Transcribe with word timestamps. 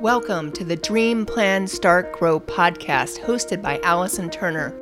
Welcome 0.00 0.52
to 0.52 0.64
the 0.64 0.76
Dream 0.76 1.24
Plan 1.24 1.66
Start 1.66 2.12
Grow 2.12 2.38
podcast 2.38 3.18
hosted 3.20 3.62
by 3.62 3.80
Allison 3.82 4.28
Turner. 4.28 4.74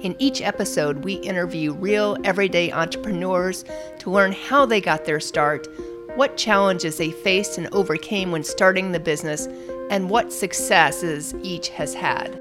In 0.00 0.16
each 0.18 0.42
episode, 0.42 1.04
we 1.04 1.14
interview 1.14 1.72
real 1.74 2.16
everyday 2.24 2.72
entrepreneurs 2.72 3.64
to 4.00 4.10
learn 4.10 4.32
how 4.32 4.66
they 4.66 4.80
got 4.80 5.04
their 5.04 5.20
start, 5.20 5.68
what 6.16 6.36
challenges 6.36 6.96
they 6.96 7.12
faced 7.12 7.56
and 7.56 7.68
overcame 7.72 8.32
when 8.32 8.42
starting 8.42 8.90
the 8.90 8.98
business, 8.98 9.46
and 9.90 10.10
what 10.10 10.32
successes 10.32 11.32
each 11.42 11.68
has 11.68 11.94
had. 11.94 12.40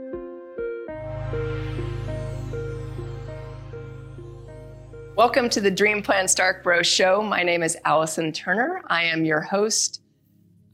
Welcome 5.15 5.49
to 5.49 5.61
the 5.61 5.69
Dream 5.69 6.01
Plan 6.01 6.27
Start 6.27 6.63
Grow 6.63 6.81
show. 6.81 7.21
My 7.21 7.43
name 7.43 7.61
is 7.61 7.77
Allison 7.85 8.31
Turner. 8.31 8.81
I 8.87 9.03
am 9.03 9.23
your 9.23 9.41
host. 9.41 9.98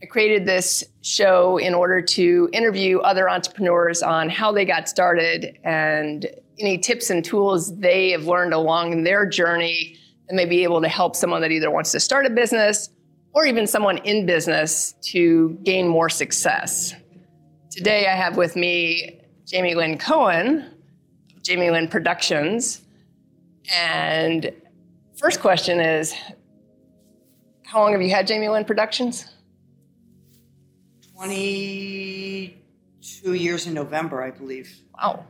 I 0.05 0.07
created 0.07 0.45
this 0.45 0.83
show 1.01 1.57
in 1.57 1.73
order 1.73 1.99
to 1.99 2.47
interview 2.53 2.99
other 2.99 3.27
entrepreneurs 3.27 4.03
on 4.03 4.29
how 4.29 4.51
they 4.51 4.63
got 4.63 4.87
started 4.87 5.57
and 5.63 6.27
any 6.59 6.77
tips 6.77 7.09
and 7.09 7.25
tools 7.25 7.75
they 7.79 8.11
have 8.11 8.25
learned 8.27 8.53
along 8.53 9.03
their 9.03 9.25
journey 9.25 9.97
and 10.29 10.37
may 10.37 10.45
be 10.45 10.61
able 10.61 10.79
to 10.83 10.87
help 10.87 11.15
someone 11.15 11.41
that 11.41 11.49
either 11.49 11.71
wants 11.71 11.91
to 11.93 11.99
start 11.99 12.27
a 12.27 12.29
business 12.29 12.91
or 13.33 13.47
even 13.47 13.65
someone 13.65 13.97
in 13.99 14.27
business 14.27 14.93
to 15.01 15.57
gain 15.63 15.87
more 15.87 16.07
success. 16.07 16.93
Today 17.71 18.05
I 18.05 18.15
have 18.15 18.37
with 18.37 18.55
me 18.55 19.21
Jamie 19.47 19.73
Lynn 19.73 19.97
Cohen, 19.97 20.71
Jamie 21.41 21.71
Lynn 21.71 21.87
Productions. 21.87 22.81
And 23.73 24.51
first 25.17 25.39
question 25.39 25.79
is 25.79 26.13
how 27.63 27.81
long 27.81 27.93
have 27.93 28.03
you 28.03 28.11
had 28.11 28.27
Jamie 28.27 28.49
Lynn 28.49 28.65
Productions? 28.65 29.31
22 31.15 33.33
years 33.33 33.67
in 33.67 33.73
November, 33.73 34.21
I 34.23 34.31
believe. 34.31 34.81
Wow. 34.97 35.25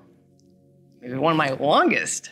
Maybe 1.02 1.16
one 1.16 1.32
of 1.32 1.38
my 1.38 1.50
longest. 1.52 2.32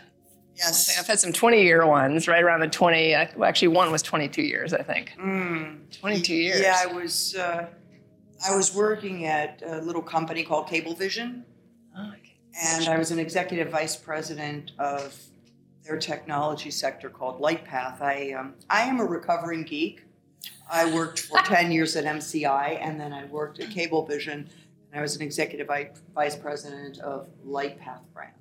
Yes. 0.55 0.97
I've 0.99 1.07
had 1.07 1.19
some 1.19 1.33
20 1.33 1.63
year 1.63 1.85
ones, 1.85 2.27
right 2.27 2.43
around 2.43 2.61
the 2.61 2.67
20. 2.67 3.11
Well, 3.35 3.47
actually, 3.47 3.69
one 3.69 3.91
was 3.91 4.01
22 4.01 4.41
years, 4.41 4.73
I 4.73 4.83
think. 4.83 5.13
Mm. 5.19 5.99
22 5.99 6.33
years. 6.35 6.61
Yeah, 6.61 6.79
I 6.81 6.85
was. 6.87 7.35
Uh, 7.35 7.67
I 8.47 8.55
was 8.55 8.75
working 8.75 9.25
at 9.25 9.61
a 9.65 9.79
little 9.81 10.01
company 10.01 10.43
called 10.43 10.67
Cablevision, 10.67 11.43
Oh, 11.97 12.09
okay. 12.09 12.35
and 12.61 12.89
I 12.89 12.97
was 12.97 13.09
an 13.09 13.17
executive 13.17 13.69
vice 13.69 13.95
president 13.95 14.71
of 14.77 15.17
their 15.85 15.97
technology 15.97 16.69
sector 16.69 17.09
called 17.09 17.39
LightPath. 17.41 18.01
I 18.01 18.33
um, 18.33 18.55
I 18.69 18.81
am 18.81 18.99
a 18.99 19.05
recovering 19.05 19.63
geek. 19.63 20.02
I 20.73 20.91
worked 20.91 21.19
for 21.19 21.37
10 21.37 21.71
years 21.71 21.95
at 21.95 22.03
MCI, 22.03 22.79
and 22.81 22.99
then 22.99 23.13
I 23.13 23.25
worked 23.25 23.59
at 23.59 23.69
Cablevision, 23.69 24.31
and 24.31 24.49
I 24.95 25.01
was 25.01 25.15
an 25.15 25.21
executive 25.21 25.69
vice 26.15 26.35
president 26.35 26.97
of 26.97 27.27
LightPath 27.45 28.01
brand. 28.11 28.33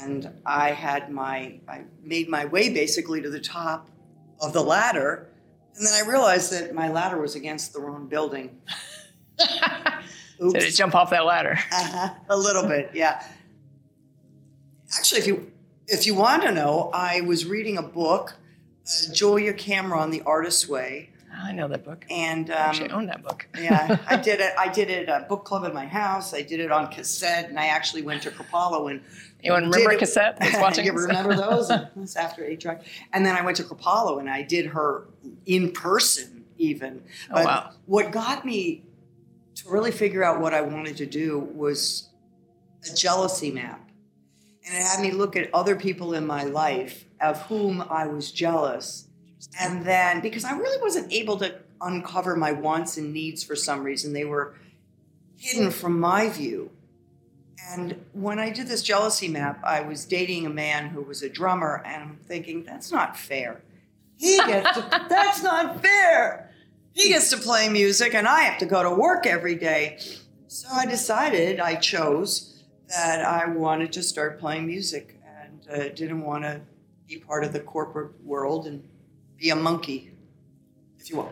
And 0.00 0.30
I 0.46 0.70
had 0.70 1.10
my, 1.10 1.58
I 1.68 1.82
made 2.02 2.28
my 2.28 2.44
way 2.44 2.72
basically 2.72 3.20
to 3.20 3.30
the 3.30 3.40
top 3.40 3.90
of 4.40 4.52
the 4.52 4.62
ladder, 4.62 5.28
and 5.76 5.84
then 5.84 5.92
I 5.94 6.08
realized 6.08 6.52
that 6.52 6.72
my 6.72 6.88
ladder 6.88 7.20
was 7.20 7.34
against 7.34 7.72
the 7.72 7.80
wrong 7.80 8.06
building. 8.06 8.60
So 10.36 10.50
to 10.50 10.58
Oops. 10.58 10.76
jump 10.76 10.96
off 10.96 11.10
that 11.10 11.24
ladder. 11.24 11.56
Uh-huh. 11.70 12.14
A 12.28 12.36
little 12.36 12.66
bit, 12.66 12.90
yeah. 12.92 13.24
Actually, 14.96 15.20
if 15.20 15.26
you 15.28 15.52
if 15.86 16.06
you 16.06 16.14
want 16.14 16.42
to 16.42 16.50
know, 16.50 16.90
I 16.92 17.20
was 17.20 17.46
reading 17.46 17.78
a 17.78 17.82
book, 17.82 18.34
uh, 18.84 19.12
Julia 19.12 19.52
Cameron, 19.52 20.10
The 20.10 20.22
Artist's 20.22 20.68
Way, 20.68 21.10
I 21.44 21.52
know 21.52 21.68
that 21.68 21.84
book. 21.84 22.04
and 22.10 22.50
I 22.50 22.54
actually 22.54 22.90
um, 22.90 23.00
own 23.00 23.06
that 23.06 23.22
book. 23.22 23.46
yeah, 23.60 23.98
I 24.08 24.16
did 24.28 24.40
it. 24.40 24.52
I 24.58 24.68
did 24.68 24.88
it 24.90 25.08
at 25.08 25.22
a 25.22 25.24
book 25.26 25.44
club 25.44 25.64
in 25.64 25.74
my 25.74 25.86
house. 25.86 26.32
I 26.34 26.42
did 26.42 26.58
it 26.60 26.72
on 26.72 26.90
cassette, 26.90 27.48
and 27.50 27.58
I 27.58 27.66
actually 27.66 28.02
went 28.02 28.22
to 28.22 28.30
Kripalu 28.30 28.90
and 28.90 29.00
Anyone 29.42 29.64
remember 29.70 29.92
it- 29.92 29.98
cassette 29.98 30.38
watching? 30.54 30.86
you 30.86 30.92
remember 30.92 31.34
those? 31.36 31.70
It 31.70 31.88
was 31.96 32.16
after 32.16 32.44
eight 32.44 32.60
track, 32.60 32.82
and 33.12 33.24
then 33.26 33.36
I 33.36 33.42
went 33.42 33.56
to 33.58 33.62
Kripalu 33.64 34.18
and 34.20 34.28
I 34.30 34.42
did 34.42 34.66
her 34.66 35.04
in 35.46 35.70
person, 35.72 36.44
even. 36.56 37.02
Oh, 37.30 37.34
But 37.34 37.44
wow. 37.44 37.70
what 37.86 38.10
got 38.10 38.44
me 38.46 38.84
to 39.56 39.68
really 39.70 39.92
figure 39.92 40.24
out 40.24 40.40
what 40.40 40.54
I 40.54 40.62
wanted 40.62 40.96
to 40.96 41.06
do 41.06 41.38
was 41.38 42.08
a 42.90 42.94
jealousy 42.94 43.50
map. 43.52 43.80
And 44.66 44.74
it 44.74 44.82
had 44.82 45.00
me 45.00 45.10
look 45.10 45.36
at 45.36 45.52
other 45.52 45.76
people 45.76 46.14
in 46.14 46.26
my 46.26 46.42
life 46.44 47.04
of 47.20 47.42
whom 47.42 47.82
I 47.90 48.06
was 48.06 48.32
jealous. 48.32 49.03
And 49.60 49.84
then, 49.84 50.20
because 50.20 50.44
I 50.44 50.56
really 50.56 50.80
wasn't 50.80 51.12
able 51.12 51.36
to 51.38 51.54
uncover 51.80 52.36
my 52.36 52.52
wants 52.52 52.96
and 52.96 53.12
needs 53.12 53.42
for 53.42 53.56
some 53.56 53.84
reason, 53.84 54.12
they 54.12 54.24
were 54.24 54.54
hidden 55.36 55.70
from 55.70 56.00
my 56.00 56.28
view. 56.28 56.70
And 57.70 58.04
when 58.12 58.38
I 58.38 58.50
did 58.50 58.66
this 58.66 58.82
jealousy 58.82 59.28
map, 59.28 59.60
I 59.64 59.80
was 59.80 60.04
dating 60.04 60.46
a 60.46 60.50
man 60.50 60.88
who 60.88 61.02
was 61.02 61.22
a 61.22 61.28
drummer, 61.28 61.82
and 61.84 62.02
I'm 62.02 62.18
thinking, 62.24 62.62
that's 62.62 62.92
not 62.92 63.16
fair. 63.16 63.62
He 64.16 64.36
gets 64.36 64.76
to, 64.76 65.06
that's 65.08 65.42
not 65.42 65.80
fair. 65.82 66.50
He 66.92 67.08
gets 67.08 67.30
to 67.30 67.36
play 67.36 67.68
music, 67.68 68.14
and 68.14 68.28
I 68.28 68.42
have 68.42 68.58
to 68.58 68.66
go 68.66 68.82
to 68.82 68.90
work 68.90 69.26
every 69.26 69.54
day. 69.54 69.98
So 70.46 70.68
I 70.70 70.86
decided, 70.86 71.58
I 71.58 71.74
chose 71.74 72.62
that 72.88 73.24
I 73.24 73.48
wanted 73.48 73.92
to 73.94 74.02
start 74.02 74.38
playing 74.38 74.66
music 74.66 75.18
and 75.26 75.68
uh, 75.68 75.88
didn't 75.88 76.22
want 76.22 76.44
to 76.44 76.60
be 77.08 77.16
part 77.16 77.44
of 77.44 77.52
the 77.52 77.60
corporate 77.60 78.22
world 78.24 78.66
and 78.66 78.86
be 79.44 79.50
a 79.50 79.56
monkey, 79.56 80.10
if 80.98 81.10
you 81.10 81.16
will. 81.18 81.30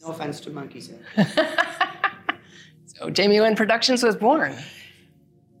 No 0.00 0.08
offense 0.12 0.38
to 0.42 0.50
monkeys. 0.50 0.88
so 2.86 3.10
Jamie 3.10 3.40
Lynn 3.40 3.56
Productions 3.56 4.04
was 4.04 4.14
born. 4.14 4.54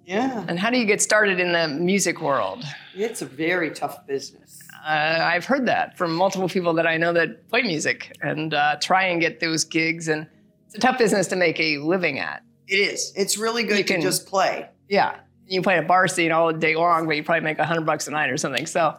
Yeah, 0.04 0.44
And 0.46 0.56
how 0.56 0.70
do 0.70 0.78
you 0.78 0.84
get 0.84 1.02
started 1.02 1.40
in 1.40 1.50
the 1.50 1.66
music 1.66 2.20
world? 2.20 2.62
it's 2.94 3.22
a 3.22 3.26
very 3.26 3.72
tough 3.72 4.06
business. 4.06 4.60
Uh, 4.86 5.18
I've 5.20 5.44
heard 5.44 5.66
that 5.66 5.98
from 5.98 6.14
multiple 6.14 6.48
people 6.48 6.72
that 6.74 6.86
I 6.86 6.96
know 6.96 7.12
that 7.14 7.48
play 7.48 7.62
music 7.62 8.16
and 8.22 8.54
uh, 8.54 8.76
try 8.80 9.06
and 9.06 9.20
get 9.20 9.40
those 9.40 9.64
gigs. 9.64 10.06
And 10.06 10.28
it's 10.66 10.76
a 10.76 10.78
tough 10.78 10.96
business 10.96 11.26
to 11.28 11.36
make 11.36 11.58
a 11.58 11.78
living 11.78 12.20
at. 12.20 12.44
It 12.68 12.76
is. 12.76 13.12
It's 13.16 13.36
really 13.36 13.64
good 13.64 13.78
You 13.78 13.84
to 13.84 13.92
can- 13.94 14.00
just 14.00 14.28
play. 14.28 14.68
Yeah. 14.88 15.16
You 15.48 15.60
play 15.60 15.78
a 15.78 15.82
bar 15.82 16.06
scene 16.06 16.30
all 16.30 16.52
day 16.52 16.76
long, 16.76 17.06
but 17.08 17.16
you 17.16 17.24
probably 17.24 17.42
make 17.42 17.58
a 17.58 17.64
hundred 17.66 17.84
bucks 17.84 18.06
a 18.06 18.12
night 18.12 18.30
or 18.30 18.36
something. 18.36 18.66
So 18.66 18.96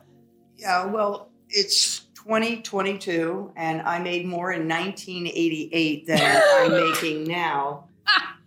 Yeah, 0.57 0.85
well, 0.87 1.29
it's 1.49 2.01
2022, 2.27 3.53
and 3.55 3.81
I 3.81 3.99
made 3.99 4.25
more 4.25 4.51
in 4.51 4.67
1988 4.67 6.07
than 6.07 6.41
I'm 6.55 6.71
making 6.71 7.23
now. 7.23 7.85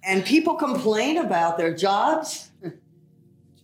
And 0.03 0.25
people 0.25 0.55
complain 0.55 1.17
about 1.19 1.57
their 1.57 1.75
jobs. 1.75 2.51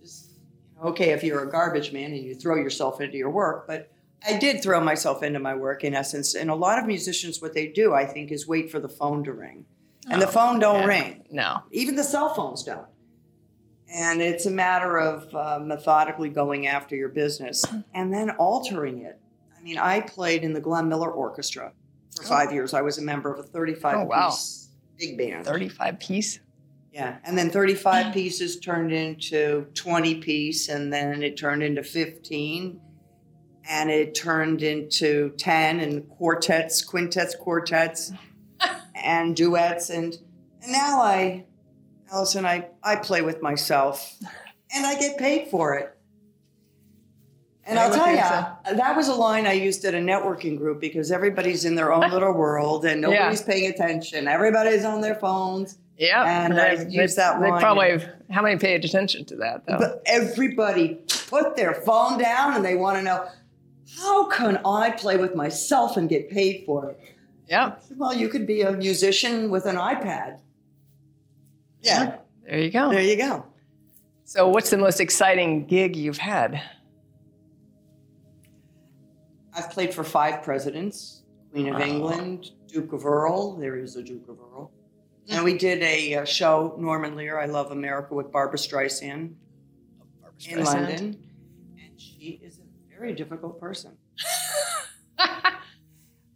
Just, 0.00 0.30
you 0.30 0.82
know, 0.82 0.88
okay, 0.90 1.10
if 1.10 1.22
you're 1.22 1.42
a 1.42 1.50
garbage 1.50 1.92
man 1.92 2.12
and 2.12 2.22
you 2.24 2.34
throw 2.34 2.56
yourself 2.56 3.00
into 3.00 3.16
your 3.18 3.30
work, 3.30 3.66
but 3.66 3.90
I 4.26 4.38
did 4.38 4.62
throw 4.62 4.80
myself 4.80 5.22
into 5.22 5.38
my 5.38 5.54
work 5.54 5.84
in 5.84 5.94
essence. 5.94 6.34
And 6.34 6.50
a 6.50 6.54
lot 6.54 6.78
of 6.78 6.86
musicians, 6.86 7.42
what 7.42 7.52
they 7.54 7.66
do, 7.68 7.92
I 7.92 8.06
think, 8.06 8.32
is 8.32 8.46
wait 8.48 8.70
for 8.70 8.80
the 8.80 8.88
phone 8.88 9.22
to 9.24 9.32
ring. 9.32 9.66
And 10.10 10.20
the 10.22 10.26
Oh, 10.28 10.30
phone 10.30 10.58
don't 10.60 10.80
yeah. 10.82 10.86
ring. 10.86 11.24
no. 11.30 11.62
even 11.72 11.94
the 11.96 12.04
cell 12.04 12.32
phones 12.32 12.62
don't. 12.62 12.86
And 13.92 14.20
it's 14.22 14.46
a 14.46 14.50
matter 14.50 14.98
of 14.98 15.34
uh, 15.34 15.58
methodically 15.62 16.28
going 16.30 16.66
after 16.66 16.96
your 16.96 17.08
business 17.10 17.64
and 17.94 18.12
then 18.12 18.30
altering 18.30 19.02
it. 19.02 19.18
I 19.66 19.68
mean, 19.68 19.78
I 19.78 20.00
played 20.00 20.44
in 20.44 20.52
the 20.52 20.60
Glenn 20.60 20.88
Miller 20.88 21.10
Orchestra 21.10 21.72
for 22.14 22.22
oh. 22.22 22.28
five 22.28 22.52
years. 22.52 22.72
I 22.72 22.82
was 22.82 22.98
a 22.98 23.02
member 23.02 23.34
of 23.34 23.40
a 23.40 23.42
35 23.42 23.96
Oh, 23.96 24.04
wow. 24.04 24.30
piece 24.30 24.68
big 24.96 25.18
band. 25.18 25.44
35 25.44 25.98
piece. 25.98 26.38
Yeah. 26.92 27.16
And 27.24 27.36
then 27.36 27.50
35 27.50 28.06
mm. 28.06 28.14
pieces 28.14 28.60
turned 28.60 28.92
into 28.92 29.66
20 29.74 30.20
piece, 30.20 30.68
and 30.68 30.92
then 30.92 31.20
it 31.24 31.36
turned 31.36 31.64
into 31.64 31.82
15, 31.82 32.80
and 33.68 33.90
it 33.90 34.14
turned 34.14 34.62
into 34.62 35.30
10, 35.36 35.80
and 35.80 36.08
quartets, 36.10 36.84
quintets, 36.84 37.34
quartets, 37.34 38.12
and 38.94 39.34
duets. 39.34 39.90
And, 39.90 40.16
and 40.62 40.70
now 40.70 41.00
I, 41.00 41.44
Allison, 42.12 42.46
I, 42.46 42.68
I 42.84 42.94
play 42.94 43.20
with 43.20 43.42
myself, 43.42 44.14
and 44.72 44.86
I 44.86 44.96
get 44.96 45.18
paid 45.18 45.48
for 45.48 45.74
it. 45.74 45.95
And 47.68 47.78
I'll 47.80 47.92
tell 47.92 48.10
you, 48.10 48.16
that 48.76 48.96
was 48.96 49.08
a 49.08 49.14
line 49.14 49.46
I 49.46 49.52
used 49.54 49.84
at 49.84 49.94
a 49.94 49.98
networking 49.98 50.56
group 50.56 50.80
because 50.80 51.10
everybody's 51.10 51.64
in 51.64 51.74
their 51.74 51.92
own 51.92 52.10
little 52.12 52.32
world 52.32 52.84
and 52.84 53.02
Yeah. 53.02 53.08
nobody's 53.08 53.42
paying 53.42 53.68
attention. 53.70 54.28
Everybody's 54.28 54.84
on 54.84 55.00
their 55.00 55.16
phones. 55.16 55.78
Yeah. 55.98 56.22
And 56.44 56.60
I 56.60 56.76
they, 56.84 56.90
use 56.90 57.16
that 57.16 57.34
one. 57.34 57.42
They 57.42 57.50
line. 57.50 57.60
probably, 57.60 58.06
how 58.30 58.42
many 58.42 58.56
paid 58.58 58.84
attention 58.84 59.24
to 59.26 59.36
that 59.36 59.66
though? 59.66 59.78
But 59.78 60.02
everybody 60.06 60.98
put 61.28 61.56
their 61.56 61.74
phone 61.74 62.18
down 62.18 62.54
and 62.54 62.64
they 62.64 62.76
want 62.76 62.98
to 62.98 63.02
know 63.02 63.26
how 63.98 64.26
can 64.28 64.60
I 64.64 64.90
play 64.90 65.16
with 65.16 65.34
myself 65.34 65.96
and 65.96 66.08
get 66.08 66.30
paid 66.30 66.64
for 66.66 66.90
it? 66.90 67.00
yeah. 67.48 67.76
Well, 67.96 68.12
you 68.14 68.28
could 68.28 68.46
be 68.46 68.62
a 68.62 68.72
musician 68.72 69.50
with 69.50 69.66
an 69.66 69.76
iPad. 69.76 70.38
Yeah, 71.82 72.16
There 72.48 72.58
you 72.58 72.70
go. 72.70 72.90
there 72.90 73.00
you 73.02 73.16
go. 73.16 73.44
So 74.24 74.48
what's 74.48 74.70
the 74.70 74.76
most 74.78 75.00
exciting 75.00 75.66
gig 75.66 75.94
you've 75.96 76.18
had? 76.18 76.60
I've 79.56 79.70
played 79.70 79.94
for 79.94 80.04
five 80.04 80.42
presidents 80.42 81.22
Queen 81.52 81.68
of 81.68 81.80
Wow. 81.80 81.86
England, 81.86 82.50
Duke 82.68 82.92
of 82.92 83.06
Earl. 83.06 83.56
There 83.56 83.76
is 83.76 83.96
a 83.96 84.02
Duke 84.02 84.28
of 84.28 84.38
Earl. 84.38 84.70
And 85.28 85.44
we 85.44 85.56
did 85.58 85.82
a, 85.82 86.14
uh 86.16 86.24
show, 86.24 86.76
Norman 86.78 87.16
Lear, 87.16 87.38
I 87.40 87.46
Love 87.46 87.70
America, 87.72 88.14
with 88.14 88.30
Barbara 88.30 88.58
Streisand 88.58 89.34
Barbra 90.20 90.38
in 90.48 90.58
Streisand. 90.58 90.64
London. 90.74 91.24
And 91.82 92.00
she 92.00 92.38
is 92.44 92.58
a 92.58 92.62
very 92.98 93.14
difficult 93.14 93.58
person. 93.60 93.96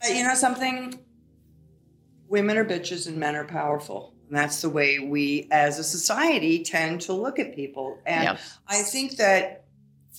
But 0.02 0.14
you 0.16 0.24
know 0.24 0.34
something? 0.34 0.98
Women 2.28 2.56
are 2.56 2.64
bitches 2.64 3.06
and 3.06 3.18
men 3.18 3.36
are 3.36 3.44
powerful. 3.44 4.14
And 4.28 4.38
that's 4.38 4.62
the 4.62 4.70
way 4.70 4.98
we 4.98 5.46
as 5.50 5.78
a 5.78 5.84
society 5.84 6.62
tend 6.64 7.02
to 7.02 7.12
look 7.12 7.38
at 7.38 7.54
people. 7.54 7.98
And 8.06 8.24
Yeah. 8.24 8.38
I 8.66 8.80
think 8.82 9.16
that 9.18 9.59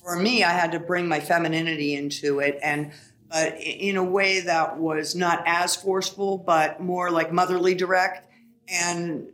for 0.04 0.16
me, 0.16 0.44
I 0.44 0.52
had 0.52 0.72
to 0.74 0.80
bring 0.80 1.08
my 1.08 1.20
femininity 1.20 1.96
into 1.96 2.40
it 2.40 2.60
and 2.62 2.92
but 3.30 3.54
i- 3.54 3.58
in 3.58 3.96
a 3.96 4.04
way 4.04 4.42
that 4.42 4.78
was 4.78 5.16
not 5.16 5.42
as 5.46 5.76
forceful, 5.76 6.38
but 6.38 6.82
more 6.82 7.10
like 7.10 7.32
motherly 7.32 7.74
direct 7.76 8.30
and 8.68 9.28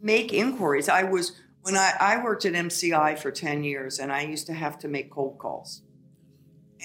make 0.00 0.32
inquiries. 0.32 0.88
I 0.88 1.02
was 1.02 1.32
when 1.62 1.76
I, 1.76 1.92
I 2.00 2.24
worked 2.24 2.44
at 2.46 2.54
MCI 2.54 3.18
for 3.18 3.30
10 3.30 3.64
years 3.64 3.98
and 3.98 4.10
I 4.12 4.22
used 4.22 4.46
to 4.46 4.54
have 4.54 4.78
to 4.78 4.88
make 4.88 5.10
cold 5.10 5.38
calls. 5.38 5.82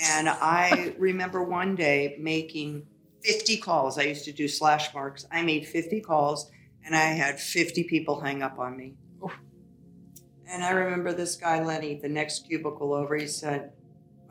And 0.02 0.28
I 0.28 0.96
remember 1.00 1.44
one 1.44 1.76
day 1.76 2.18
making 2.20 2.88
50 3.24 3.58
calls. 3.58 3.98
I 3.98 4.04
used 4.04 4.26
to 4.26 4.34
do 4.34 4.48
slash 4.50 4.94
marks. 4.94 5.26
I 5.32 5.44
made 5.44 5.66
50 5.66 6.02
calls 6.02 6.50
and 6.86 6.94
I 6.96 7.06
had 7.14 7.40
50 7.40 7.86
people 7.86 8.20
hang 8.20 8.44
up 8.44 8.60
on 8.60 8.76
me. 8.76 8.96
Oof. 9.24 9.32
And 10.48 10.64
I 10.64 10.72
remember 10.72 11.14
this 11.14 11.36
guy, 11.36 11.64
Lenny, 11.64 11.96
the 11.96 12.10
next 12.10 12.48
cubicle 12.48 12.94
over, 12.94 13.16
he 13.16 13.28
said, 13.28 13.72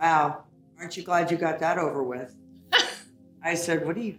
Wow, 0.00 0.44
aren't 0.78 0.96
you 0.96 1.02
glad 1.02 1.30
you 1.30 1.36
got 1.36 1.58
that 1.60 1.78
over 1.78 2.02
with? 2.02 2.34
I 3.44 3.54
said, 3.54 3.86
What 3.86 3.96
are 3.96 4.00
you 4.00 4.18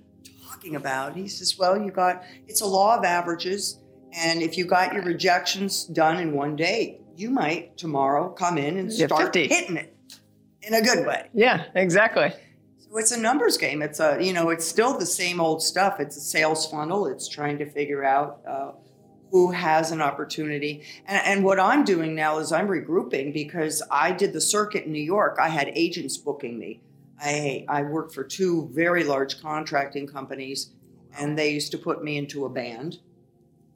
talking 0.50 0.76
about? 0.76 1.16
He 1.16 1.28
says, 1.28 1.58
Well, 1.58 1.80
you 1.82 1.92
got, 1.92 2.24
it's 2.48 2.62
a 2.62 2.66
law 2.66 2.98
of 2.98 3.06
averages. 3.06 3.80
And 4.16 4.42
if 4.42 4.58
you 4.58 4.66
got 4.66 4.94
your 4.94 5.04
rejections 5.04 5.86
done 5.86 6.18
in 6.18 6.34
one 6.34 6.56
day, 6.56 7.00
you 7.16 7.30
might 7.30 7.78
tomorrow 7.78 8.30
come 8.30 8.58
in 8.58 8.78
and 8.78 8.92
start 8.92 9.34
50. 9.34 9.48
hitting 9.48 9.78
it 9.78 9.96
in 10.62 10.74
a 10.74 10.82
good 10.82 11.06
way. 11.06 11.30
Yeah, 11.34 11.66
exactly. 11.76 12.32
So 12.80 12.98
it's 12.98 13.12
a 13.12 13.20
numbers 13.20 13.58
game. 13.58 13.82
It's 13.82 14.00
a 14.00 14.20
you 14.22 14.34
know 14.34 14.50
it's 14.50 14.66
still 14.66 14.98
the 14.98 15.06
same 15.06 15.40
old 15.40 15.62
stuff. 15.62 16.00
It's 16.00 16.18
a 16.18 16.22
sales 16.22 16.70
funnel. 16.70 17.08
It's 17.08 17.28
trying 17.28 17.58
to 17.60 17.66
figure 17.66 18.04
out 18.04 18.42
uh, 18.48 18.72
who 19.34 19.50
has 19.50 19.90
an 19.90 20.00
opportunity. 20.00 20.84
And, 21.08 21.26
and 21.26 21.44
what 21.44 21.60
I'm 21.60 21.84
doing 21.84 22.14
now 22.14 22.38
is 22.38 22.52
I'm 22.52 22.68
regrouping 22.68 23.34
because 23.34 23.82
I 23.90 24.12
did 24.12 24.32
the 24.32 24.40
circuit 24.40 24.86
in 24.86 24.92
New 24.92 25.02
York. 25.02 25.38
I 25.42 25.50
had 25.50 25.72
agents 25.74 26.18
booking 26.18 26.60
me. 26.60 26.82
I 27.20 27.66
I 27.68 27.82
worked 27.82 28.14
for 28.14 28.24
two 28.24 28.70
very 28.74 29.04
large 29.04 29.42
contracting 29.42 30.06
companies, 30.06 30.70
and 31.18 31.36
they 31.36 31.50
used 31.50 31.72
to 31.72 31.80
put 31.80 32.04
me 32.04 32.16
into 32.18 32.46
a 32.46 32.50
band. 32.50 33.00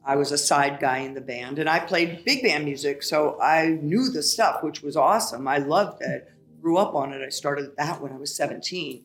I 0.04 0.14
was 0.14 0.30
a 0.30 0.38
side 0.38 0.78
guy 0.78 0.98
in 0.98 1.14
the 1.14 1.20
band, 1.20 1.58
and 1.58 1.68
I 1.68 1.80
played 1.80 2.24
big 2.24 2.44
band 2.44 2.64
music, 2.64 3.02
so 3.02 3.36
I 3.42 3.80
knew 3.82 4.10
the 4.10 4.22
stuff, 4.22 4.62
which 4.62 4.80
was 4.80 4.96
awesome. 4.96 5.48
I 5.48 5.58
loved 5.58 6.02
it. 6.02 6.30
Grew 6.62 6.76
up 6.76 6.94
on 6.94 7.12
it. 7.12 7.20
I 7.20 7.30
started 7.30 7.76
that 7.76 8.00
when 8.00 8.12
I 8.12 8.16
was 8.16 8.32
17 8.32 9.02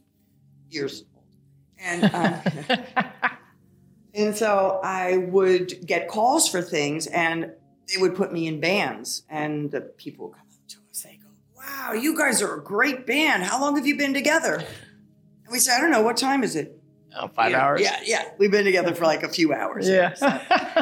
years 0.70 1.04
old, 1.16 1.26
and 1.80 2.14
um, 2.14 2.84
and 4.14 4.36
so 4.36 4.80
I 4.84 5.18
would 5.18 5.86
get 5.86 6.08
calls 6.08 6.48
for 6.48 6.62
things, 6.62 7.08
and 7.08 7.52
they 7.88 8.00
would 8.02 8.16
put 8.16 8.32
me 8.32 8.48
in 8.48 8.60
bands, 8.60 9.24
and 9.30 9.72
the 9.72 9.82
people 9.82 10.28
would 10.28 10.36
come 10.36 10.48
up 10.48 10.68
to 10.70 10.78
us. 10.90 11.02
They 11.04 11.20
go, 11.22 11.30
"Wow, 11.58 11.94
you 11.94 12.18
guys 12.18 12.42
are 12.42 12.56
a 12.56 12.64
great 12.64 13.06
band. 13.06 13.44
How 13.44 13.60
long 13.62 13.76
have 13.76 13.86
you 13.88 13.98
been 13.98 14.14
together?" 14.14 14.56
And 14.56 15.52
we 15.52 15.60
say, 15.60 15.74
"I 15.76 15.82
don't 15.82 15.92
know. 15.92 16.02
What 16.02 16.18
time 16.18 16.44
is 16.44 16.56
it?" 16.56 16.80
Oh, 17.16 17.28
five 17.28 17.52
Yeah, 17.52 17.64
hours. 17.64 17.82
Yeah, 17.82 18.00
yeah. 18.06 18.24
We've 18.40 18.50
been 18.50 18.66
together 18.66 18.96
for 18.96 19.06
like 19.06 19.22
a 19.22 19.30
few 19.30 19.54
hours. 19.54 19.88
Yeah. 19.88 20.16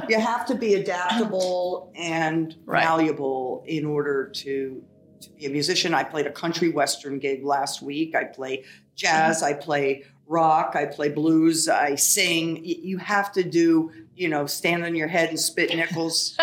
you 0.07 0.17
have 0.17 0.45
to 0.45 0.55
be 0.55 0.75
adaptable 0.75 1.91
and 1.95 2.55
Right. 2.65 2.83
malleable 2.83 3.63
in 3.67 3.85
order 3.85 4.29
to 4.35 4.83
to 5.21 5.29
be 5.33 5.45
a 5.45 5.49
musician. 5.49 5.93
I 5.93 6.03
played 6.03 6.25
a 6.25 6.31
country 6.31 6.69
western 6.69 7.19
gig 7.19 7.43
last 7.43 7.81
week. 7.83 8.15
I 8.15 8.23
play 8.23 8.63
jazz. 8.95 9.37
Mm-hmm. 9.43 9.45
I 9.45 9.53
play 9.53 10.03
rock. 10.31 10.75
I 10.75 10.85
play 10.85 11.09
blues. 11.09 11.67
I 11.67 11.95
sing. 11.95 12.63
You 12.63 12.97
have 12.97 13.31
to 13.33 13.43
do, 13.43 13.91
you 14.15 14.29
know, 14.29 14.45
stand 14.47 14.83
on 14.83 14.95
your 14.95 15.07
head 15.07 15.29
and 15.29 15.39
spit 15.39 15.69
nickels. 15.75 16.37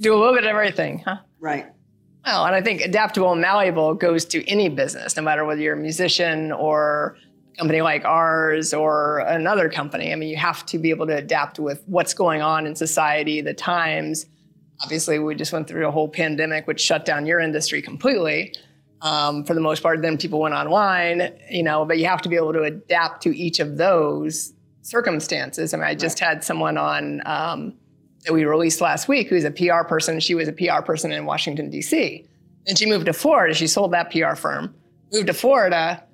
Do 0.00 0.14
a 0.14 0.16
little 0.16 0.34
bit 0.34 0.44
of 0.44 0.50
everything, 0.50 1.00
huh? 1.00 1.18
right. 1.38 1.66
Well, 2.24 2.44
and 2.44 2.54
I 2.54 2.60
think 2.60 2.82
adaptable 2.82 3.32
and 3.32 3.40
malleable 3.40 3.94
goes 3.94 4.24
to 4.26 4.46
any 4.46 4.68
business, 4.68 5.16
no 5.16 5.22
matter 5.22 5.44
whether 5.44 5.60
you're 5.60 5.74
a 5.74 5.80
musician 5.80 6.52
or 6.52 7.16
a 7.54 7.58
company 7.58 7.80
like 7.80 8.04
ours 8.04 8.74
or 8.74 9.20
another 9.20 9.70
company. 9.70 10.12
I 10.12 10.16
mean, 10.16 10.28
you 10.28 10.36
have 10.36 10.66
to 10.66 10.78
be 10.78 10.90
able 10.90 11.06
to 11.06 11.16
adapt 11.16 11.58
with 11.58 11.82
what's 11.86 12.12
going 12.12 12.42
on 12.42 12.66
in 12.66 12.74
society, 12.74 13.40
the 13.40 13.54
times. 13.54 14.26
Obviously, 14.82 15.18
we 15.18 15.34
just 15.34 15.52
went 15.52 15.66
through 15.66 15.86
a 15.86 15.90
whole 15.90 16.08
pandemic, 16.08 16.66
which 16.66 16.80
shut 16.80 17.06
down 17.06 17.26
your 17.26 17.40
industry 17.40 17.80
completely. 17.80 18.54
Um, 19.02 19.44
for 19.44 19.54
the 19.54 19.60
most 19.60 19.82
part, 19.82 20.02
then 20.02 20.18
people 20.18 20.40
went 20.40 20.54
online, 20.54 21.32
you 21.50 21.62
know, 21.62 21.84
but 21.84 21.98
you 21.98 22.06
have 22.06 22.20
to 22.22 22.28
be 22.28 22.36
able 22.36 22.52
to 22.52 22.62
adapt 22.62 23.22
to 23.22 23.36
each 23.36 23.58
of 23.58 23.78
those 23.78 24.52
circumstances. 24.82 25.72
I 25.72 25.78
mean, 25.78 25.86
I 25.86 25.94
just 25.94 26.18
had 26.18 26.44
someone 26.44 26.76
on 26.76 27.22
um, 27.26 27.74
that 28.24 28.32
we 28.32 28.44
released 28.44 28.80
last 28.80 29.08
week 29.08 29.28
who's 29.28 29.44
a 29.44 29.50
PR 29.50 29.84
person. 29.84 30.20
She 30.20 30.34
was 30.34 30.48
a 30.48 30.52
PR 30.52 30.82
person 30.82 31.12
in 31.12 31.24
Washington, 31.24 31.70
D.C. 31.70 32.26
And 32.66 32.78
she 32.78 32.86
moved 32.86 33.06
to 33.06 33.12
Florida. 33.12 33.54
She 33.54 33.66
sold 33.66 33.92
that 33.92 34.10
PR 34.10 34.34
firm, 34.34 34.74
moved 35.12 35.28
to 35.28 35.32
Florida. 35.32 36.04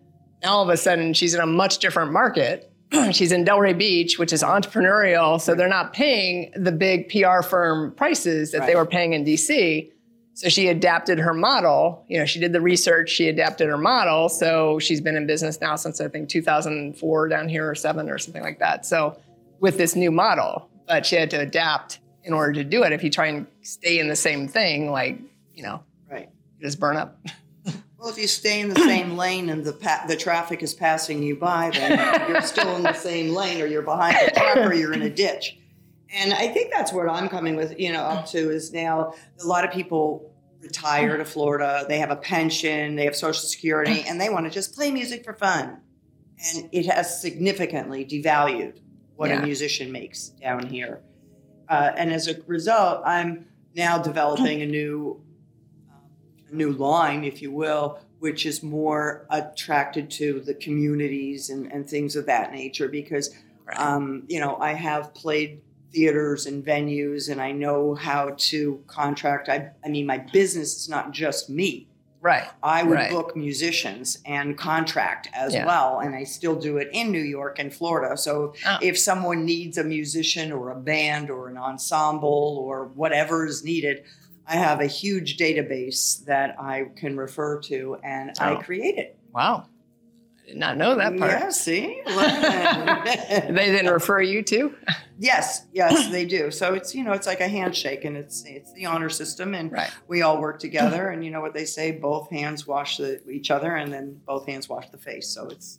Now 0.43 0.55
all 0.55 0.62
of 0.62 0.69
a 0.69 0.77
sudden, 0.77 1.12
she's 1.12 1.35
in 1.35 1.41
a 1.41 1.47
much 1.47 1.79
different 1.79 2.12
market. 2.12 2.73
she's 3.12 3.33
in 3.33 3.44
Delray 3.44 3.77
Beach, 3.77 4.19
which 4.19 4.33
is 4.33 4.43
entrepreneurial. 4.43 5.41
So 5.41 5.55
they're 5.55 5.69
not 5.69 5.93
paying 5.93 6.53
the 6.55 6.73
big 6.73 7.09
PR 7.09 7.43
firm 7.43 7.93
prices 7.93 8.53
that 8.53 8.67
they 8.67 8.77
were 8.77 8.87
paying 8.87 9.12
in 9.12 9.25
DC. 9.25 9.91
So 10.37 10.50
she 10.50 10.69
adapted 10.69 11.19
her 11.19 11.33
model. 11.33 12.05
You 12.09 12.19
know, 12.19 12.27
she 12.27 12.41
did 12.41 12.53
the 12.53 12.61
research, 12.61 13.09
she 13.09 13.31
adapted 13.31 13.69
her 13.69 13.79
model. 13.79 14.29
So 14.29 14.79
she's 14.79 15.00
been 15.00 15.17
in 15.17 15.27
business 15.27 15.62
now 15.62 15.77
since 15.77 15.99
I 15.99 16.09
think 16.09 16.29
2004 16.29 17.29
down 17.29 17.49
here 17.49 17.71
or 17.71 17.75
seven 17.75 18.11
or 18.11 18.19
something 18.19 18.43
like 18.43 18.59
that. 18.59 18.85
So 18.85 19.19
with 19.61 19.79
this 19.79 19.97
new 19.97 20.11
model, 20.11 20.69
but 20.87 21.06
she 21.06 21.17
had 21.17 21.31
to 21.31 21.38
adapt 21.41 22.00
in 22.23 22.35
order 22.35 22.53
to 22.53 22.65
do 22.65 22.83
it. 22.85 22.93
If 22.93 23.03
you 23.03 23.09
try 23.09 23.29
and 23.29 23.47
stay 23.62 23.99
in 23.99 24.09
the 24.09 24.17
same 24.17 24.47
thing, 24.47 24.91
like, 24.91 25.19
you 25.55 25.62
know, 25.62 25.83
Right. 26.11 26.29
you 26.61 26.67
just 26.67 26.79
burn 26.79 26.97
up. 26.99 27.19
Well, 27.99 28.11
if 28.11 28.19
you 28.21 28.29
stay 28.29 28.61
in 28.61 28.69
the 28.69 28.77
same 28.77 29.17
lane 29.17 29.49
and 29.49 29.65
the 29.65 29.73
pa- 29.73 30.05
the 30.06 30.15
traffic 30.17 30.62
is 30.62 30.73
passing 30.75 31.23
you 31.25 31.35
by, 31.35 31.71
then 31.73 32.29
you're 32.29 32.43
still 32.43 32.77
in 32.77 32.83
the 32.85 32.93
same 32.93 33.35
lane, 33.35 33.61
or 33.61 33.67
you're 33.67 33.83
behind 33.83 34.17
a 34.21 34.31
truck, 34.33 34.56
or 34.59 34.75
you're 34.75 34.93
in 34.93 35.03
a 35.03 35.11
ditch. 35.11 35.56
And 36.17 36.33
I 36.33 36.49
think 36.49 36.73
that's 36.73 36.93
what 36.93 37.09
I'm 37.09 37.29
coming 37.29 37.57
with, 37.57 37.79
you 37.79 37.93
know, 37.93 38.02
up 38.02 38.26
to 38.29 38.50
is 38.50 38.73
now 38.73 39.12
a 39.40 39.47
lot 39.47 39.64
of 39.64 39.71
people 39.71 40.33
retire 40.61 41.19
to 41.19 41.25
Florida. 41.25 41.85
They 41.87 41.99
have 41.99 42.11
a 42.11 42.17
pension, 42.17 42.97
they 42.97 43.05
have 43.05 43.14
Social 43.14 43.43
Security, 43.43 44.02
and 44.09 44.19
they 44.21 44.31
want 44.31 44.47
to 44.47 44.50
just 44.50 44.75
play 44.75 44.90
music 44.90 45.25
for 45.25 45.35
fun. 45.35 45.79
And 46.55 46.69
it 46.73 46.87
has 46.87 47.21
significantly 47.21 48.05
devalued 48.05 48.79
what 49.17 49.29
Yeah. 49.29 49.40
a 49.40 49.43
musician 49.43 49.93
makes 49.93 50.29
down 50.29 50.67
here. 50.67 51.02
Uh, 51.69 51.93
and 51.97 52.12
as 52.12 52.29
a 52.29 52.40
result, 52.47 53.02
I'm 53.05 53.47
now 53.75 53.99
developing 53.99 54.62
a 54.62 54.67
new 54.67 55.23
a 56.50 56.55
new 56.55 56.71
line, 56.73 57.25
if 57.25 57.43
you 57.43 57.50
will, 57.50 57.99
which 58.21 58.47
is 58.47 58.62
more 58.62 59.26
attracted 59.31 60.09
to 60.09 60.40
the 60.40 60.55
communities 60.55 61.50
and, 61.50 61.71
and 61.73 61.90
things 61.90 62.14
of 62.14 62.26
that 62.26 62.52
nature. 62.52 62.88
Because, 62.88 63.35
um, 63.76 64.23
you 64.29 64.38
know, 64.38 64.57
I 64.57 64.73
have 64.75 65.12
played 65.12 65.61
theaters 65.93 66.47
and 66.47 66.64
venues 66.64 67.31
and 67.31 67.40
I 67.40 67.52
know 67.52 67.95
how 67.95 68.35
to 68.37 68.83
contract. 68.87 69.49
I, 69.49 69.71
I 69.85 69.88
mean, 69.88 70.07
my 70.07 70.19
business 70.19 70.76
is 70.76 70.88
not 70.88 71.12
just 71.12 71.49
me. 71.49 71.88
Right. 72.21 72.49
I 72.62 72.83
would 72.83 72.95
Right. 72.95 73.11
book 73.11 73.37
musicians 73.37 74.19
and 74.26 74.59
contract 74.59 75.28
as 75.33 75.55
Yeah. 75.55 75.64
well. 75.64 76.00
And 76.00 76.14
I 76.14 76.25
still 76.25 76.57
do 76.57 76.78
it 76.78 76.88
in 76.93 77.12
New 77.12 77.23
York 77.23 77.59
and 77.61 77.73
Florida. 77.73 78.16
So 78.16 78.55
Oh. 78.66 78.78
if 78.83 78.99
someone 78.99 79.45
needs 79.45 79.78
a 79.78 79.85
musician 79.85 80.50
or 80.50 80.71
a 80.71 80.76
band 80.76 81.31
or 81.31 81.49
an 81.49 81.57
ensemble 81.57 82.59
or 82.66 82.87
whatever 82.95 83.47
is 83.47 83.62
needed, 83.64 84.02
I 84.47 84.57
have 84.57 84.81
a 84.81 84.87
huge 84.87 85.37
database 85.37 86.25
that 86.25 86.57
I 86.61 86.87
can 86.97 87.16
refer 87.16 87.61
to 87.62 87.97
and 88.02 88.33
I 88.40 88.52
Oh. 88.55 88.57
create 88.59 88.99
it. 88.99 89.16
Wow. 89.33 89.66
Did 90.47 90.57
not 90.59 90.76
know 90.76 90.95
that 90.95 91.19
part. 91.19 91.33
Yeah, 91.33 91.49
see? 91.50 92.00
They 92.07 93.71
then 93.71 93.87
refer 93.87 94.21
you 94.21 94.43
to? 94.45 94.75
yes, 95.19 95.67
yes, 95.73 96.09
they 96.11 96.25
do. 96.25 96.50
So 96.50 96.75
it's 96.75 96.95
you 96.95 97.03
know 97.05 97.12
it's 97.12 97.26
like 97.26 97.41
a 97.41 97.49
handshake 97.49 98.05
and 98.05 98.17
it's 98.17 98.45
it's 98.45 98.73
the 98.75 98.87
honor 98.87 99.09
system 99.09 99.55
and 99.55 99.73
Right. 99.73 99.91
we 100.07 100.23
all 100.23 100.41
work 100.41 100.59
together 100.61 101.09
and 101.09 101.25
you 101.25 101.31
know 101.31 101.41
what 101.41 101.53
they 101.55 101.65
say 101.65 101.91
both 101.93 102.31
hands 102.31 102.67
wash 102.67 102.99
the, 102.99 103.21
each 103.29 103.50
other 103.50 103.75
and 103.75 103.93
then 103.93 104.21
both 104.26 104.47
hands 104.47 104.69
wash 104.69 104.88
the 104.91 104.99
face. 104.99 105.29
So 105.29 105.47
it's, 105.49 105.79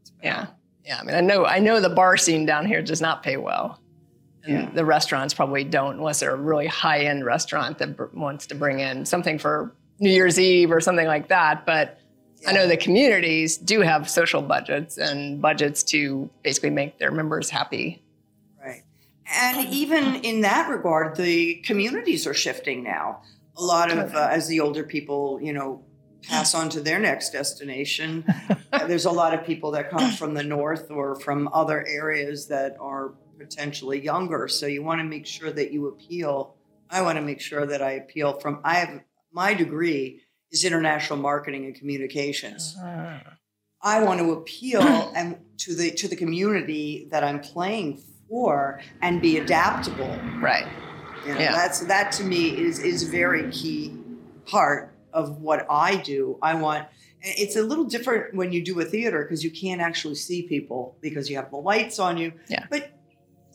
it's 0.00 0.12
Yeah. 0.22 0.46
Yeah. 0.84 0.98
I 1.00 1.04
mean, 1.04 1.14
I 1.14 1.20
know 1.20 1.44
I 1.46 1.58
know 1.60 1.80
the 1.80 1.88
bar 1.90 2.16
scene 2.16 2.44
down 2.46 2.66
here 2.66 2.82
does 2.82 3.00
not 3.00 3.22
pay 3.22 3.36
well. 3.36 3.80
And 4.44 4.52
Yeah. 4.64 4.70
the 4.74 4.84
restaurants 4.84 5.32
probably 5.34 5.62
don't 5.64 5.96
unless 5.98 6.20
they're 6.20 6.32
a 6.34 6.36
really 6.36 6.66
high 6.66 7.00
end 7.04 7.24
restaurant 7.24 7.78
that 7.78 7.96
br- 7.96 8.06
wants 8.14 8.46
to 8.48 8.54
bring 8.54 8.80
in 8.80 9.04
something 9.06 9.38
for 9.38 9.74
New 10.00 10.10
Year's 10.10 10.38
Eve 10.40 10.70
or 10.72 10.80
something 10.80 11.06
like 11.06 11.28
that. 11.28 11.66
But 11.66 11.98
I 12.46 12.52
know 12.52 12.66
the 12.66 12.76
communities 12.76 13.56
do 13.56 13.80
have 13.80 14.08
social 14.08 14.42
budgets 14.42 14.96
and 14.96 15.40
budgets 15.42 15.82
to 15.84 16.30
basically 16.42 16.70
make 16.70 16.98
their 16.98 17.10
members 17.10 17.50
happy. 17.50 18.02
Right. 18.62 18.82
And 19.26 19.68
even 19.68 20.16
in 20.16 20.42
that 20.42 20.68
regard, 20.68 21.16
the 21.16 21.56
communities 21.56 22.26
are 22.26 22.34
shifting 22.34 22.82
now. 22.82 23.22
A 23.56 23.62
lot 23.62 23.90
of, 23.90 24.14
uh, 24.14 24.28
as 24.30 24.46
the 24.46 24.60
older 24.60 24.84
people, 24.84 25.40
you 25.42 25.52
know, 25.52 25.84
pass 26.22 26.54
on 26.54 26.68
to 26.70 26.80
their 26.80 26.98
next 26.98 27.30
destination, 27.30 28.24
there's 28.86 29.04
a 29.04 29.10
lot 29.10 29.34
of 29.34 29.44
people 29.44 29.72
that 29.72 29.90
come 29.90 30.12
from 30.12 30.34
the 30.34 30.44
north 30.44 30.90
or 30.90 31.16
from 31.16 31.48
other 31.52 31.84
areas 31.86 32.46
that 32.48 32.76
are 32.80 33.14
potentially 33.38 34.00
younger. 34.00 34.48
So 34.48 34.66
you 34.66 34.82
want 34.82 35.00
to 35.00 35.04
make 35.04 35.26
sure 35.26 35.50
that 35.50 35.72
you 35.72 35.88
appeal. 35.88 36.54
I 36.90 37.02
want 37.02 37.16
to 37.16 37.22
make 37.22 37.40
sure 37.40 37.66
that 37.66 37.82
I 37.82 37.92
appeal 37.92 38.38
from, 38.38 38.60
I 38.64 38.74
have 38.74 39.00
my 39.32 39.54
degree 39.54 40.22
is 40.50 40.64
international 40.64 41.18
marketing 41.18 41.64
and 41.66 41.74
communications. 41.74 42.76
Uh-huh. 42.80 43.18
I 43.82 44.02
want 44.02 44.20
to 44.20 44.32
appeal 44.32 44.82
and 45.14 45.38
to 45.58 45.74
the 45.74 45.90
to 45.92 46.08
the 46.08 46.16
community 46.16 47.08
that 47.10 47.22
I'm 47.24 47.40
playing 47.40 48.02
for 48.28 48.80
and 49.02 49.20
be 49.20 49.38
adaptable. 49.38 50.18
Right. 50.40 50.66
You 51.26 51.34
know, 51.34 51.40
yeah. 51.40 51.52
That's 51.52 51.80
that 51.80 52.12
to 52.12 52.24
me 52.24 52.56
is 52.56 52.78
is 52.78 53.08
a 53.08 53.10
very 53.10 53.50
key 53.50 53.96
part 54.46 54.94
of 55.12 55.40
what 55.40 55.66
I 55.70 55.96
do. 55.96 56.38
I 56.42 56.54
want 56.54 56.86
it's 57.20 57.56
a 57.56 57.62
little 57.62 57.84
different 57.84 58.34
when 58.34 58.52
you 58.52 58.64
do 58.64 58.78
a 58.80 58.84
theater 58.84 59.24
because 59.24 59.42
you 59.42 59.50
can't 59.50 59.80
actually 59.80 60.14
see 60.14 60.42
people 60.42 60.96
because 61.00 61.28
you 61.28 61.36
have 61.36 61.50
the 61.50 61.56
lights 61.56 61.98
on 61.98 62.16
you. 62.16 62.32
Yeah. 62.48 62.66
But 62.70 62.92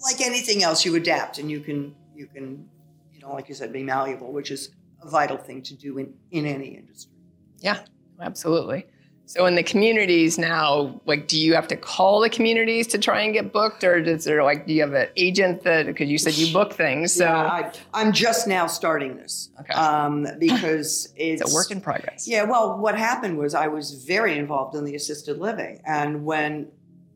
like 0.03 0.21
anything 0.21 0.63
else, 0.63 0.83
you 0.83 0.95
adapt 0.95 1.37
and 1.37 1.49
you 1.49 1.61
can 1.61 1.95
you 2.15 2.27
can 2.27 2.67
you 3.13 3.21
know 3.21 3.33
like 3.33 3.49
you 3.49 3.55
said 3.55 3.71
be 3.71 3.83
malleable, 3.83 4.31
which 4.31 4.51
is 4.51 4.69
a 5.03 5.09
vital 5.09 5.37
thing 5.37 5.61
to 5.63 5.75
do 5.75 5.97
in, 5.97 6.13
in 6.31 6.45
any 6.45 6.75
industry. 6.75 7.11
Yeah, 7.59 7.79
absolutely. 8.19 8.85
So 9.25 9.45
in 9.45 9.55
the 9.55 9.63
communities 9.63 10.37
now, 10.37 10.99
like, 11.05 11.27
do 11.27 11.39
you 11.39 11.53
have 11.55 11.67
to 11.69 11.77
call 11.77 12.19
the 12.19 12.29
communities 12.29 12.87
to 12.87 12.97
try 12.97 13.21
and 13.21 13.33
get 13.33 13.53
booked, 13.53 13.83
or 13.83 13.97
is 13.97 14.25
there 14.25 14.43
like, 14.43 14.67
do 14.67 14.73
you 14.73 14.81
have 14.81 14.93
an 14.93 15.07
agent 15.15 15.63
that? 15.63 15.85
Because 15.85 16.09
you 16.09 16.17
said 16.17 16.35
you 16.35 16.51
book 16.51 16.73
things, 16.73 17.13
so 17.13 17.23
yeah, 17.23 17.71
I, 17.93 18.01
am 18.01 18.11
just 18.11 18.47
now 18.47 18.67
starting 18.67 19.15
this. 19.15 19.49
Okay. 19.61 19.73
Um, 19.73 20.27
because 20.39 21.13
it's, 21.15 21.41
it's, 21.41 21.51
a 21.51 21.55
work 21.55 21.71
in 21.71 21.79
progress. 21.79 22.27
Yeah. 22.27 22.43
Well, 22.43 22.77
what 22.77 22.97
happened 22.97 23.37
was 23.37 23.55
I 23.55 23.67
was 23.67 24.03
very 24.03 24.37
involved 24.37 24.75
in 24.75 24.83
the 24.83 24.95
assisted 24.95 25.39
living, 25.39 25.81
and 25.87 26.25
when 26.25 26.69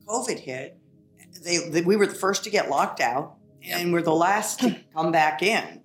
COVID 0.07 0.39
hit, 0.39 0.79
they, 1.43 1.57
they 1.69 1.81
we 1.81 1.97
were 1.97 2.07
the 2.07 2.15
first 2.15 2.45
to 2.45 2.49
get 2.49 2.69
locked 2.69 3.01
out, 3.01 3.35
and 3.63 3.91
we're 3.91 4.01
the 4.01 4.15
last 4.15 4.61
to 4.61 4.77
come 4.95 5.11
back 5.11 5.43
in. 5.43 5.81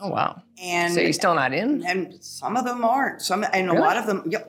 Oh 0.00 0.08
wow! 0.08 0.42
And 0.60 0.92
so 0.92 1.00
you're 1.00 1.12
still 1.12 1.34
not 1.34 1.52
in? 1.52 1.84
And 1.86 2.22
some 2.22 2.56
of 2.56 2.64
them 2.64 2.84
aren't. 2.84 3.22
Some 3.22 3.44
and 3.52 3.68
really? 3.68 3.78
a 3.78 3.80
lot 3.80 3.96
of 3.96 4.06
them. 4.06 4.24
Yeah, 4.26 4.44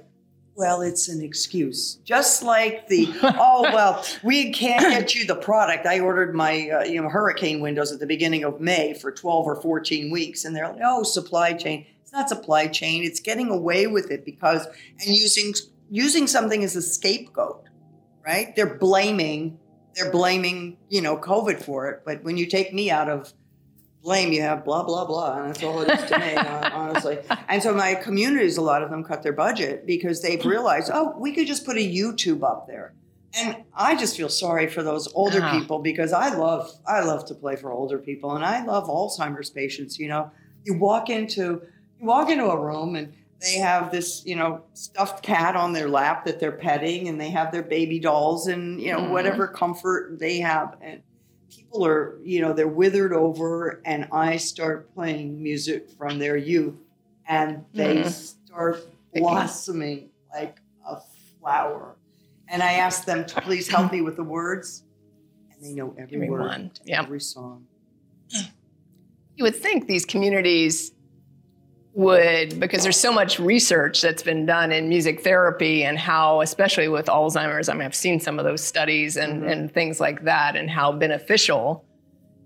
well, 0.59 0.81
it's 0.81 1.07
an 1.07 1.21
excuse. 1.21 1.95
Just 2.03 2.43
like 2.43 2.87
the 2.87 3.07
oh 3.23 3.61
well, 3.73 4.03
we 4.23 4.51
can't 4.51 4.81
get 4.81 5.15
you 5.15 5.25
the 5.25 5.35
product. 5.35 5.85
I 5.85 5.99
ordered 6.01 6.35
my 6.35 6.69
uh, 6.69 6.83
you 6.83 7.01
know 7.01 7.09
hurricane 7.09 7.61
windows 7.61 7.91
at 7.91 7.99
the 7.99 8.05
beginning 8.05 8.43
of 8.43 8.59
May 8.59 8.93
for 8.93 9.11
twelve 9.11 9.45
or 9.47 9.55
fourteen 9.55 10.11
weeks, 10.11 10.43
and 10.43 10.55
they're 10.55 10.67
like, 10.67 10.81
oh, 10.83 11.03
supply 11.03 11.53
chain. 11.53 11.85
It's 12.01 12.11
not 12.11 12.27
supply 12.27 12.67
chain. 12.67 13.03
It's 13.03 13.19
getting 13.19 13.49
away 13.49 13.87
with 13.87 14.11
it 14.11 14.25
because 14.25 14.65
and 14.65 15.15
using 15.15 15.53
using 15.89 16.27
something 16.27 16.63
as 16.63 16.75
a 16.75 16.81
scapegoat, 16.81 17.69
right? 18.25 18.55
They're 18.55 18.75
blaming 18.75 19.59
they're 19.95 20.11
blaming 20.11 20.77
you 20.89 21.01
know 21.01 21.15
COVID 21.17 21.61
for 21.61 21.89
it. 21.89 22.01
But 22.05 22.23
when 22.23 22.35
you 22.35 22.45
take 22.45 22.73
me 22.73 22.91
out 22.91 23.09
of 23.09 23.33
blame 24.03 24.31
you 24.31 24.41
have 24.41 24.63
blah 24.63 24.83
blah 24.83 25.05
blah 25.05 25.37
and 25.37 25.49
that's 25.49 25.63
all 25.63 25.81
it 25.81 25.89
is 25.89 26.09
to 26.09 26.17
me 26.17 26.35
honestly 26.73 27.17
and 27.47 27.61
so 27.61 27.73
my 27.73 27.95
communities 27.95 28.57
a 28.57 28.61
lot 28.61 28.81
of 28.81 28.89
them 28.89 29.03
cut 29.03 29.21
their 29.23 29.33
budget 29.33 29.85
because 29.85 30.21
they've 30.21 30.45
realized 30.45 30.89
oh 30.93 31.13
we 31.17 31.33
could 31.33 31.47
just 31.47 31.65
put 31.65 31.75
a 31.75 31.79
youtube 31.79 32.43
up 32.43 32.65
there 32.67 32.93
and 33.35 33.57
i 33.73 33.95
just 33.95 34.15
feel 34.15 34.29
sorry 34.29 34.67
for 34.67 34.83
those 34.83 35.11
older 35.13 35.41
uh-huh. 35.41 35.59
people 35.59 35.79
because 35.79 36.13
i 36.13 36.33
love 36.33 36.71
i 36.87 37.03
love 37.03 37.25
to 37.25 37.35
play 37.35 37.55
for 37.55 37.71
older 37.71 37.99
people 37.99 38.35
and 38.35 38.45
i 38.45 38.63
love 38.63 38.87
alzheimer's 38.87 39.49
patients 39.49 39.99
you 39.99 40.07
know 40.07 40.31
you 40.63 40.73
walk 40.73 41.09
into 41.09 41.61
you 41.99 42.07
walk 42.07 42.29
into 42.29 42.45
a 42.45 42.59
room 42.59 42.95
and 42.95 43.13
they 43.41 43.53
have 43.53 43.91
this 43.91 44.25
you 44.25 44.35
know 44.35 44.61
stuffed 44.73 45.23
cat 45.23 45.55
on 45.55 45.73
their 45.73 45.89
lap 45.89 46.25
that 46.25 46.39
they're 46.39 46.51
petting 46.51 47.07
and 47.07 47.19
they 47.19 47.29
have 47.29 47.51
their 47.51 47.63
baby 47.63 47.99
dolls 47.99 48.47
and 48.47 48.81
you 48.81 48.91
know 48.91 48.99
mm-hmm. 48.99 49.11
whatever 49.11 49.47
comfort 49.47 50.19
they 50.19 50.39
have 50.39 50.75
and 50.81 51.01
people 51.49 51.85
are, 51.85 52.17
you 52.23 52.41
know, 52.41 52.53
they're 52.53 52.67
withered 52.67 53.13
over, 53.13 53.81
and 53.85 54.07
I 54.11 54.37
start 54.37 54.93
playing 54.93 55.41
music 55.41 55.89
from 55.89 56.19
their 56.19 56.37
youth, 56.37 56.75
and 57.27 57.65
they 57.73 57.97
mm-hmm. 57.97 58.09
start 58.09 58.85
blossoming 59.13 60.09
like 60.33 60.57
a 60.87 60.97
flower. 61.39 61.95
And 62.47 62.63
I 62.63 62.73
ask 62.73 63.05
them 63.05 63.25
to 63.25 63.41
please 63.41 63.67
help 63.67 63.91
me 63.91 64.01
with 64.01 64.15
the 64.15 64.23
words, 64.23 64.83
and 65.51 65.63
they 65.63 65.73
know 65.73 65.93
every, 65.97 66.17
every 66.17 66.29
word, 66.29 66.79
yeah. 66.85 66.99
every 66.99 67.19
song. 67.19 67.65
You 69.35 69.43
would 69.43 69.55
think 69.55 69.87
these 69.87 70.05
communities 70.05 70.91
would 71.93 72.59
because 72.59 72.83
there's 72.83 72.99
so 72.99 73.11
much 73.11 73.39
research 73.39 74.01
that's 74.01 74.21
been 74.21 74.45
done 74.45 74.71
in 74.71 74.87
music 74.87 75.21
therapy 75.23 75.83
and 75.83 75.97
how 75.97 76.39
especially 76.41 76.87
with 76.87 77.07
alzheimer's 77.07 77.67
i 77.67 77.73
mean 77.73 77.81
i've 77.81 77.95
seen 77.95 78.19
some 78.19 78.37
of 78.37 78.45
those 78.45 78.63
studies 78.63 79.17
and, 79.17 79.41
mm-hmm. 79.41 79.49
and 79.49 79.73
things 79.73 79.99
like 79.99 80.23
that 80.23 80.55
and 80.55 80.69
how 80.69 80.91
beneficial 80.91 81.83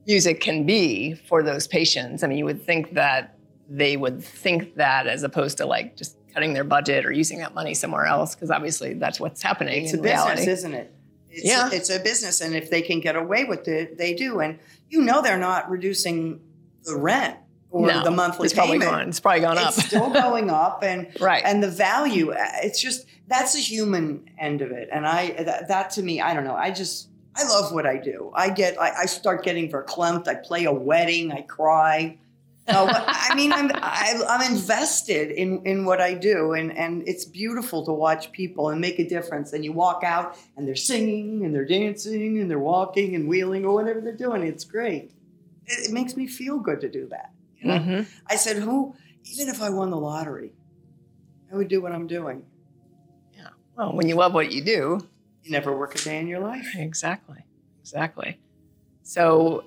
music 0.08 0.40
can 0.40 0.66
be 0.66 1.14
for 1.14 1.44
those 1.44 1.68
patients 1.68 2.24
i 2.24 2.28
mean 2.28 2.38
you 2.38 2.46
would 2.46 2.66
think 2.66 2.94
that 2.94 3.38
they 3.70 3.98
would 3.98 4.24
think 4.24 4.76
that 4.76 5.08
as 5.08 5.24
opposed 5.24 5.58
to 5.58 5.66
like 5.66 5.98
just 5.98 6.18
cutting 6.34 6.54
their 6.54 6.64
budget 6.64 7.06
or 7.06 7.12
using 7.12 7.40
that 7.40 7.54
money 7.54 7.74
somewhere 7.74 8.06
else 8.06 8.36
because 8.36 8.50
obviously 8.50 8.94
that's 8.94 9.20
what's 9.20 9.44
happening 9.44 9.84
it's 9.84 9.94
in 9.94 10.00
a 10.00 10.04
reality. 10.04 10.36
business 10.38 10.60
isn't 10.60 10.74
it 10.74 10.94
it's 11.36 11.46
yeah. 11.46 11.70
It's 11.72 11.90
a 11.90 12.00
business 12.00 12.42
and 12.42 12.54
if 12.54 12.70
they 12.70 12.84
can 12.84 13.00
get 13.00 13.16
away 13.16 13.44
with 13.44 13.68
it 13.68 13.98
they 13.98 14.14
do 14.14 14.40
and 14.40 14.60
you 14.90 15.02
know 15.02 15.22
they're 15.22 15.38
not 15.38 15.70
reducing 15.70 16.40
the 16.84 16.96
rent 16.96 17.38
or 17.74 17.88
no, 17.88 18.04
the 18.04 18.12
monthly 18.12 18.46
it's 18.46 18.54
payment. 18.54 18.84
Probably 18.84 18.98
gone. 19.00 19.10
It's 19.10 19.20
probably 19.20 19.42
gone 19.42 19.58
up. 19.58 19.70
It's 19.70 19.88
still 19.88 20.12
going 20.12 20.52
up, 20.52 20.84
and 20.84 21.08
right. 21.20 21.42
and 21.44 21.62
the 21.62 21.72
value. 21.72 22.32
Uh, 22.32 22.46
it's 22.62 22.80
just 22.80 23.08
that's 23.28 23.54
the 23.54 23.60
human 23.60 24.30
end 24.38 24.62
of 24.62 24.72
it, 24.72 24.90
and 24.92 25.08
I 25.08 25.32
that, 25.44 25.68
that 25.68 25.90
to 25.92 26.04
me, 26.04 26.22
I 26.22 26.36
don't 26.36 26.44
know. 26.44 26.56
I 26.56 26.70
just 26.70 27.10
I 27.36 27.44
love 27.46 27.74
what 27.74 27.88
I 27.88 27.98
do. 27.98 28.32
I 28.36 28.52
get 28.52 28.80
I, 28.80 28.92
I 29.02 29.06
start 29.08 29.44
getting 29.44 29.72
verklempt. 29.72 30.28
I 30.28 30.36
play 30.36 30.66
a 30.66 30.72
wedding. 30.72 31.32
I 31.32 31.42
cry. 31.42 32.20
No, 32.68 32.88
I 32.92 33.34
mean, 33.36 33.52
I'm 33.52 33.72
I, 33.74 34.14
am 34.14 34.24
i 34.30 34.46
am 34.46 34.54
invested 34.54 35.32
in 35.32 35.66
in 35.66 35.84
what 35.84 36.00
I 36.00 36.14
do, 36.14 36.54
and 36.54 36.78
and 36.78 37.02
it's 37.08 37.26
beautiful 37.26 37.84
to 37.86 37.92
watch 37.92 38.32
people 38.32 38.70
and 38.70 38.80
make 38.80 39.00
a 39.00 39.10
difference. 39.10 39.52
And 39.52 39.66
you 39.66 39.74
walk 39.74 40.04
out, 40.04 40.38
and 40.56 40.68
they're 40.68 40.76
singing, 40.76 41.44
and 41.44 41.56
they're 41.56 41.66
dancing, 41.66 42.38
and 42.38 42.52
they're 42.52 42.60
walking 42.60 43.16
and 43.16 43.28
wheeling 43.28 43.66
or 43.66 43.74
whatever 43.74 44.00
they're 44.00 44.14
doing. 44.16 44.44
It's 44.44 44.64
great. 44.64 45.10
It, 45.66 45.90
it 45.90 45.92
makes 45.92 46.16
me 46.16 46.28
feel 46.28 46.60
good 46.60 46.80
to 46.82 46.90
do 46.90 47.08
that. 47.08 47.32
You 47.64 47.70
know? 47.70 47.80
mm-hmm. 47.80 48.02
I 48.28 48.36
said, 48.36 48.58
who, 48.58 48.96
even 49.32 49.48
if 49.48 49.62
I 49.62 49.70
won 49.70 49.90
the 49.90 49.98
lottery, 49.98 50.52
I 51.52 51.56
would 51.56 51.68
do 51.68 51.82
what 51.82 51.92
I'm 51.92 52.08
doing. 52.08 52.44
Yeah. 53.36 53.50
Well, 53.78 53.94
when 53.94 54.08
you 54.08 54.16
love 54.16 54.34
what 54.34 54.52
you 54.52 54.64
do, 54.64 55.00
you 55.44 55.52
never 55.52 55.78
work 55.78 55.96
a 55.96 55.98
day 55.98 56.20
in 56.20 56.28
your 56.28 56.40
life. 56.40 56.68
Exactly. 56.76 57.44
Exactly. 57.82 58.40
So, 59.04 59.66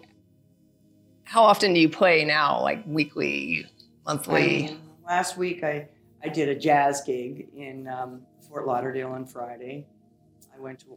how 1.25 1.45
often 1.45 1.75
do 1.75 1.81
you 1.81 1.89
play 1.89 2.25
now? 2.25 2.63
Like 2.63 2.83
weekly, 2.87 3.67
monthly? 4.07 4.69
Um, 4.69 4.81
last 5.07 5.37
week, 5.37 5.63
I, 5.63 5.89
I 6.23 6.29
did 6.29 6.49
a 6.49 6.55
jazz 6.55 7.03
gig 7.03 7.49
in 7.55 7.89
um, 7.89 8.23
Fort 8.49 8.67
Lauderdale 8.67 9.11
on 9.11 9.27
Friday. 9.27 9.87
I 10.57 10.61
went 10.61 10.79
to 10.81 10.97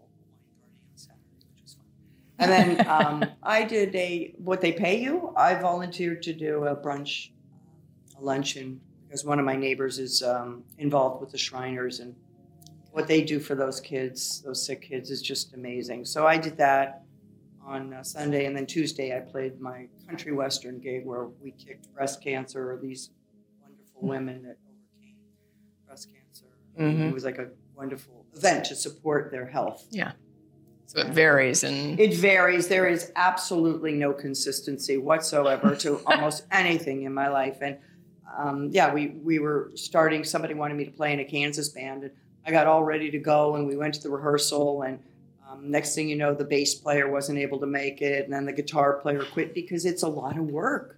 and 2.39 2.51
then 2.51 2.87
um, 2.87 3.25
I 3.43 3.63
did 3.63 3.95
a 3.95 4.33
what 4.37 4.61
they 4.61 4.71
pay 4.71 5.01
you. 5.01 5.33
I 5.35 5.55
volunteered 5.55 6.23
to 6.23 6.33
do 6.33 6.65
a 6.65 6.75
brunch, 6.75 7.29
a 8.17 8.21
luncheon 8.21 8.81
because 9.07 9.25
one 9.25 9.39
of 9.39 9.45
my 9.45 9.55
neighbors 9.55 9.99
is 9.99 10.21
um, 10.21 10.63
involved 10.77 11.19
with 11.19 11.31
the 11.31 11.37
Shriners 11.37 11.99
and 11.99 12.15
what 12.91 13.07
they 13.07 13.21
do 13.21 13.39
for 13.39 13.55
those 13.55 13.79
kids, 13.79 14.41
those 14.41 14.65
sick 14.65 14.81
kids, 14.81 15.09
is 15.09 15.21
just 15.21 15.53
amazing. 15.53 16.05
So 16.05 16.25
I 16.25 16.37
did 16.37 16.57
that 16.57 17.03
on 17.63 17.93
uh, 17.93 18.03
Sunday, 18.03 18.45
and 18.45 18.55
then 18.55 18.65
Tuesday 18.65 19.15
I 19.15 19.19
played 19.19 19.59
my 19.59 19.87
country 20.07 20.31
western 20.31 20.79
gig 20.79 21.05
where 21.05 21.25
we 21.41 21.51
kicked 21.51 21.93
breast 21.93 22.23
cancer. 22.23 22.71
Or 22.71 22.77
these 22.77 23.11
wonderful 23.61 24.01
women 24.01 24.43
that 24.43 24.57
overcame 24.67 25.15
breast 25.87 26.09
cancer. 26.11 26.45
Mm-hmm. 26.79 27.09
It 27.09 27.13
was 27.13 27.25
like 27.25 27.37
a 27.37 27.49
wonderful 27.75 28.25
event 28.35 28.65
to 28.65 28.75
support 28.75 29.31
their 29.31 29.45
health. 29.45 29.85
Yeah. 29.91 30.13
So 30.89 31.01
it 31.01 31.09
varies 31.09 31.63
and 31.63 31.99
it 31.99 32.15
varies. 32.15 32.67
There 32.67 32.87
is 32.87 33.11
absolutely 33.15 33.91
no 33.91 34.11
consistency 34.11 34.97
whatsoever 34.97 35.75
to 35.75 35.97
almost 36.07 36.47
anything 36.49 37.03
in 37.03 37.13
my 37.13 37.27
life. 37.27 37.59
And 37.61 37.77
um, 38.35 38.69
yeah, 38.71 38.91
we 38.91 39.09
we 39.23 39.37
were 39.37 39.69
starting. 39.75 40.23
Somebody 40.23 40.55
wanted 40.55 40.77
me 40.77 40.85
to 40.85 40.91
play 40.91 41.13
in 41.13 41.19
a 41.19 41.25
Kansas 41.25 41.69
band, 41.69 42.05
and 42.05 42.11
I 42.43 42.49
got 42.49 42.65
all 42.65 42.83
ready 42.83 43.11
to 43.11 43.19
go. 43.19 43.55
And 43.55 43.67
we 43.67 43.75
went 43.75 43.93
to 43.95 44.01
the 44.01 44.09
rehearsal, 44.09 44.81
and 44.81 44.97
um, 45.47 45.69
next 45.69 45.93
thing 45.93 46.09
you 46.09 46.15
know, 46.15 46.33
the 46.33 46.43
bass 46.43 46.73
player 46.73 47.07
wasn't 47.07 47.37
able 47.37 47.59
to 47.59 47.67
make 47.67 48.01
it, 48.01 48.23
and 48.23 48.33
then 48.33 48.45
the 48.45 48.53
guitar 48.53 48.93
player 48.93 49.21
quit 49.31 49.53
because 49.53 49.85
it's 49.85 50.01
a 50.01 50.07
lot 50.07 50.39
of 50.39 50.45
work, 50.45 50.97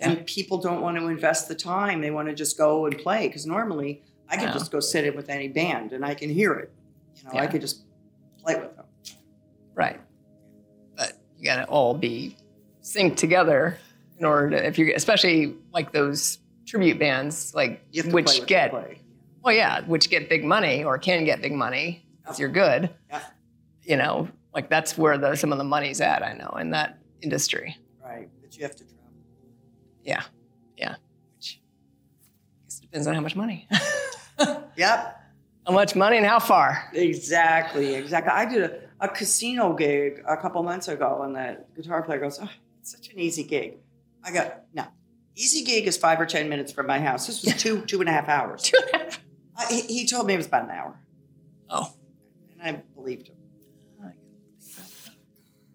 and 0.00 0.26
people 0.26 0.58
don't 0.58 0.80
want 0.82 0.98
to 0.98 1.06
invest 1.06 1.46
the 1.46 1.54
time. 1.54 2.00
They 2.00 2.10
want 2.10 2.26
to 2.26 2.34
just 2.34 2.58
go 2.58 2.86
and 2.86 2.98
play 2.98 3.28
because 3.28 3.46
normally 3.46 4.02
I 4.28 4.34
can 4.34 4.46
Yeah. 4.46 4.52
just 4.54 4.72
go 4.72 4.80
sit 4.80 5.04
in 5.04 5.14
with 5.14 5.30
any 5.30 5.46
band 5.46 5.92
and 5.92 6.04
I 6.04 6.14
can 6.14 6.28
hear 6.28 6.54
it. 6.54 6.72
You 7.14 7.28
know, 7.28 7.38
I 7.38 7.44
Yeah. 7.44 7.50
could 7.50 7.60
just 7.60 7.84
play 8.42 8.56
with. 8.56 8.70
Right. 9.78 10.00
But 10.96 11.12
you 11.38 11.44
got 11.44 11.56
to 11.56 11.64
all 11.66 11.94
be 11.94 12.36
synced 12.82 13.14
together 13.16 13.78
in 14.18 14.24
order 14.24 14.50
to, 14.50 14.66
if 14.66 14.76
you, 14.76 14.92
especially 14.94 15.54
like 15.72 15.92
those 15.92 16.40
tribute 16.66 16.98
bands, 16.98 17.54
like 17.54 17.80
You 17.92 18.02
have 18.02 18.06
to 18.06 18.10
play 18.10 18.22
which 18.22 18.46
get, 18.46 18.72
well, 19.44 19.54
yeah, 19.54 19.82
which 19.82 20.10
get 20.10 20.28
big 20.28 20.44
money 20.44 20.82
or 20.82 20.98
can 20.98 21.24
get 21.24 21.40
big 21.40 21.52
money 21.52 22.04
if 22.28 22.40
you're 22.40 22.48
good. 22.48 22.90
Yeah. 23.08 23.22
You 23.84 23.96
know, 23.96 24.28
like 24.52 24.68
that's 24.68 24.98
where 24.98 25.16
the, 25.16 25.36
some 25.36 25.52
of 25.52 25.58
the 25.58 25.64
money's 25.64 26.00
at, 26.00 26.24
I 26.24 26.32
know, 26.32 26.50
in 26.60 26.70
that 26.70 26.98
industry. 27.22 27.76
Right. 28.04 28.28
But 28.42 28.56
you 28.56 28.64
have 28.64 28.74
to 28.74 28.84
travel. 28.84 28.98
Yeah. 30.02 30.24
Yeah. 30.76 30.96
Which 31.36 31.60
I 31.60 32.64
guess 32.64 32.80
depends 32.80 33.06
on 33.06 33.14
how 33.14 33.20
much 33.20 33.36
money. 33.36 33.68
Yep. 34.76 35.20
how 35.66 35.72
much 35.72 35.96
money 35.96 36.16
and 36.16 36.24
how 36.24 36.38
far. 36.38 36.88
Exactly. 36.92 37.96
Exactly. 37.96 38.30
I 38.32 38.44
did 38.44 38.62
a, 38.62 38.87
a 39.00 39.08
casino 39.08 39.72
gig 39.74 40.22
a 40.26 40.36
couple 40.36 40.62
months 40.62 40.88
ago, 40.88 41.22
and 41.22 41.34
the 41.34 41.58
guitar 41.76 42.02
player 42.02 42.18
goes, 42.20 42.38
"Oh, 42.42 42.48
it's 42.80 42.90
such 42.92 43.08
an 43.12 43.18
easy 43.18 43.44
gig." 43.44 43.78
I 44.24 44.32
go, 44.32 44.50
"No, 44.74 44.84
easy 45.36 45.64
gig 45.64 45.86
is 45.86 45.96
five 45.96 46.20
or 46.20 46.26
ten 46.26 46.48
minutes 46.48 46.72
from 46.72 46.86
my 46.86 46.98
house. 46.98 47.26
This 47.26 47.44
was 47.44 47.54
two 47.54 47.82
two 47.82 48.00
and 48.00 48.08
a 48.08 48.12
half 48.12 48.28
hours." 48.28 48.72
I, 49.56 49.66
he, 49.66 49.80
he 49.82 50.06
told 50.06 50.26
me 50.26 50.34
it 50.34 50.36
was 50.38 50.46
about 50.46 50.64
an 50.64 50.70
hour, 50.70 51.00
Oh. 51.70 51.92
and 52.60 52.62
I 52.76 52.82
believed 52.94 53.28
him. 53.28 53.34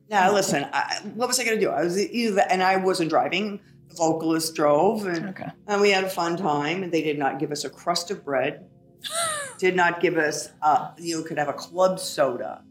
Now, 0.09 0.31
listen, 0.31 0.67
I, 0.71 0.99
what 1.15 1.27
was 1.27 1.39
I 1.39 1.43
going 1.43 1.57
to 1.57 1.65
do? 1.65 1.71
I 1.71 1.83
was 1.83 1.97
either, 1.97 2.43
and 2.49 2.61
I 2.61 2.75
wasn't 2.75 3.09
driving. 3.09 3.59
The 3.89 3.95
vocalist 3.95 4.53
drove, 4.53 5.05
and, 5.07 5.29
Okay. 5.29 5.47
and 5.67 5.81
we 5.81 5.89
had 5.91 6.03
a 6.03 6.09
fun 6.09 6.37
time. 6.37 6.83
And 6.83 6.91
they 6.91 7.01
did 7.01 7.17
not 7.17 7.39
give 7.39 7.51
us 7.51 7.63
a 7.63 7.69
crust 7.69 8.11
of 8.11 8.23
bread. 8.23 8.65
did 9.57 9.75
not 9.75 10.01
give 10.01 10.17
us. 10.17 10.49
Uh, 10.61 10.91
you 10.97 11.23
could 11.23 11.37
have 11.39 11.47
a 11.47 11.53
club 11.53 11.99
soda, 11.99 12.63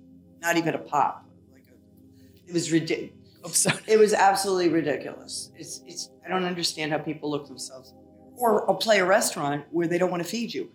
not 0.43 0.57
even 0.57 0.75
a 0.75 0.79
pop. 0.79 1.25
Like 1.53 1.65
a, 1.71 2.49
it 2.49 2.53
was 2.53 2.71
ridiculous. 2.73 3.19
It 3.89 3.99
was 3.99 4.13
absolutely 4.15 4.69
ridiculous. 4.69 5.51
It's, 5.57 5.83
it's. 5.87 6.11
I 6.25 6.29
don't 6.29 6.45
understand 6.45 6.93
how 6.93 6.99
people 6.99 7.29
look 7.31 7.49
themselves, 7.49 7.93
or, 8.37 8.63
or 8.63 8.77
play 8.79 9.01
a 9.01 9.05
restaurant 9.05 9.65
where 9.73 9.89
they 9.89 9.99
don't 9.99 10.13
want 10.13 10.23
to 10.23 10.29
feed 10.29 10.55
you. 10.55 10.71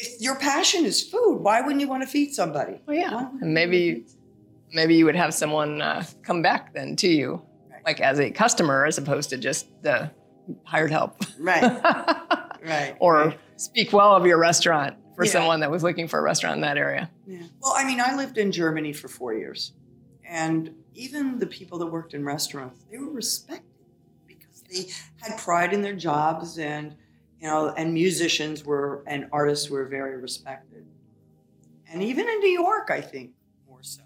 If 0.00 0.20
your 0.20 0.34
passion 0.34 0.84
is 0.84 1.02
food, 1.08 1.36
why 1.40 1.60
wouldn't 1.60 1.80
you 1.80 1.86
want 1.86 2.02
to 2.02 2.08
feed 2.08 2.34
somebody? 2.34 2.80
Well, 2.86 2.96
yeah. 2.96 3.28
And 3.40 3.54
maybe 3.54 4.06
maybe 4.72 4.96
you 4.96 5.04
would 5.04 5.14
have 5.14 5.32
someone 5.34 5.80
uh, 5.82 6.04
come 6.22 6.42
back 6.42 6.72
then 6.74 6.96
to 6.96 7.08
you, 7.08 7.42
Right. 7.70 7.84
like 7.84 8.00
as 8.00 8.18
a 8.18 8.30
customer, 8.32 8.86
as 8.86 8.98
opposed 8.98 9.30
to 9.30 9.36
just 9.36 9.68
the 9.82 10.10
hired 10.64 10.90
help, 10.90 11.22
Right, 11.38 11.62
right. 12.64 12.96
or 12.98 13.14
right. 13.26 13.38
speak 13.56 13.92
well 13.92 14.16
of 14.16 14.26
your 14.26 14.38
restaurant 14.38 14.96
for 15.20 15.26
Yeah. 15.26 15.32
someone 15.32 15.60
that 15.60 15.70
was 15.70 15.82
looking 15.82 16.08
for 16.08 16.18
a 16.18 16.22
restaurant 16.22 16.54
in 16.56 16.60
that 16.62 16.78
area. 16.78 17.10
Yeah. 17.26 17.42
Well, 17.60 17.74
I 17.76 17.84
mean, 17.84 18.00
I 18.00 18.16
lived 18.16 18.38
in 18.38 18.50
Germany 18.50 18.94
for 18.94 19.06
four 19.08 19.34
years, 19.34 19.72
and 20.24 20.74
even 20.94 21.38
the 21.38 21.46
people 21.46 21.76
that 21.80 21.86
worked 21.88 22.14
in 22.14 22.24
restaurants, 22.24 22.82
they 22.90 22.96
were 22.96 23.10
respected 23.12 23.66
because 24.26 24.62
they 24.62 24.86
had 25.20 25.38
pride 25.38 25.74
in 25.74 25.82
their 25.82 25.94
jobs, 25.94 26.58
and 26.58 26.96
you 27.38 27.46
know, 27.48 27.68
and 27.76 27.92
musicians 27.92 28.64
were 28.64 29.02
and 29.06 29.28
artists 29.30 29.68
were 29.68 29.84
very 29.84 30.16
respected. 30.16 30.86
And 31.92 32.02
even 32.02 32.26
in 32.26 32.38
New 32.40 32.48
York, 32.50 32.88
I 32.90 33.02
think 33.02 33.32
more 33.68 33.82
so. 33.82 34.02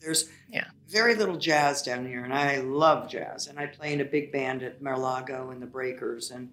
There's 0.00 0.28
Yeah. 0.50 0.66
very 0.88 1.14
little 1.14 1.36
jazz 1.38 1.80
down 1.82 2.06
here, 2.06 2.22
and 2.22 2.34
I 2.34 2.58
love 2.58 3.08
jazz. 3.08 3.46
And 3.46 3.58
I 3.58 3.66
play 3.66 3.94
in 3.94 4.02
a 4.02 4.04
big 4.04 4.30
band 4.30 4.62
at 4.62 4.82
Mar-a-Lago 4.82 5.50
and 5.50 5.62
the 5.62 5.66
Breakers, 5.66 6.30
and 6.30 6.52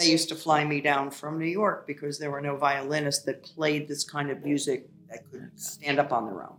they 0.00 0.10
used 0.10 0.28
to 0.30 0.34
fly 0.34 0.64
me 0.64 0.80
down 0.80 1.10
from 1.10 1.38
New 1.38 1.46
York 1.46 1.86
because 1.86 2.18
there 2.18 2.30
were 2.30 2.40
no 2.40 2.56
violinists 2.56 3.24
that 3.24 3.42
played 3.42 3.88
this 3.88 4.04
kind 4.04 4.30
of 4.30 4.42
music 4.42 4.88
that 5.08 5.30
could 5.30 5.50
stand 5.58 5.98
up 5.98 6.12
on 6.12 6.26
their 6.26 6.42
own 6.42 6.56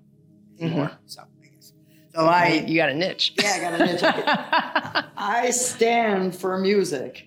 mm-hmm. 0.56 0.66
anymore. 0.66 0.92
So 1.06 1.22
I 1.22 1.48
guess. 1.48 1.74
So 2.14 2.26
I 2.26 2.66
you 2.68 2.78
got 2.78 2.90
a 2.90 2.94
niche. 2.94 3.34
yeah, 3.42 3.54
I 3.56 3.60
got 3.60 3.82
a 3.82 3.86
niche. 3.86 4.02
I 5.18 5.50
stand 5.52 6.36
for 6.36 6.58
music. 6.58 7.26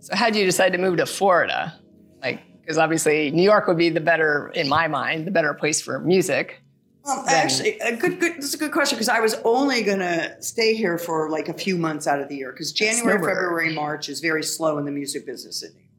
so 0.00 0.16
how 0.16 0.26
did 0.26 0.36
you 0.36 0.44
decide 0.44 0.72
to 0.72 0.78
move 0.78 0.96
to 0.98 1.06
Florida? 1.06 1.78
Like, 2.22 2.40
because 2.60 2.78
obviously 2.78 3.30
New 3.30 3.42
York 3.42 3.66
would 3.66 3.78
be 3.78 3.90
the 3.90 4.00
better, 4.00 4.48
in 4.54 4.68
my 4.68 4.88
mind, 4.88 5.26
the 5.26 5.30
better 5.30 5.54
place 5.54 5.80
for 5.80 5.98
music. 6.00 6.63
Well, 7.04 7.22
Then- 7.26 7.34
actually, 7.34 7.78
a 7.80 7.96
good, 7.96 8.18
good. 8.18 8.36
This 8.38 8.46
is 8.46 8.54
a 8.54 8.58
good 8.58 8.72
question 8.72 8.96
because 8.96 9.10
I 9.10 9.20
was 9.20 9.34
only 9.44 9.82
gonna 9.82 10.40
stay 10.42 10.74
here 10.74 10.96
for 10.96 11.28
like 11.28 11.48
a 11.48 11.52
few 11.54 11.76
months 11.76 12.06
out 12.06 12.20
of 12.20 12.28
the 12.28 12.36
year 12.36 12.50
because 12.50 12.72
January, 12.72 13.18
Snowbird. 13.18 13.36
February, 13.36 13.74
March 13.74 14.08
is 14.08 14.20
very 14.20 14.42
slow 14.42 14.78
in 14.78 14.86
the 14.86 14.90
music 14.90 15.26
business. 15.26 15.62
in 15.62 15.72
New 15.72 15.80
York. 15.80 15.90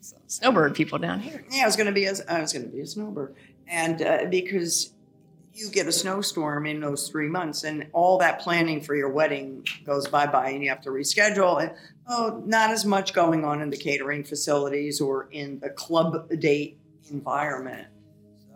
So, 0.00 0.16
snowbird 0.26 0.74
people 0.74 0.98
down 0.98 1.20
here. 1.20 1.44
Yeah, 1.50 1.62
I 1.62 1.66
was 1.66 1.76
gonna 1.76 1.92
be 1.92 2.06
a, 2.06 2.14
I 2.28 2.40
was 2.40 2.52
gonna 2.52 2.66
be 2.66 2.80
a 2.80 2.86
snowbird, 2.86 3.34
and 3.68 4.02
uh, 4.02 4.24
because 4.28 4.90
you 5.52 5.70
get 5.70 5.86
a 5.86 5.92
snowstorm 5.92 6.66
in 6.66 6.80
those 6.80 7.08
three 7.08 7.28
months, 7.28 7.62
and 7.62 7.86
all 7.92 8.18
that 8.18 8.40
planning 8.40 8.80
for 8.80 8.96
your 8.96 9.10
wedding 9.10 9.64
goes 9.86 10.08
bye 10.08 10.26
bye, 10.26 10.50
and 10.50 10.64
you 10.64 10.68
have 10.68 10.80
to 10.82 10.90
reschedule. 10.90 11.62
And 11.62 11.70
oh, 12.08 12.42
not 12.44 12.70
as 12.70 12.84
much 12.84 13.14
going 13.14 13.44
on 13.44 13.62
in 13.62 13.70
the 13.70 13.76
catering 13.76 14.24
facilities 14.24 15.00
or 15.00 15.28
in 15.30 15.60
the 15.60 15.70
club 15.70 16.28
date 16.40 16.76
environment. 17.08 17.86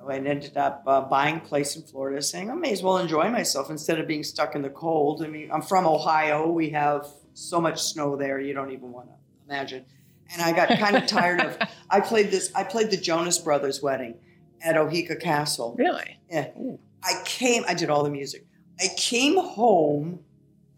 I 0.06 0.16
ended 0.16 0.56
up 0.56 0.82
uh, 0.86 1.02
buying 1.02 1.36
a 1.36 1.40
place 1.40 1.76
in 1.76 1.82
Florida, 1.82 2.22
saying 2.22 2.50
I 2.50 2.54
may 2.54 2.72
as 2.72 2.82
well 2.82 2.98
enjoy 2.98 3.28
myself 3.30 3.70
instead 3.70 3.98
of 3.98 4.06
being 4.06 4.22
stuck 4.22 4.54
in 4.54 4.62
the 4.62 4.70
cold. 4.70 5.22
I 5.22 5.26
mean, 5.28 5.50
I'm 5.50 5.62
from 5.62 5.86
Ohio. 5.86 6.50
We 6.50 6.70
have 6.70 7.06
so 7.34 7.60
much 7.60 7.82
snow 7.82 8.16
there, 8.16 8.40
you 8.40 8.54
don't 8.54 8.70
even 8.72 8.90
want 8.92 9.08
to 9.08 9.14
imagine. 9.46 9.84
And 10.32 10.42
I 10.42 10.52
got 10.52 10.78
kind 10.78 10.96
of 10.96 11.06
tired 11.18 11.40
of. 11.40 11.58
I 11.90 12.00
played 12.00 12.30
this. 12.30 12.50
I 12.54 12.64
played 12.64 12.90
the 12.90 12.96
Jonas 12.96 13.38
Brothers 13.38 13.82
wedding 13.82 14.16
at 14.62 14.76
Oheka 14.76 15.20
Castle. 15.20 15.74
Really? 15.78 16.18
Yeah. 16.30 16.48
Ooh. 16.58 16.78
I 17.02 17.22
came, 17.24 17.64
I 17.68 17.74
did 17.74 17.90
all 17.90 18.02
the 18.02 18.10
music. 18.10 18.44
I 18.80 18.88
came 18.96 19.36
home, 19.36 20.20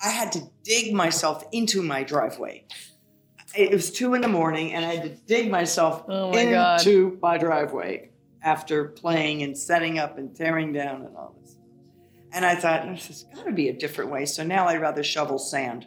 I 0.03 0.09
had 0.11 0.33
to 0.33 0.43
dig 0.65 0.93
myself 0.95 1.45
into 1.53 1.83
my 1.83 2.03
driveway. 2.03 2.65
It 3.57 3.71
was 3.73 3.91
two 3.91 4.15
in 4.15 4.21
the 4.21 4.29
morning, 4.29 4.73
and 4.75 4.85
I 4.85 4.95
had 4.95 5.03
to 5.05 5.09
dig 5.27 5.51
myself 5.51 6.05
Oh 6.09 6.31
my 6.31 6.45
God. 6.45 6.81
into 6.81 7.19
my 7.21 7.37
driveway 7.39 8.11
after 8.43 8.87
playing 8.87 9.43
and 9.43 9.57
setting 9.57 9.99
up 9.99 10.19
and 10.19 10.35
tearing 10.35 10.73
down 10.73 11.03
and 11.03 11.17
all 11.17 11.37
this. 11.41 11.57
And 12.33 12.45
I 12.45 12.55
thought, 12.55 12.85
there's 12.85 13.27
got 13.35 13.47
to 13.47 13.53
be 13.53 13.69
a 13.69 13.73
different 13.73 14.11
way. 14.11 14.25
So 14.25 14.45
now 14.45 14.67
I'd 14.67 14.81
rather 14.81 15.03
shovel 15.03 15.39
sand 15.39 15.87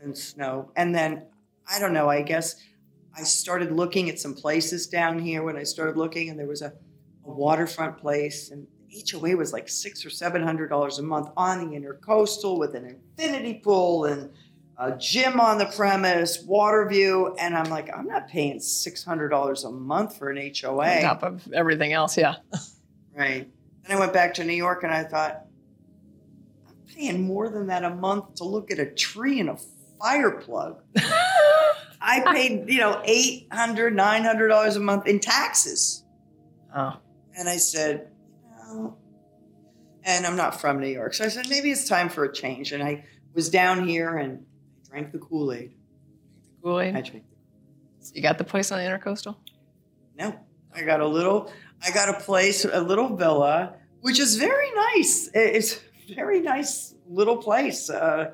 than 0.00 0.14
snow. 0.14 0.70
And 0.76 0.94
then, 0.94 1.26
I 1.70 1.78
don't 1.78 1.92
know, 1.92 2.08
I 2.08 2.22
guess 2.22 2.56
I 3.16 3.22
started 3.22 3.72
looking 3.72 4.08
at 4.08 4.18
some 4.18 4.34
places 4.34 4.86
down 4.86 5.18
here 5.18 5.42
when 5.42 5.56
I 5.56 5.62
started 5.64 5.96
looking, 5.96 6.30
and 6.30 6.38
there 6.38 6.46
was 6.46 6.62
a, 6.62 6.72
a 7.24 7.30
waterfront 7.30 7.98
place, 7.98 8.50
and 8.50 8.66
HOA 9.10 9.36
was 9.36 9.52
like 9.52 9.68
six 9.68 10.04
or 10.04 10.10
seven 10.10 10.42
hundred 10.42 10.68
dollars 10.68 10.98
a 10.98 11.02
month 11.02 11.28
on 11.36 11.70
the 11.70 11.76
intercoastal 11.78 12.58
with 12.58 12.74
an 12.74 12.84
infinity 12.86 13.60
pool 13.62 14.06
and 14.06 14.30
a 14.78 14.96
gym 14.96 15.38
on 15.40 15.58
the 15.58 15.66
premise, 15.66 16.42
water 16.42 16.86
view, 16.88 17.36
and 17.38 17.56
I'm 17.56 17.70
like, 17.70 17.88
I'm 17.96 18.06
not 18.06 18.28
paying 18.28 18.58
six 18.60 19.04
hundred 19.04 19.28
dollars 19.28 19.64
a 19.64 19.70
month 19.70 20.16
for 20.18 20.30
an 20.30 20.52
HOA. 20.60 20.96
On 20.96 21.02
top 21.02 21.22
of 21.22 21.52
everything 21.52 21.92
else, 21.92 22.16
yeah. 22.16 22.36
Right. 23.14 23.46
Then 23.86 23.96
I 23.96 24.00
went 24.00 24.14
back 24.14 24.32
to 24.34 24.44
New 24.44 24.54
York 24.54 24.84
and 24.84 24.92
I 24.92 25.04
thought, 25.04 25.44
I'm 26.66 26.74
paying 26.94 27.26
more 27.26 27.50
than 27.50 27.66
that 27.66 27.84
a 27.84 27.90
month 27.90 28.36
to 28.36 28.44
look 28.44 28.70
at 28.70 28.78
a 28.78 28.86
tree 28.86 29.38
and 29.38 29.50
a 29.50 29.58
fire 30.00 30.30
plug. 30.30 30.82
I 32.00 32.20
paid, 32.32 32.70
you 32.70 32.78
know, 32.80 33.02
$800, 33.06 33.48
$900 33.52 34.76
a 34.76 34.80
month 34.80 35.06
in 35.06 35.20
taxes. 35.20 36.04
oh, 36.74 36.96
And 37.36 37.48
I 37.50 37.58
said, 37.58 38.08
no. 38.66 38.96
And 40.04 40.26
I'm 40.26 40.34
not 40.36 40.58
from 40.60 40.80
New 40.80 40.88
York. 40.88 41.12
So 41.14 41.24
I 41.24 41.28
said, 41.28 41.48
maybe 41.50 41.70
it's 41.70 41.86
time 41.86 42.08
for 42.08 42.24
a 42.24 42.32
change. 42.32 42.72
And 42.72 42.82
I 42.82 43.04
was 43.34 43.50
down 43.50 43.86
here 43.86 44.16
and 44.16 44.44
drank 44.92 45.10
the 45.10 45.18
Kool 45.18 45.52
Aid. 45.52 45.72
I 45.72 46.62
Kool-Aid. 46.62 46.92
drank 46.92 47.24
So 48.00 48.12
you 48.14 48.22
got 48.22 48.38
the 48.38 48.44
place 48.44 48.70
on 48.70 48.78
the 48.78 48.84
intercoastal? 48.84 49.36
No, 50.18 50.38
I 50.74 50.82
got 50.82 51.00
a 51.00 51.06
little. 51.06 51.50
I 51.84 51.90
got 51.90 52.08
a 52.08 52.20
place, 52.20 52.64
a 52.64 52.80
little 52.80 53.16
villa, 53.16 53.74
which 54.02 54.20
is 54.20 54.36
very 54.36 54.70
nice. 54.94 55.30
It's 55.34 55.80
a 56.10 56.14
very 56.14 56.40
nice 56.40 56.94
little 57.08 57.38
place. 57.38 57.88
Uh, 57.88 58.32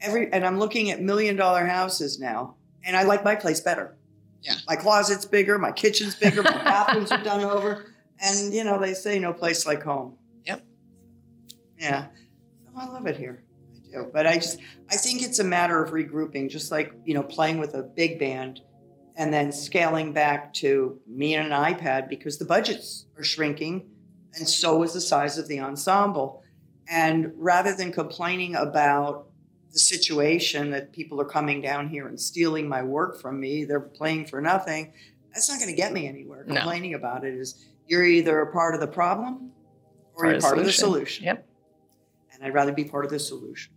every 0.00 0.30
and 0.32 0.44
I'm 0.44 0.58
looking 0.58 0.90
at 0.90 1.00
million 1.00 1.36
dollar 1.36 1.64
houses 1.64 2.20
now, 2.20 2.56
and 2.84 2.96
I 2.96 3.04
like 3.04 3.24
my 3.24 3.34
place 3.34 3.60
better. 3.60 3.96
Yeah. 4.42 4.56
my 4.68 4.76
closet's 4.76 5.24
bigger, 5.24 5.58
my 5.58 5.72
kitchen's 5.72 6.16
bigger, 6.16 6.42
my 6.42 6.50
bathrooms 6.64 7.10
are 7.10 7.24
done 7.24 7.40
over, 7.40 7.94
and 8.20 8.52
you 8.52 8.62
know 8.62 8.78
they 8.78 8.92
say 8.92 9.18
no 9.18 9.32
place 9.32 9.66
like 9.66 9.82
home. 9.82 10.18
Yep. 10.44 10.62
Yeah, 11.78 12.08
so 12.62 12.72
I 12.78 12.86
love 12.88 13.06
it 13.06 13.16
here. 13.16 13.43
Do, 13.94 14.10
but 14.12 14.26
I 14.26 14.34
just 14.34 14.58
I 14.90 14.96
think 14.96 15.22
it's 15.22 15.38
a 15.38 15.44
matter 15.44 15.82
of 15.82 15.90
regrouping, 15.92 16.50
just 16.50 16.70
like 16.70 16.92
you 17.04 17.14
know 17.14 17.22
playing 17.22 17.58
with 17.58 17.74
a 17.74 17.82
big 17.82 18.18
band 18.18 18.60
and 19.16 19.32
then 19.32 19.52
scaling 19.52 20.12
back 20.12 20.52
to 20.54 21.00
me 21.06 21.34
and 21.34 21.52
an 21.52 21.52
iPad 21.52 22.08
because 22.08 22.38
the 22.38 22.44
budgets 22.44 23.06
are 23.16 23.22
shrinking 23.22 23.88
and 24.36 24.48
so 24.48 24.82
is 24.82 24.92
the 24.92 25.00
size 25.00 25.38
of 25.38 25.46
the 25.48 25.60
ensemble. 25.60 26.42
And 26.88 27.32
rather 27.36 27.74
than 27.74 27.92
complaining 27.92 28.56
about 28.56 29.28
the 29.72 29.78
situation 29.78 30.70
that 30.70 30.92
people 30.92 31.20
are 31.20 31.24
coming 31.24 31.60
down 31.60 31.88
here 31.88 32.08
and 32.08 32.20
stealing 32.20 32.68
my 32.68 32.82
work 32.82 33.20
from 33.20 33.40
me, 33.40 33.64
they're 33.64 33.80
playing 33.80 34.26
for 34.26 34.40
nothing. 34.40 34.92
That's 35.32 35.48
not 35.48 35.58
going 35.58 35.70
to 35.70 35.76
get 35.76 35.92
me 35.92 36.06
anywhere. 36.08 36.44
No. 36.46 36.56
Complaining 36.56 36.94
about 36.94 37.24
it 37.24 37.34
is 37.34 37.64
you're 37.86 38.04
either 38.04 38.40
a 38.40 38.52
part 38.52 38.74
of 38.74 38.80
the 38.80 38.86
problem 38.86 39.52
or 40.14 40.24
Part 40.24 40.32
you're 40.32 40.40
part 40.40 40.58
of 40.58 40.64
the 40.64 40.72
solution. 40.72 40.96
solution. 40.96 41.24
Yep. 41.24 41.48
And 42.32 42.44
I'd 42.44 42.54
rather 42.54 42.72
be 42.72 42.84
part 42.84 43.04
of 43.04 43.10
the 43.10 43.18
solution. 43.18 43.72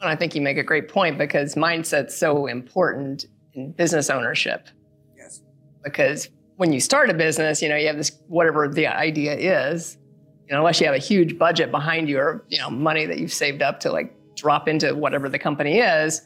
And 0.00 0.08
I 0.08 0.14
think 0.14 0.34
you 0.34 0.40
make 0.40 0.58
a 0.58 0.62
great 0.62 0.88
point 0.88 1.18
because 1.18 1.54
mindset's 1.54 2.16
so 2.16 2.46
important 2.46 3.26
in 3.54 3.72
business 3.72 4.10
ownership. 4.10 4.68
Yes. 5.16 5.42
Because 5.82 6.28
when 6.56 6.72
you 6.72 6.80
start 6.80 7.10
a 7.10 7.14
business, 7.14 7.60
you 7.60 7.68
know, 7.68 7.76
you 7.76 7.88
have 7.88 7.96
this 7.96 8.12
whatever 8.28 8.68
the 8.68 8.86
idea 8.86 9.34
is, 9.34 9.98
you 10.46 10.52
know, 10.52 10.60
unless 10.60 10.80
you 10.80 10.86
have 10.86 10.94
a 10.94 11.00
huge 11.00 11.36
budget 11.36 11.70
behind 11.70 12.08
you 12.08 12.18
or, 12.18 12.44
you 12.48 12.58
know, 12.58 12.70
money 12.70 13.06
that 13.06 13.18
you've 13.18 13.32
saved 13.32 13.60
up 13.60 13.80
to 13.80 13.92
like 13.92 14.14
drop 14.36 14.68
into 14.68 14.94
whatever 14.94 15.28
the 15.28 15.38
company 15.38 15.78
is, 15.78 16.22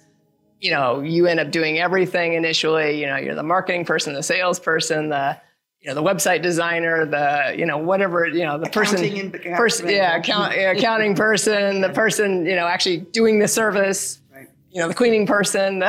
you 0.60 0.70
know, 0.70 1.00
you 1.00 1.26
end 1.26 1.40
up 1.40 1.50
doing 1.50 1.78
everything 1.78 2.34
initially. 2.34 3.00
You 3.00 3.06
know, 3.06 3.16
you're 3.16 3.34
the 3.34 3.42
marketing 3.42 3.84
person, 3.84 4.12
the 4.12 4.22
salesperson, 4.22 5.08
the 5.08 5.40
you 5.82 5.92
know, 5.92 6.00
the 6.00 6.02
website 6.02 6.42
designer, 6.42 7.04
the, 7.04 7.54
you 7.58 7.66
know, 7.66 7.76
whatever, 7.76 8.26
you 8.28 8.44
know, 8.44 8.56
the 8.56 8.70
person 8.70 8.98
Accounting 9.02 9.20
and 9.46 9.56
person, 9.56 9.88
yeah, 9.88 10.16
account, 10.16 10.54
accounting 10.54 11.16
person, 11.16 11.80
the 11.80 11.88
person, 11.88 12.46
you 12.46 12.54
know, 12.54 12.66
actually 12.68 12.98
doing 12.98 13.40
the 13.40 13.48
service, 13.48 14.20
Right. 14.32 14.48
you 14.70 14.80
know, 14.80 14.86
the 14.86 14.94
cleaning 14.94 15.26
person, 15.26 15.82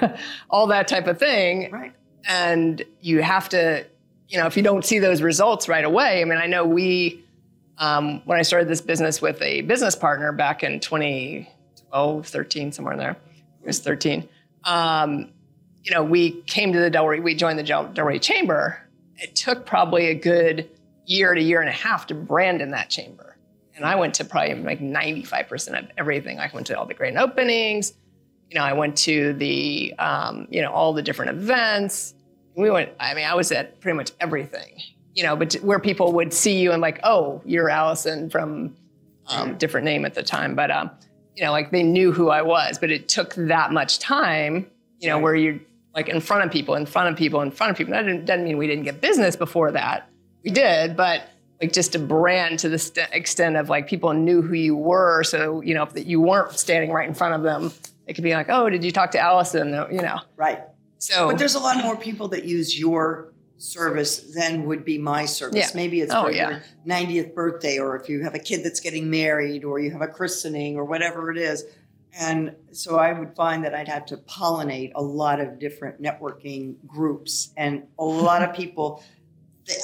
all 0.50 0.66
that 0.66 0.88
type 0.88 1.06
of 1.06 1.18
thing. 1.18 1.70
Right. 1.70 1.92
And 2.28 2.82
you 3.00 3.22
have 3.22 3.48
to, 3.50 3.86
you 4.28 4.38
know, 4.38 4.46
if 4.46 4.56
you 4.56 4.64
don't 4.64 4.84
see 4.84 4.98
those 4.98 5.22
results 5.22 5.68
right 5.68 5.84
away, 5.84 6.20
I 6.20 6.24
mean, 6.24 6.38
I 6.38 6.46
know 6.46 6.64
we, 6.66 7.22
um, 7.78 8.22
when 8.24 8.40
I 8.40 8.42
started 8.42 8.66
this 8.68 8.80
business 8.80 9.22
with 9.22 9.40
a 9.42 9.60
business 9.60 9.94
partner 9.94 10.32
back 10.32 10.64
in 10.64 10.80
2012, 10.80 12.26
13, 12.26 12.72
somewhere 12.72 12.94
in 12.94 12.98
there, 12.98 13.16
it 13.62 13.66
was 13.66 13.78
13. 13.78 14.28
Um, 14.64 15.30
you 15.84 15.92
know, 15.92 16.02
we 16.02 16.40
came 16.42 16.72
to 16.72 16.80
the 16.80 16.90
Delray, 16.90 17.22
we 17.22 17.36
joined 17.36 17.60
the 17.60 17.62
Del- 17.62 17.86
Delray 17.90 18.20
Chamber. 18.20 18.80
It 19.18 19.34
took 19.34 19.66
probably 19.66 20.06
a 20.06 20.14
good 20.14 20.68
year 21.06 21.34
to 21.34 21.42
year 21.42 21.60
and 21.60 21.68
a 21.68 21.72
half 21.72 22.06
to 22.08 22.14
brand 22.14 22.60
in 22.60 22.70
that 22.72 22.90
chamber. 22.90 23.36
And 23.76 23.84
I 23.84 23.94
went 23.94 24.14
to 24.14 24.24
probably 24.24 24.54
like 24.54 24.80
95% 24.80 25.78
of 25.78 25.90
everything. 25.98 26.38
I 26.38 26.50
went 26.52 26.66
to 26.68 26.78
all 26.78 26.86
the 26.86 26.94
grand 26.94 27.18
openings. 27.18 27.92
You 28.50 28.58
know, 28.58 28.64
I 28.64 28.72
went 28.72 28.96
to 28.98 29.34
the, 29.34 29.94
um, 29.98 30.48
you 30.50 30.62
know, 30.62 30.72
all 30.72 30.92
the 30.92 31.02
different 31.02 31.32
events. 31.32 32.14
We 32.56 32.70
went, 32.70 32.90
I 32.98 33.14
mean, 33.14 33.26
I 33.26 33.34
was 33.34 33.52
at 33.52 33.80
pretty 33.80 33.96
much 33.96 34.12
everything, 34.18 34.80
you 35.14 35.22
know, 35.24 35.36
but 35.36 35.54
where 35.56 35.78
people 35.78 36.12
would 36.12 36.32
see 36.32 36.58
you 36.58 36.72
and 36.72 36.80
like, 36.80 37.00
oh, 37.04 37.42
you're 37.44 37.68
Allison 37.68 38.30
from 38.30 38.74
um, 39.26 39.58
different 39.58 39.84
name 39.84 40.06
at 40.06 40.14
the 40.14 40.22
time. 40.22 40.54
But, 40.54 40.70
um, 40.70 40.90
you 41.34 41.44
know, 41.44 41.52
like 41.52 41.70
they 41.70 41.82
knew 41.82 42.12
who 42.12 42.30
I 42.30 42.40
was, 42.40 42.78
but 42.78 42.90
it 42.90 43.08
took 43.08 43.34
that 43.34 43.72
much 43.72 43.98
time, 43.98 44.70
you 45.00 45.08
know, 45.08 45.18
where 45.18 45.34
you're 45.34 45.58
like 45.96 46.08
in 46.10 46.20
front 46.20 46.44
of 46.44 46.52
people, 46.52 46.74
in 46.74 46.84
front 46.86 47.08
of 47.10 47.16
people, 47.16 47.40
in 47.40 47.50
front 47.50 47.70
of 47.70 47.76
people. 47.78 47.92
That 47.94 48.02
didn't, 48.02 48.26
doesn't 48.26 48.44
mean 48.44 48.58
we 48.58 48.66
didn't 48.66 48.84
get 48.84 49.00
business 49.00 49.34
before 49.34 49.72
that. 49.72 50.08
We 50.44 50.50
did, 50.50 50.94
but 50.96 51.22
like 51.60 51.72
just 51.72 51.94
a 51.94 51.98
brand 51.98 52.58
to 52.60 52.68
the 52.68 52.78
st- 52.78 53.08
extent 53.12 53.56
of 53.56 53.70
like 53.70 53.88
people 53.88 54.12
knew 54.12 54.42
who 54.42 54.52
you 54.54 54.76
were. 54.76 55.24
So, 55.24 55.62
you 55.62 55.72
know, 55.74 55.84
if 55.84 55.94
that 55.94 56.06
you 56.06 56.20
weren't 56.20 56.52
standing 56.58 56.92
right 56.92 57.08
in 57.08 57.14
front 57.14 57.34
of 57.34 57.42
them, 57.42 57.72
it 58.06 58.12
could 58.12 58.22
be 58.24 58.34
like, 58.34 58.50
oh, 58.50 58.68
did 58.68 58.84
you 58.84 58.92
talk 58.92 59.10
to 59.12 59.18
Allison? 59.18 59.68
You 59.90 60.02
know, 60.02 60.20
Right. 60.36 60.60
so 60.98 61.28
But 61.30 61.38
there's 61.38 61.54
a 61.54 61.58
lot 61.60 61.82
more 61.82 61.96
people 61.96 62.28
that 62.28 62.44
use 62.44 62.78
your 62.78 63.32
service 63.56 64.18
than 64.34 64.66
would 64.66 64.84
be 64.84 64.98
my 64.98 65.24
service. 65.24 65.56
Yeah. 65.58 65.68
Maybe 65.74 66.02
it's 66.02 66.12
Oh, 66.12 66.24
for 66.24 66.30
yeah. 66.30 66.50
your 66.50 66.62
90th 66.86 67.34
birthday, 67.34 67.78
or 67.78 67.96
if 67.96 68.10
you 68.10 68.22
have 68.22 68.34
a 68.34 68.38
kid 68.38 68.62
that's 68.62 68.80
getting 68.80 69.08
married, 69.08 69.64
or 69.64 69.78
you 69.78 69.90
have 69.92 70.02
a 70.02 70.08
christening, 70.08 70.76
or 70.76 70.84
whatever 70.84 71.30
it 71.30 71.38
is. 71.38 71.64
And 72.18 72.56
so 72.72 72.98
I 72.98 73.12
would 73.12 73.34
find 73.36 73.64
that 73.64 73.74
I'd 73.74 73.88
have 73.88 74.06
to 74.06 74.16
pollinate 74.16 74.92
a 74.94 75.02
lot 75.02 75.40
of 75.40 75.58
different 75.58 76.00
networking 76.00 76.76
groups 76.86 77.52
and 77.56 77.86
a 77.98 78.04
lot 78.04 78.42
of 78.42 78.54
people. 78.54 79.02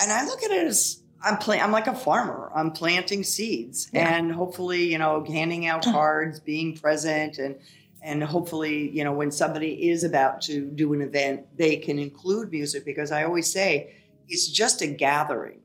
And 0.00 0.10
I 0.10 0.24
look 0.24 0.42
at 0.42 0.50
it 0.50 0.66
as 0.66 1.02
I'm 1.22 1.36
pla- 1.36 1.56
I'm 1.56 1.72
like 1.72 1.86
a 1.86 1.94
farmer. 1.94 2.50
I'm 2.54 2.70
planting 2.72 3.22
seeds 3.22 3.88
Yeah. 3.92 4.16
and 4.16 4.32
hopefully, 4.32 4.90
you 4.90 4.98
know, 4.98 5.24
handing 5.24 5.66
out 5.66 5.82
mm. 5.82 5.92
cards, 5.92 6.40
being 6.40 6.76
present 6.76 7.38
and 7.38 7.56
and 8.04 8.24
hopefully, 8.24 8.90
you 8.90 9.04
know, 9.04 9.12
when 9.12 9.30
somebody 9.30 9.90
is 9.90 10.02
about 10.02 10.40
to 10.42 10.62
do 10.62 10.92
an 10.92 11.02
event, 11.02 11.46
they 11.56 11.76
can 11.76 12.00
include 12.00 12.50
music 12.50 12.84
because 12.84 13.12
I 13.12 13.22
always 13.22 13.52
say 13.52 13.94
it's 14.28 14.48
just 14.48 14.82
a 14.82 14.88
gathering 14.88 15.60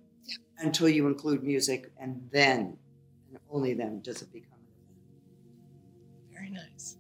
until 0.60 0.88
you 0.88 1.08
include 1.08 1.43
music 1.43 1.91
and 1.99 2.30
then 2.32 2.77
and 3.30 3.39
only 3.49 3.73
then 3.73 4.01
does 4.01 4.21
it 4.21 4.32
become 4.32 4.56
nice. 6.71 6.97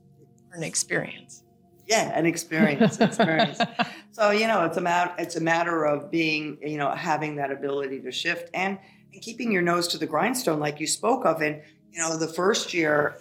Or 0.51 0.57
an 0.57 0.63
experience. 0.63 1.43
yeah, 1.87 2.17
an 2.17 2.25
experience, 2.25 2.99
experience. 2.99 3.59
So 4.11 4.31
you 4.31 4.47
know, 4.47 4.65
it's 4.65 4.77
a 4.77 4.81
matter 4.81 5.13
it's 5.19 5.35
a 5.35 5.41
matter 5.41 5.85
of 5.85 6.09
being 6.09 6.57
you 6.61 6.77
know 6.77 6.89
having 6.91 7.35
that 7.35 7.51
ability 7.51 7.99
to 8.01 8.11
shift 8.11 8.49
and 8.53 8.79
and 9.13 9.21
keeping 9.21 9.51
your 9.51 9.61
nose 9.61 9.87
to 9.89 9.97
the 9.99 10.07
grindstone, 10.07 10.59
like 10.59 10.79
you 10.79 10.87
spoke 10.87 11.23
of. 11.25 11.41
And 11.41 11.61
you 11.91 11.99
know, 11.99 12.17
the 12.17 12.27
first 12.27 12.73
year, 12.73 13.17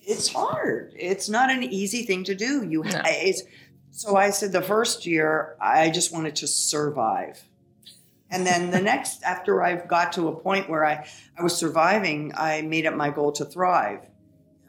it's 0.00 0.28
hard. 0.32 0.92
It's 0.98 1.28
not 1.28 1.50
an 1.50 1.62
easy 1.62 2.02
thing 2.04 2.24
to 2.24 2.34
do. 2.34 2.64
You 2.68 2.82
No. 2.82 3.02
it's 3.04 3.42
so 3.92 4.16
I 4.16 4.30
said 4.30 4.50
the 4.52 4.62
first 4.62 5.06
year 5.06 5.56
I 5.60 5.90
just 5.90 6.12
wanted 6.12 6.34
to 6.36 6.46
survive. 6.48 7.42
And 8.28 8.44
then 8.44 8.72
the 8.72 8.80
next, 8.92 9.22
after 9.22 9.62
I 9.62 9.76
got 9.76 10.12
to 10.14 10.26
a 10.28 10.34
point 10.34 10.68
where 10.68 10.84
I, 10.84 11.06
I 11.38 11.42
was 11.44 11.56
surviving, 11.56 12.32
I 12.36 12.62
made 12.62 12.84
it 12.84 12.96
my 12.96 13.10
goal 13.10 13.30
to 13.32 13.44
thrive, 13.44 14.00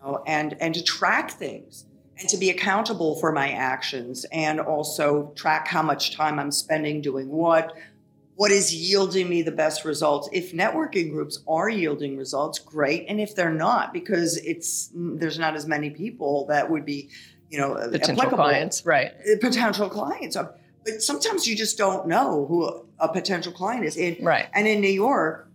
know, 0.01 0.23
and 0.27 0.55
and 0.59 0.73
to 0.75 0.83
track 0.83 1.31
things 1.31 1.85
and 2.19 2.27
to 2.29 2.37
be 2.37 2.49
accountable 2.49 3.15
for 3.19 3.31
my 3.31 3.49
actions 3.51 4.25
and 4.31 4.59
also 4.59 5.31
track 5.35 5.67
how 5.67 5.83
much 5.83 6.15
time 6.15 6.39
I'm 6.39 6.51
spending 6.51 6.99
doing 7.01 7.29
what, 7.29 7.73
what 8.35 8.49
is 8.51 8.73
yielding 8.73 9.29
me 9.29 9.43
the 9.43 9.51
best 9.51 9.85
results. 9.85 10.27
If 10.31 10.51
networking 10.51 11.11
groups 11.11 11.39
are 11.47 11.69
yielding 11.69 12.17
results, 12.17 12.57
great. 12.59 13.05
And 13.07 13.19
if 13.19 13.35
they're 13.35 13.53
not, 13.53 13.93
because 13.93 14.37
it's 14.37 14.89
there's 14.95 15.37
not 15.37 15.55
as 15.55 15.67
many 15.67 15.89
people 15.91 16.45
that 16.47 16.69
would 16.69 16.85
be, 16.85 17.09
you 17.49 17.59
know, 17.59 17.75
Potential 17.91 18.29
clients, 18.29 18.85
right. 18.85 19.11
uh, 19.11 19.37
potential 19.39 19.89
clients. 19.89 20.35
Uh, 20.35 20.51
But 20.85 21.01
sometimes 21.03 21.47
you 21.47 21.55
just 21.55 21.77
don't 21.77 22.07
know 22.07 22.45
who 22.47 22.65
a, 22.65 22.81
a 22.99 23.13
potential 23.13 23.51
client 23.51 23.85
is. 23.85 23.95
And, 23.97 24.17
Right. 24.25 24.47
and 24.53 24.67
in 24.67 24.81
New 24.81 24.87
York, 24.89 25.49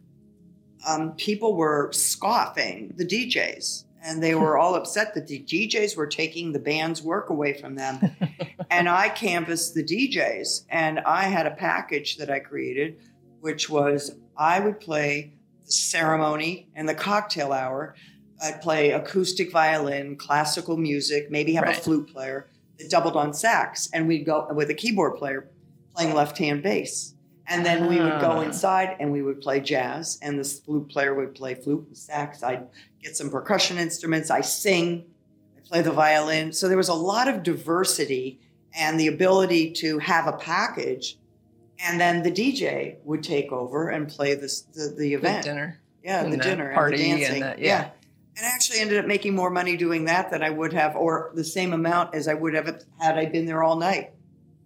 um, 0.87 1.13
people 1.17 1.57
were 1.57 1.91
scoffing 1.93 2.95
the 2.97 3.05
DJs. 3.05 3.85
And 4.05 4.23
they 4.23 4.35
were 4.35 4.59
all 4.59 4.75
upset 4.75 5.15
that 5.15 5.29
the 5.29 5.39
DJs 5.41 5.97
were 5.97 6.09
taking 6.09 6.53
the 6.53 6.59
band's 6.59 7.03
work 7.03 7.31
away 7.31 7.53
from 7.55 7.77
them. 7.77 8.01
and 8.71 8.89
I 8.89 9.09
canvassed 9.09 9.75
the 9.75 9.85
DJs, 9.85 10.65
and 10.71 10.99
I 11.01 11.23
had 11.25 11.47
a 11.47 11.53
package 11.53 12.17
that 12.17 12.29
I 12.31 12.41
created, 12.41 12.99
which 13.41 13.71
was 13.71 14.17
I 14.37 14.59
would 14.61 14.81
play 14.81 15.35
the 15.65 15.71
ceremony 15.73 16.69
and 16.75 16.89
the 16.89 16.95
cocktail 16.95 17.53
hour. 17.53 17.95
I'd 18.43 18.61
play 18.61 18.91
acoustic 18.91 19.53
violin, 19.53 20.17
classical 20.17 20.77
music, 20.77 21.31
maybe 21.31 21.53
have 21.55 21.65
Right. 21.65 21.77
a 21.79 21.81
flute 21.81 22.09
player 22.13 22.49
that 22.79 22.91
doubled 22.91 23.17
on 23.17 23.33
sax, 23.33 23.89
and 23.93 24.09
we'd 24.09 24.27
go 24.27 24.49
with 24.53 24.69
a 24.69 24.75
keyboard 24.75 25.15
player 25.17 25.49
playing 25.95 26.13
left 26.15 26.39
hand 26.39 26.63
bass. 26.65 27.12
And 27.49 27.67
then 27.67 27.89
we 27.89 27.97
would 28.01 28.21
go 28.21 28.33
Ah. 28.33 28.41
inside 28.43 28.97
and 29.01 29.11
we 29.13 29.21
would 29.23 29.41
play 29.41 29.61
jazz, 29.61 30.19
and 30.23 30.39
the 30.39 30.45
flute 30.45 30.89
player 30.89 31.15
would 31.15 31.35
play 31.35 31.55
flute 31.55 31.85
and 31.89 31.97
sax. 31.97 32.43
I'd 32.43 32.67
get 33.03 33.17
some 33.17 33.31
percussion 33.31 33.79
instruments. 33.79 34.31
I 34.31 34.41
sing, 34.43 35.05
I 35.57 35.61
play 35.69 35.83
the 35.83 35.91
violin. 35.93 36.53
So 36.53 36.69
there 36.69 36.77
was 36.77 36.89
a 36.89 36.95
lot 36.95 37.27
of 37.29 37.43
diversity 37.43 38.41
and 38.75 38.99
the 38.99 39.09
ability 39.09 39.73
to 39.73 39.99
have 39.99 40.27
a 40.27 40.33
package. 40.33 41.19
And 41.85 42.01
then 42.01 42.23
the 42.23 42.31
DJ 42.31 42.97
would 43.05 43.25
take 43.25 43.51
over 43.51 43.89
and 43.89 44.09
play 44.09 44.35
this, 44.35 44.61
the, 44.61 44.95
the 44.97 45.15
event. 45.15 45.45
dinner. 45.45 45.81
Yeah, 46.05 46.23
and 46.23 46.33
the 46.33 46.37
the 46.37 46.43
dinner 46.43 46.73
party 46.75 46.97
and 47.11 47.13
and 47.13 47.21
the 47.35 47.41
dancing. 47.41 47.41
the- 47.63 47.67
yeah. 47.67 47.91
And 48.37 48.47
I 48.47 48.49
actually 48.49 48.79
ended 48.81 48.99
up 48.99 49.07
making 49.07 49.35
more 49.35 49.51
money 49.51 49.77
doing 49.77 50.05
that 50.07 50.31
than 50.31 50.43
I 50.43 50.49
would 50.51 50.73
have, 50.73 50.97
or 50.97 51.33
the 51.35 51.45
same 51.45 51.73
amount 51.75 52.15
as 52.15 52.29
I 52.29 52.35
would 52.35 52.55
have 52.55 52.83
had 52.99 53.19
I 53.19 53.27
been 53.27 53.45
there 53.47 53.63
all 53.63 53.77
night. 53.77 54.13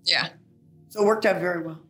Yeah. 0.04 0.28
So 0.90 1.02
it 1.02 1.06
worked 1.06 1.26
out 1.26 1.40
very 1.40 1.62
well. 1.64 1.80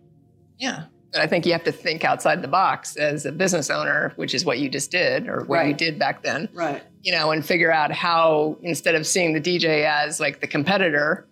Yeah. 0.58 0.84
But 1.12 1.22
I 1.22 1.26
think 1.26 1.46
you 1.46 1.52
have 1.52 1.64
to 1.64 1.72
think 1.72 2.04
outside 2.04 2.42
the 2.42 2.48
box 2.48 2.96
as 2.96 3.24
a 3.26 3.32
business 3.32 3.70
owner, 3.70 4.12
which 4.16 4.34
is 4.34 4.44
what 4.44 4.58
you 4.58 4.68
just 4.68 4.90
did 4.90 5.28
or 5.28 5.44
what 5.44 5.66
you 5.66 5.72
did 5.72 5.98
back 5.98 6.22
then, 6.22 6.48
Right. 6.52 6.82
you 7.02 7.12
know, 7.12 7.30
and 7.30 7.44
figure 7.44 7.70
out 7.72 7.90
how, 7.92 8.58
instead 8.62 8.94
of 8.94 9.06
seeing 9.06 9.32
the 9.32 9.40
DJ 9.40 9.84
as 9.86 10.20
like 10.20 10.40
the 10.40 10.46
competitor, 10.46 11.26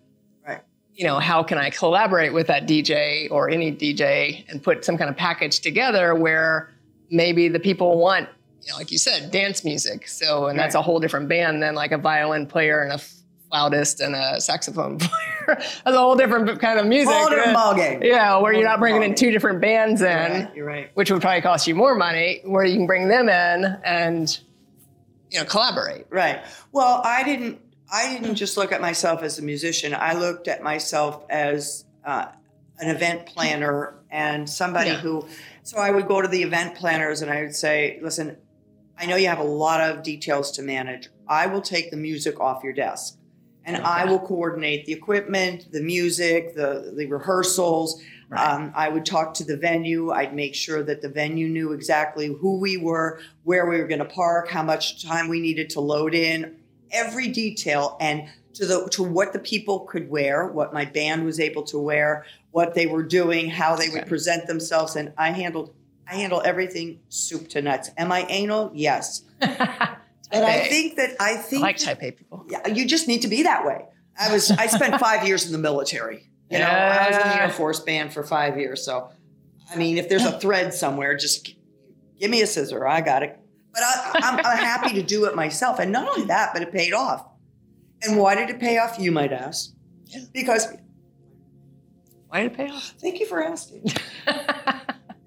Right. 0.47 0.61
you 0.93 1.05
know, 1.05 1.19
how 1.19 1.43
can 1.43 1.57
I 1.57 1.69
collaborate 1.69 2.33
with 2.33 2.47
that 2.47 2.65
DJ 2.67 3.27
or 3.29 3.49
any 3.49 3.71
DJ 3.71 4.45
and 4.49 4.63
put 4.63 4.83
some 4.85 4.97
kind 4.97 5.09
of 5.09 5.17
package 5.17 5.59
together 5.59 6.15
where 6.15 6.71
maybe 7.11 7.47
the 7.47 7.59
people 7.59 7.99
want, 7.99 8.27
you 8.63 8.71
know, 8.71 8.77
like 8.77 8.91
you 8.91 8.97
said, 8.97 9.29
dance 9.29 9.63
music. 9.63 10.07
So, 10.07 10.47
and 10.47 10.57
that's 10.57 10.73
a 10.73 10.81
whole 10.81 10.99
different 10.99 11.27
band 11.29 11.61
than 11.61 11.75
like 11.75 11.91
a 11.91 11.97
violin 11.99 12.47
player 12.47 12.81
and 12.81 12.93
a 12.93 12.99
flautist 13.59 14.01
and 14.01 14.15
a 14.15 14.39
saxophone 14.41 14.97
player. 14.99 15.45
that's 15.47 15.85
a 15.85 15.97
whole 15.97 16.15
different 16.15 16.59
kind 16.59 16.79
of 16.79 16.85
music. 16.85 17.13
Whole 17.13 17.29
different 17.29 17.55
ballgame. 17.57 18.03
Yeah, 18.03 18.37
where 18.39 18.53
you're 18.53 18.63
not 18.63 18.79
bringing 18.79 19.03
in 19.03 19.15
two 19.15 19.31
different 19.31 19.61
bands 19.61 20.01
in, 20.01 20.07
You're 20.07 20.17
right. 20.39 20.55
You're 20.55 20.65
right. 20.65 20.91
which 20.95 21.11
would 21.11 21.21
probably 21.21 21.41
cost 21.41 21.67
you 21.67 21.75
more 21.75 21.95
money, 21.95 22.41
where 22.43 22.65
you 22.65 22.75
can 22.75 22.87
bring 22.87 23.07
them 23.07 23.29
in 23.29 23.77
and 23.83 24.39
you 25.31 25.39
know 25.39 25.45
collaborate. 25.45 26.05
Right. 26.09 26.43
Well, 26.71 27.01
I 27.03 27.23
didn't. 27.23 27.61
I 27.91 28.11
didn't 28.17 28.35
just 28.35 28.57
look 28.57 28.71
at 28.71 28.81
myself 28.81 29.21
as 29.21 29.37
a 29.37 29.43
musician. 29.43 29.93
I 29.93 30.13
looked 30.13 30.47
at 30.47 30.63
myself 30.63 31.23
as 31.29 31.85
uh, 32.03 32.25
an 32.79 32.89
event 32.93 33.27
planner 33.27 33.93
and 34.09 34.49
somebody 34.49 34.89
Yeah. 34.89 34.95
who. 34.97 35.27
So 35.61 35.77
I 35.77 35.91
would 35.91 36.07
go 36.07 36.19
to 36.21 36.27
the 36.27 36.41
event 36.41 36.75
planners 36.75 37.21
and 37.21 37.31
I 37.31 37.41
would 37.41 37.55
say, 37.55 37.99
"Listen, 38.01 38.37
I 38.97 39.05
know 39.05 39.15
you 39.15 39.27
have 39.27 39.39
a 39.39 39.43
lot 39.43 39.81
of 39.81 40.01
details 40.03 40.51
to 40.53 40.63
manage. 40.63 41.09
I 41.27 41.45
will 41.47 41.61
take 41.61 41.91
the 41.91 41.97
music 41.97 42.39
off 42.39 42.63
your 42.63 42.73
desk, 42.73 43.14
and 43.65 43.77
I 43.77 44.05
will 44.05 44.19
coordinate 44.19 44.85
the 44.85 44.93
equipment, 44.93 45.71
the 45.71 45.81
music, 45.81 46.55
the 46.55 46.93
the 46.95 47.05
rehearsals." 47.05 48.01
Right. 48.27 48.41
Um, 48.41 48.71
I 48.75 48.89
would 48.89 49.05
talk 49.05 49.35
to 49.35 49.43
the 49.43 49.55
venue. 49.55 50.11
I'd 50.11 50.33
make 50.33 50.55
sure 50.55 50.81
that 50.83 51.01
the 51.03 51.09
venue 51.09 51.47
knew 51.47 51.73
exactly 51.73 52.27
who 52.27 52.57
we 52.57 52.75
were, 52.75 53.19
where 53.43 53.69
we 53.69 53.77
were 53.77 53.87
going 53.87 53.99
to 53.99 54.05
park, 54.05 54.49
how 54.49 54.63
much 54.63 55.03
time 55.03 55.27
we 55.27 55.39
needed 55.39 55.69
to 55.71 55.79
load 55.79 56.15
in, 56.15 56.55
every 56.91 57.27
detail, 57.27 57.97
and 57.99 58.27
to 58.55 58.65
the 58.65 58.87
to 58.91 59.03
what 59.03 59.33
the 59.33 59.39
people 59.39 59.81
could 59.81 60.09
wear, 60.09 60.47
what 60.47 60.73
my 60.73 60.85
band 60.85 61.25
was 61.25 61.39
able 61.39 61.63
to 61.63 61.77
wear, 61.77 62.25
what 62.51 62.73
they 62.73 62.87
were 62.87 63.03
doing, 63.03 63.49
how 63.49 63.75
they 63.75 63.89
would 63.89 64.07
present 64.07 64.47
themselves, 64.47 64.95
and 64.95 65.13
I 65.17 65.31
handled 65.31 65.73
I 66.09 66.15
handle 66.15 66.41
everything 66.43 66.99
soup 67.09 67.49
to 67.49 67.61
nuts. 67.61 67.91
Am 67.97 68.11
I 68.11 68.25
anal? 68.29 68.71
Yes, 68.73 69.23
But 70.41 70.49
I 70.49 70.67
think 70.67 70.95
that 70.97 71.15
I 71.19 71.33
I 71.33 71.37
think 71.37 71.61
like 71.61 71.77
that- 71.79 71.85
type 71.85 72.03
A 72.03 72.11
people. 72.11 72.45
yeah, 72.49 72.67
you 72.67 72.85
just 72.85 73.07
need 73.07 73.21
to 73.23 73.27
be 73.27 73.43
that 73.43 73.65
way. 73.65 73.85
I 74.19 74.31
was 74.31 74.51
I 74.51 74.67
spent 74.67 74.99
five 74.99 75.27
years 75.27 75.45
in 75.45 75.51
the 75.51 75.57
military. 75.57 76.29
You 76.49 76.59
know, 76.59 76.65
I 76.65 77.07
was 77.09 77.17
in 77.17 77.23
the 77.29 77.41
Air 77.41 77.49
Force 77.49 77.79
band 77.79 78.13
for 78.13 78.21
five 78.23 78.57
years. 78.57 78.85
So, 78.85 79.09
I 79.71 79.75
mean, 79.77 79.97
if 79.97 80.09
there's 80.09 80.25
a 80.25 80.39
thread 80.39 80.73
somewhere, 80.73 81.15
just 81.17 81.55
give 82.19 82.29
me 82.29 82.41
a 82.41 82.47
scissor. 82.47 82.85
I 82.87 83.01
got 83.01 83.23
it. 83.23 83.39
But 83.73 83.81
I, 83.83 84.11
I'm, 84.23 84.37
I'm 84.45 84.57
happy 84.57 84.93
to 84.93 85.03
do 85.03 85.25
it 85.25 85.35
myself. 85.35 85.79
And 85.79 85.91
not 85.91 86.07
only 86.07 86.27
that, 86.27 86.51
but 86.53 86.61
it 86.61 86.71
paid 86.71 86.93
off. 86.93 87.25
And 88.03 88.17
why 88.17 88.35
did 88.35 88.49
it 88.51 88.59
pay 88.59 88.77
off? 88.77 88.97
You 88.99 89.11
might 89.11 89.33
ask. 89.33 89.71
Yeah. 90.05 90.21
Because 90.31 90.67
Why 92.27 92.43
did 92.43 92.51
it 92.51 92.57
pay 92.57 92.69
off? 92.69 92.93
thank 93.01 93.19
you 93.19 93.25
for 93.25 93.43
asking. 93.43 93.85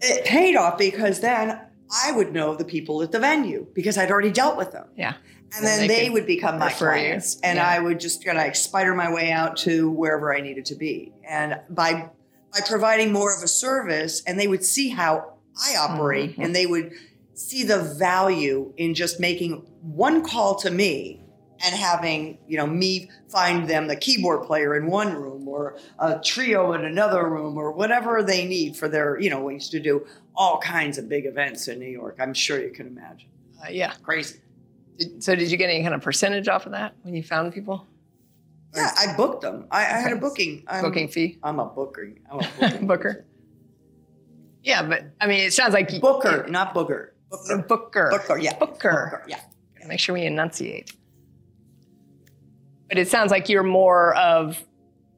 It 0.00 0.24
paid 0.26 0.54
off 0.54 0.78
because 0.78 1.18
then 1.18 1.58
I 2.04 2.12
would 2.12 2.32
know 2.32 2.54
the 2.54 2.64
people 2.64 3.02
at 3.02 3.12
the 3.12 3.18
venue 3.18 3.66
because 3.74 3.96
I'd 3.98 4.10
already 4.10 4.30
dealt 4.30 4.56
with 4.56 4.72
them. 4.72 4.86
yeah. 4.96 5.14
And 5.56 5.64
Then 5.64 5.78
then 5.78 5.88
they 5.88 6.00
they, 6.04 6.10
would 6.10 6.26
become 6.26 6.58
my 6.58 6.66
refer 6.66 6.96
you. 6.96 7.12
and 7.42 7.56
Yeah. 7.56 7.66
I 7.66 7.78
would 7.78 7.98
just 8.00 8.22
kind 8.24 8.36
of 8.38 8.54
spider 8.54 8.94
my 8.94 9.10
way 9.10 9.32
out 9.32 9.56
to 9.58 9.90
wherever 9.90 10.34
I 10.36 10.40
needed 10.42 10.66
to 10.66 10.74
be. 10.74 11.12
And 11.26 11.58
by 11.70 12.10
by 12.52 12.60
providing 12.66 13.12
more 13.12 13.34
of 13.36 13.42
a 13.42 13.48
service, 13.48 14.22
and 14.26 14.38
they 14.40 14.46
would 14.48 14.64
see 14.64 14.88
how 14.90 15.34
I 15.66 15.76
operate, 15.76 16.36
Mhm. 16.36 16.44
and 16.44 16.56
they 16.56 16.66
would 16.66 16.92
see 17.34 17.62
the 17.62 17.78
value 17.78 18.72
in 18.76 18.94
just 18.94 19.20
making 19.20 19.52
one 19.82 20.22
call 20.22 20.54
to 20.56 20.70
me 20.70 21.22
and 21.64 21.74
having 21.74 22.38
you 22.46 22.56
know 22.56 22.66
me 22.66 23.10
find 23.28 23.68
them 23.68 23.86
the 23.88 23.96
keyboard 23.96 24.46
player 24.46 24.76
in 24.76 24.86
one 24.86 25.14
room 25.14 25.46
or 25.48 25.76
a 25.98 26.18
trio 26.24 26.72
in 26.72 26.84
another 26.84 27.28
room 27.28 27.56
or 27.56 27.72
whatever 27.72 28.22
they 28.22 28.46
need 28.46 28.76
for 28.76 28.88
their 28.88 29.18
you 29.20 29.28
know 29.30 29.42
we 29.42 29.54
used 29.54 29.70
to 29.72 29.80
do 29.80 30.06
all 30.36 30.58
kinds 30.60 30.98
of 30.98 31.08
big 31.08 31.26
events 31.26 31.66
in 31.68 31.78
New 31.80 31.88
York. 31.88 32.16
I'm 32.20 32.32
sure 32.32 32.60
you 32.60 32.70
can 32.70 32.86
imagine. 32.86 33.28
Uh, 33.60 33.66
yeah. 33.70 33.92
Crazy. 34.04 34.38
Did, 34.96 35.22
so 35.22 35.34
did 35.34 35.50
you 35.50 35.56
get 35.56 35.68
any 35.68 35.82
kind 35.82 35.94
of 35.94 36.00
percentage 36.02 36.46
off 36.46 36.64
of 36.66 36.72
that 36.72 36.94
when 37.02 37.14
you 37.14 37.24
found 37.24 37.52
people? 37.52 37.84
Yeah, 38.74 38.90
I 38.96 39.16
booked 39.16 39.42
them. 39.42 39.66
I, 39.70 39.78
I 39.80 39.98
had 39.98 40.12
a 40.12 40.16
booking. 40.16 40.62
I'm, 40.68 40.82
Booking 40.84 41.08
fee? 41.08 41.38
I'm 41.42 41.58
a 41.58 41.64
booker. 41.64 42.12
I'm 42.30 42.38
a 42.40 42.48
booking. 42.60 42.86
Booker. 42.86 43.24
Yeah, 44.62 44.82
but 44.82 45.04
I 45.20 45.26
mean, 45.26 45.40
it 45.40 45.52
sounds 45.52 45.74
like 45.74 45.90
you- 45.92 46.00
booker, 46.00 46.46
not 46.48 46.74
booger. 46.74 47.10
Booker. 47.30 47.58
Booker. 47.68 48.08
Booker. 48.10 48.38
Yeah. 48.38 48.56
Booker. 48.58 49.24
Yeah. 49.26 49.40
Make 49.86 50.00
sure 50.00 50.14
we 50.14 50.22
enunciate. 50.24 50.92
But 52.88 52.98
it 52.98 53.08
sounds 53.08 53.30
like 53.30 53.48
you're 53.48 53.62
more 53.62 54.14
of 54.16 54.62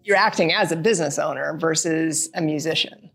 you're 0.03 0.17
acting 0.17 0.53
as 0.53 0.73
a 0.73 0.77
business 0.77 1.19
owner 1.19 1.57
versus 1.59 2.31
a 2.35 2.41
musician. 2.41 3.11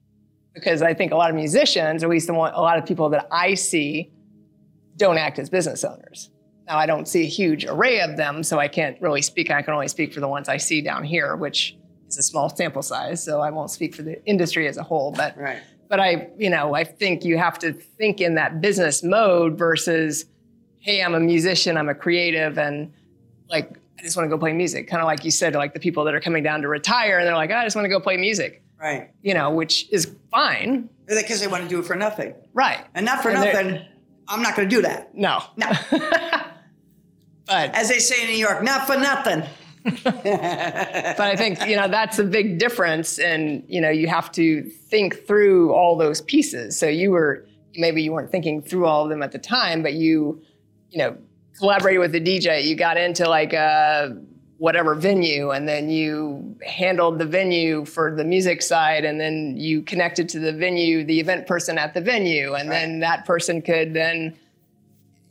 Because 0.53 0.81
I 0.81 0.93
think 0.93 1.11
a 1.11 1.15
lot 1.15 1.29
of 1.29 1.35
musicians, 1.35 2.03
or 2.03 2.07
at 2.07 2.11
least 2.11 2.27
the 2.27 2.33
one, 2.33 2.53
a 2.53 2.61
lot 2.61 2.77
of 2.77 2.85
people 2.85 3.09
that 3.09 3.27
I 3.31 3.55
see, 3.55 4.11
don't 4.95 5.17
act 5.17 5.39
as 5.39 5.49
business 5.49 5.83
owners. 5.83 6.29
Now 6.67 6.77
I 6.77 6.85
don't 6.85 7.07
see 7.07 7.23
a 7.23 7.27
huge 7.27 7.65
array 7.65 7.99
of 7.99 8.15
them, 8.17 8.43
so 8.43 8.59
I 8.59 8.67
can't 8.67 8.99
really 9.01 9.21
speak. 9.21 9.51
I 9.51 9.61
can 9.61 9.73
only 9.73 9.87
speak 9.89 10.13
for 10.13 10.19
the 10.21 10.27
ones 10.27 10.47
I 10.47 10.57
see 10.57 10.81
down 10.81 11.03
here, 11.03 11.35
which 11.35 11.75
is 12.07 12.17
a 12.17 12.23
small 12.23 12.49
sample 12.49 12.81
size. 12.81 13.23
So 13.23 13.41
I 13.41 13.51
won't 13.51 13.69
speak 13.71 13.93
for 13.93 14.03
the 14.03 14.23
industry 14.25 14.67
as 14.67 14.77
a 14.77 14.83
whole. 14.83 15.11
But 15.11 15.37
Right. 15.37 15.59
but 15.89 15.99
I, 15.99 16.29
you 16.37 16.49
know, 16.49 16.73
I 16.73 16.83
think 16.85 17.25
you 17.25 17.37
have 17.37 17.59
to 17.59 17.73
think 17.73 18.21
in 18.21 18.35
that 18.35 18.61
business 18.61 19.03
mode 19.03 19.57
versus, 19.57 20.25
hey, 20.79 21.03
I'm 21.03 21.13
a 21.15 21.19
musician, 21.19 21.75
I'm 21.77 21.89
a 21.89 21.95
creative, 21.95 22.57
and 22.57 22.93
like 23.49 23.77
I 23.97 24.01
just 24.01 24.15
want 24.17 24.25
to 24.25 24.29
go 24.29 24.37
play 24.37 24.53
music. 24.53 24.87
Kind 24.87 25.01
of 25.01 25.05
like 25.05 25.23
you 25.23 25.31
said, 25.31 25.55
like 25.55 25.73
the 25.73 25.79
people 25.79 26.03
that 26.05 26.13
are 26.13 26.19
coming 26.19 26.43
down 26.43 26.61
to 26.61 26.67
retire 26.67 27.17
and 27.17 27.25
they're 27.27 27.35
like, 27.35 27.49
oh, 27.51 27.55
I 27.55 27.63
just 27.63 27.75
want 27.75 27.85
to 27.85 27.89
go 27.89 27.99
play 27.99 28.17
music, 28.17 28.61
Right. 28.79 29.09
you 29.21 29.33
know, 29.33 29.51
which 29.51 29.89
is 29.91 30.13
fine, 30.31 30.89
Because 31.07 31.39
they 31.39 31.47
want 31.47 31.63
to 31.63 31.69
do 31.69 31.79
it 31.79 31.85
for 31.85 31.95
nothing, 31.95 32.33
right? 32.53 32.85
and 32.93 33.05
not 33.05 33.21
for 33.23 33.29
And 33.29 33.39
nothing. 33.39 33.85
I'm 34.27 34.41
not 34.41 34.55
going 34.55 34.67
to 34.69 34.75
do 34.75 34.81
that. 34.81 35.15
No, 35.15 35.43
No. 35.55 35.67
but 35.91 37.75
As 37.75 37.89
they 37.89 37.99
say 37.99 38.21
in 38.23 38.27
New 38.29 38.37
York, 38.37 38.63
not 38.63 38.87
for 38.87 38.97
nothing. 38.97 39.43
but 40.03 41.19
I 41.21 41.35
think 41.35 41.67
you 41.67 41.75
know 41.75 41.87
that's 41.87 42.17
a 42.17 42.23
big 42.23 42.57
difference, 42.57 43.19
and 43.19 43.63
you 43.67 43.79
know 43.79 43.91
you 43.91 44.07
have 44.07 44.31
to 44.31 44.63
think 44.63 45.27
through 45.27 45.73
all 45.73 45.95
those 45.95 46.21
pieces. 46.21 46.75
So 46.75 46.87
you 46.87 47.11
were 47.11 47.45
maybe 47.75 48.01
you 48.01 48.11
weren't 48.11 48.31
thinking 48.31 48.63
through 48.63 48.87
all 48.87 49.03
of 49.03 49.09
them 49.09 49.21
at 49.21 49.31
the 49.31 49.37
time, 49.37 49.83
but 49.83 49.93
you 49.93 50.41
you 50.89 50.97
know 50.97 51.15
collaborated 51.57 51.99
with 51.99 52.11
the 52.11 52.21
DJ. 52.21 52.63
You 52.63 52.75
got 52.75 52.97
into 52.97 53.27
like 53.27 53.53
a 53.53 54.17
whatever 54.57 54.95
venue, 54.95 55.51
and 55.51 55.67
then 55.67 55.89
you 55.89 56.55
handled 56.65 57.19
the 57.19 57.25
venue 57.25 57.85
for 57.85 58.15
the 58.15 58.23
music 58.23 58.61
side, 58.61 59.03
and 59.03 59.19
then 59.19 59.57
you 59.57 59.81
connected 59.81 60.29
to 60.29 60.39
the 60.39 60.53
venue, 60.53 61.03
the 61.03 61.19
event 61.19 61.45
person 61.45 61.77
at 61.77 61.93
the 61.93 62.01
venue, 62.01 62.53
and 62.53 62.71
then 62.71 62.99
that 62.99 63.25
person 63.25 63.61
could 63.61 63.93
then. 63.93 64.35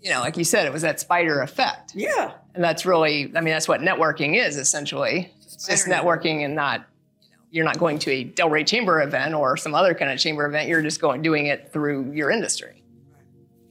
You 0.01 0.11
know, 0.11 0.21
like 0.21 0.37
you 0.37 0.45
said, 0.45 0.67
it 0.67 0.73
was 0.73 0.83
that 0.83 1.01
spider 1.01 1.41
effect. 1.41 1.95
yeah. 1.95 2.33
And 2.55 2.63
that's 2.63 2.85
really, 2.87 3.33
I 3.35 3.41
mean, 3.41 3.55
that's 3.55 3.67
what 3.67 3.81
networking 3.81 4.37
is 4.37 4.59
essentially. 4.59 5.33
It's 5.43 5.67
just 5.67 5.87
networking 5.87 6.45
and 6.45 6.55
not, 6.55 6.87
you 7.23 7.31
know, 7.31 7.37
you're 7.51 7.65
not 7.65 7.79
going 7.79 7.99
to 8.01 8.11
a 8.11 8.25
Delray 8.25 8.67
Chamber 8.67 9.01
event 9.01 9.35
or 9.35 9.57
some 9.57 9.75
other 9.75 9.95
kind 9.95 10.13
of 10.13 10.19
chamber 10.19 10.45
event. 10.45 10.69
You're 10.69 10.83
just 10.83 11.01
going, 11.01 11.23
doing 11.23 11.47
it 11.47 11.73
through 11.73 12.13
your 12.13 12.31
industry. 12.31 12.84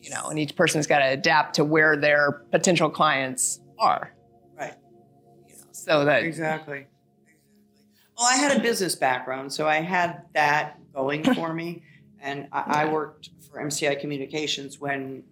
You 0.03 0.09
know, 0.09 0.27
and 0.29 0.37
each 0.37 0.55
person's 0.57 0.85
got 0.85 0.99
to 0.99 1.05
adapt 1.05 1.55
to 1.55 1.63
where 1.63 1.95
their 1.95 2.43
potential 2.51 2.89
clients 2.89 3.61
are. 3.79 4.13
Right. 4.59 4.73
You 5.47 5.55
know, 5.55 5.61
so 5.71 6.05
that, 6.05 6.23
Exactly. 6.23 6.87
Well, 8.17 8.27
I 8.27 8.35
had 8.35 8.57
a 8.57 8.61
business 8.61 8.95
background, 8.95 9.51
so 9.53 9.67
I 9.67 9.77
had 9.77 10.23
that 10.33 10.77
going 10.93 11.23
for 11.33 11.53
me. 11.53 11.83
And 12.21 12.47
I, 12.51 12.83
I 12.83 12.85
worked 12.85 13.29
for 13.49 13.59
MCI 13.61 13.99
Communications 13.99 14.79
when 14.79 15.23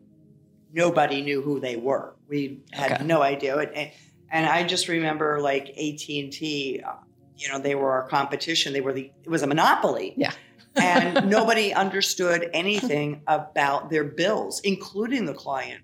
nobody 0.74 1.22
knew 1.22 1.42
who 1.42 1.60
they 1.60 1.76
were. 1.76 2.16
We 2.28 2.62
had 2.72 2.94
Okay. 2.94 3.04
no 3.04 3.22
idea. 3.22 3.58
And, 3.58 3.92
and 4.32 4.46
I 4.46 4.64
just 4.64 4.88
remember 4.88 5.40
like 5.42 5.70
AT 5.70 6.08
and 6.10 6.32
T. 6.32 6.82
Uh, 6.86 6.94
you 7.38 7.50
know, 7.50 7.60
they 7.60 7.76
were 7.76 7.92
our 7.92 8.08
competition. 8.08 8.72
They 8.74 8.82
were 8.82 8.94
the. 8.94 9.12
It 9.24 9.30
was 9.30 9.42
a 9.44 9.48
monopoly. 9.48 10.14
Yeah. 10.18 10.32
And 10.76 11.30
nobody 11.30 11.74
understood 11.74 12.50
anything 12.54 13.22
about 13.28 13.90
their 13.90 14.04
bills, 14.04 14.62
including 14.64 15.26
the 15.26 15.34
client. 15.34 15.82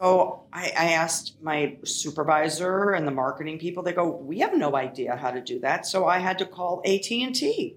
So 0.00 0.46
I, 0.52 0.72
I 0.76 0.92
asked 0.92 1.36
my 1.42 1.78
supervisor 1.84 2.90
and 2.90 3.06
the 3.06 3.12
marketing 3.12 3.58
people. 3.58 3.82
They 3.82 3.92
go, 3.92 4.10
"We 4.10 4.40
have 4.40 4.56
no 4.56 4.74
idea 4.74 5.16
how 5.16 5.30
to 5.30 5.40
do 5.40 5.60
that." 5.60 5.86
So 5.86 6.06
I 6.06 6.18
had 6.18 6.38
to 6.38 6.46
call 6.46 6.82
AT 6.84 7.10
and 7.10 7.34
T, 7.34 7.76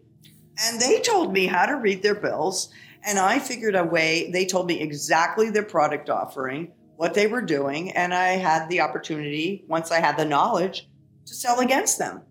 and 0.65 0.81
they 0.81 1.01
told 1.01 1.33
me 1.33 1.45
how 1.45 1.65
to 1.65 1.75
read 1.75 2.01
their 2.01 2.15
bills. 2.15 2.69
And 3.07 3.19
I 3.19 3.37
figured 3.37 3.75
a 3.75 3.83
way. 3.83 4.31
They 4.31 4.47
told 4.47 4.65
me 4.67 4.81
exactly 4.81 5.51
their 5.51 5.63
product 5.63 6.09
offering, 6.09 6.71
what 6.95 7.13
they 7.13 7.27
were 7.27 7.43
doing, 7.43 7.91
and 7.91 8.13
I 8.13 8.29
had 8.29 8.69
the 8.69 8.81
opportunity 8.81 9.63
once 9.67 9.91
I 9.91 9.99
had 9.99 10.17
the 10.17 10.25
knowledge 10.25 10.89
to 11.27 11.33
sell 11.35 11.59
against 11.59 11.99
them. 11.99 12.21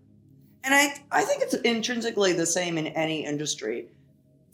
And 0.65 0.73
I, 0.73 0.95
I 1.11 1.21
think 1.21 1.43
it's 1.43 1.53
intrinsically 1.53 2.33
the 2.33 2.45
same 2.45 2.77
in 2.77 2.87
any 2.87 3.23
industry 3.23 3.87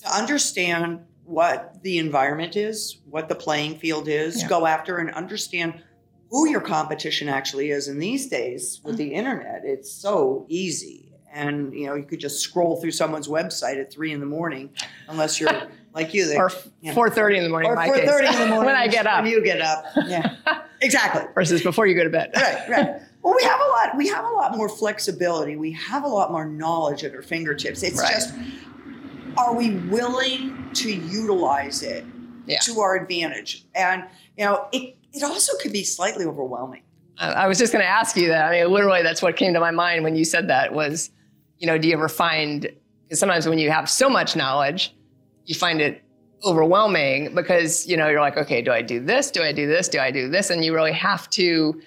to 0.02 0.16
understand 0.16 1.00
what 1.24 1.82
the 1.84 1.98
environment 1.98 2.56
is, 2.56 2.98
what 3.10 3.30
the 3.30 3.36
playing 3.36 3.78
field 3.78 4.08
is, 4.08 4.42
Yeah. 4.42 4.48
go 4.50 4.66
after 4.66 4.98
and 4.98 5.12
understand 5.12 5.82
who 6.30 6.50
your 6.50 6.62
competition 6.62 7.30
actually 7.30 7.72
is. 7.72 7.88
And 7.88 8.02
these 8.02 8.28
days 8.28 8.82
with 8.84 8.98
the 8.98 9.06
mm-hmm. 9.08 9.16
internet, 9.16 9.62
it's 9.66 9.92
so 9.92 10.46
easy. 10.50 11.12
And 11.34 11.74
you 11.74 11.86
know, 11.88 11.96
you 11.96 12.04
could 12.04 12.20
just 12.20 12.42
scroll 12.42 12.82
through 12.82 12.92
someone's 12.92 13.28
website 13.28 13.80
at 13.80 13.92
three 13.94 14.12
in 14.12 14.20
the 14.20 14.26
morning, 14.26 14.70
unless 15.08 15.40
you're 15.40 15.50
like 15.94 16.14
you, 16.14 16.34
or 16.36 16.52
yeah. 16.82 16.94
4.30 16.94 17.38
in 17.38 17.44
the 17.44 17.50
morning 17.50 17.72
or 17.72 17.76
four 17.86 17.98
thirty 17.98 18.28
in 18.28 18.34
the 18.34 18.48
morning 18.48 18.66
when 18.66 18.76
I 18.76 18.88
get 18.88 19.08
up. 19.08 19.24
When 19.24 19.32
you 19.32 19.42
get 19.44 19.62
up, 19.62 19.86
yeah, 20.08 20.36
exactly. 20.82 21.24
versus 21.34 21.62
before 21.64 21.86
you 21.88 21.96
go 21.96 22.04
to 22.04 22.10
bed. 22.10 22.32
Right, 22.36 22.70
right. 22.70 23.02
Well, 23.22 23.36
we 23.36 23.44
have 23.44 23.60
a 23.60 23.70
lot. 23.70 23.96
We 23.98 24.08
have 24.10 24.26
a 24.26 24.30
lot 24.30 24.58
more 24.58 24.68
flexibility. 24.68 25.56
We 25.56 25.72
have 25.74 26.04
a 26.04 26.08
lot 26.08 26.32
more 26.32 26.46
knowledge 26.46 27.04
at 27.04 27.14
our 27.16 27.22
fingertips. 27.22 27.84
It's 27.84 28.00
Right. 28.00 28.12
just, 28.14 28.34
are 29.38 29.56
we 29.56 29.76
willing 29.89 30.70
to 30.74 30.91
utilize 30.91 31.84
it 31.84 32.06
Yeah. 32.46 32.60
to 32.60 32.80
our 32.80 32.96
advantage? 32.96 33.65
And 33.76 34.04
you 34.38 34.46
know, 34.46 34.67
it 34.72 34.96
it 35.13 35.24
also 35.24 35.58
could 35.62 35.74
be 35.74 35.84
slightly 35.84 36.26
overwhelming. 36.26 36.84
I 37.17 37.32
I 37.44 37.48
was 37.48 37.58
just 37.58 37.74
going 37.74 37.84
to 37.84 37.89
ask 37.89 38.15
you 38.15 38.28
that. 38.30 38.46
I 38.46 38.52
mean, 38.63 38.72
literally, 38.72 39.04
that's 39.04 39.22
what 39.22 39.36
came 39.36 39.54
to 39.54 39.60
my 39.60 39.72
mind 39.72 40.04
when 40.04 40.15
you 40.15 40.24
said 40.26 40.48
that 40.50 40.74
was, 40.74 41.12
you 41.60 41.67
know, 41.67 41.78
do 41.78 41.88
you 41.88 41.94
ever 41.94 42.08
find, 42.10 42.62
Because 43.04 43.20
sometimes 43.20 43.48
when 43.48 43.60
you 43.60 43.70
have 43.72 43.89
so 43.89 44.10
much 44.10 44.36
knowledge, 44.36 44.96
you 45.46 45.54
find 45.56 45.82
it 45.82 46.02
overwhelming 46.46 47.36
because 47.36 47.86
you 47.88 47.96
know 47.98 48.08
you're 48.10 48.22
like, 48.22 48.38
okay, 48.38 48.62
do 48.62 48.72
I 48.72 48.82
do 48.82 49.00
this? 49.00 49.30
Do 49.32 49.44
I 49.44 49.52
do 49.52 49.67
this? 49.67 49.88
Do 49.89 50.00
I 50.00 50.10
do 50.12 50.30
this? 50.30 50.50
And 50.50 50.63
you 50.65 50.74
really 50.74 50.94
have 50.94 51.30
to 51.32 51.80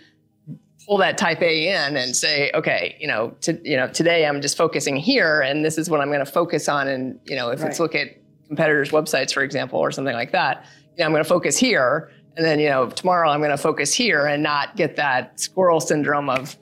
pull 0.86 0.98
that 0.98 1.16
type 1.18 1.40
A 1.42 1.68
in 1.68 1.96
and 1.96 2.14
say, 2.14 2.50
okay, 2.54 2.96
you 3.00 3.06
know, 3.06 3.30
to, 3.42 3.58
you 3.68 3.76
know, 3.76 3.88
today 3.88 4.26
I'm 4.26 4.40
just 4.40 4.56
focusing 4.56 4.96
here, 4.96 5.40
and 5.40 5.64
this 5.64 5.78
is 5.78 5.88
what 5.88 6.00
I'm 6.00 6.08
going 6.08 6.24
to 6.24 6.30
focus 6.30 6.68
on. 6.68 6.88
And 6.88 7.18
you 7.24 7.36
know, 7.36 7.50
if 7.50 7.60
Right. 7.62 7.70
it's 7.70 7.80
look 7.80 7.94
at 7.94 8.08
competitors' 8.48 8.90
websites, 8.90 9.32
for 9.32 9.42
example, 9.42 9.78
or 9.78 9.90
something 9.90 10.14
like 10.14 10.32
that, 10.32 10.66
you 10.96 10.98
know, 11.00 11.06
I'm 11.06 11.12
going 11.12 11.22
to 11.24 11.28
focus 11.28 11.56
here, 11.56 12.10
and 12.36 12.44
then 12.44 12.58
you 12.60 12.68
know, 12.68 12.88
tomorrow 12.90 13.30
I'm 13.30 13.40
going 13.40 13.50
to 13.50 13.56
focus 13.56 13.94
here, 13.94 14.26
and 14.26 14.42
not 14.42 14.76
get 14.76 14.96
that 14.96 15.40
squirrel 15.40 15.80
syndrome 15.80 16.28
of, 16.28 16.56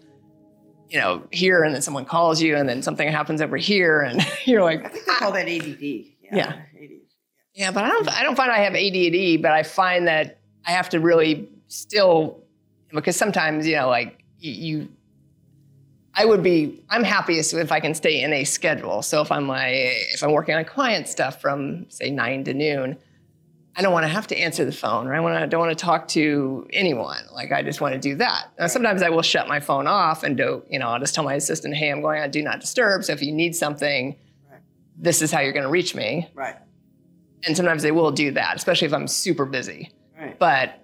you 0.88 0.98
know, 1.00 1.22
here, 1.32 1.64
and 1.64 1.74
then 1.74 1.82
someone 1.82 2.04
calls 2.04 2.40
you, 2.40 2.56
and 2.56 2.68
then 2.68 2.82
something 2.82 3.08
happens 3.08 3.40
over 3.40 3.56
here, 3.56 4.00
and 4.02 4.20
you're 4.44 4.62
like, 4.62 4.84
I 4.84 4.88
think 4.88 5.04
they 5.06 5.12
call 5.14 5.32
that 5.32 5.48
ADD. 5.48 5.82
Yeah. 6.32 6.46
ADD. 6.48 6.90
yeah, 7.54 7.70
but 7.72 7.84
I 7.84 7.88
don't. 7.88 8.08
I 8.08 8.22
don't 8.22 8.36
find 8.36 8.52
I 8.52 8.58
have 8.58 8.74
ADD, 8.74 9.42
but 9.42 9.50
I 9.52 9.62
find 9.64 10.06
that 10.06 10.38
I 10.66 10.70
have 10.70 10.88
to 10.90 11.00
really 11.00 11.48
still 11.66 12.41
because 12.92 13.16
sometimes 13.16 13.66
you 13.66 13.76
know, 13.76 13.88
like 13.88 14.22
you, 14.38 14.88
I 16.14 16.24
would 16.24 16.42
be. 16.42 16.82
I'm 16.90 17.04
happiest 17.04 17.54
if 17.54 17.72
I 17.72 17.80
can 17.80 17.94
stay 17.94 18.22
in 18.22 18.32
a 18.32 18.44
schedule. 18.44 19.02
So 19.02 19.22
if 19.22 19.32
I'm 19.32 19.48
like, 19.48 19.72
if 19.74 20.22
I'm 20.22 20.32
working 20.32 20.54
on 20.54 20.64
client 20.64 21.08
stuff 21.08 21.40
from 21.40 21.86
say 21.90 22.10
nine 22.10 22.44
to 22.44 22.52
noon, 22.54 22.98
I 23.76 23.80
don't 23.82 23.92
want 23.94 24.04
to 24.04 24.08
have 24.08 24.26
to 24.26 24.36
answer 24.36 24.64
the 24.66 24.72
phone, 24.72 25.06
or 25.06 25.14
I 25.14 25.20
want 25.20 25.38
to 25.40 25.46
don't 25.46 25.60
want 25.60 25.76
to 25.76 25.82
talk 25.84 26.08
to 26.08 26.68
anyone. 26.72 27.22
Like 27.32 27.50
I 27.50 27.62
just 27.62 27.80
want 27.80 27.94
to 27.94 27.98
do 28.00 28.14
that. 28.16 28.48
Now, 28.58 28.66
sometimes 28.66 29.02
I 29.02 29.08
will 29.08 29.22
shut 29.22 29.48
my 29.48 29.58
phone 29.60 29.86
off 29.86 30.22
and 30.22 30.36
do. 30.36 30.62
You 30.68 30.78
know, 30.78 30.88
I'll 30.88 31.00
just 31.00 31.14
tell 31.14 31.24
my 31.24 31.34
assistant, 31.34 31.74
"Hey, 31.76 31.90
I'm 31.90 32.02
going 32.02 32.20
on 32.22 32.30
do 32.30 32.42
not 32.42 32.60
disturb. 32.60 33.04
So 33.04 33.12
if 33.14 33.22
you 33.22 33.32
need 33.32 33.56
something, 33.56 34.16
Right. 34.50 34.60
this 34.98 35.22
is 35.22 35.32
how 35.32 35.40
you're 35.40 35.52
going 35.54 35.64
to 35.64 35.70
reach 35.70 35.94
me." 35.94 36.28
Right. 36.34 36.56
and 37.44 37.56
sometimes 37.56 37.82
they 37.82 37.90
will 37.90 38.12
do 38.12 38.30
that, 38.30 38.54
especially 38.54 38.86
if 38.86 38.92
I'm 38.94 39.08
super 39.08 39.44
busy. 39.44 39.90
Right. 40.16 40.38
But 40.38 40.78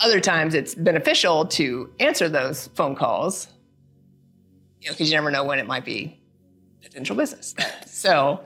other 0.00 0.20
times 0.20 0.54
it's 0.54 0.74
beneficial 0.74 1.46
to 1.46 1.92
answer 2.00 2.28
those 2.28 2.68
phone 2.68 2.96
calls, 2.96 3.48
you 4.80 4.88
know, 4.88 4.94
because 4.94 5.10
you 5.10 5.16
never 5.16 5.30
know 5.30 5.44
when 5.44 5.58
it 5.58 5.66
might 5.66 5.84
be 5.84 6.18
potential 6.82 7.14
business. 7.14 7.54
so, 7.86 8.42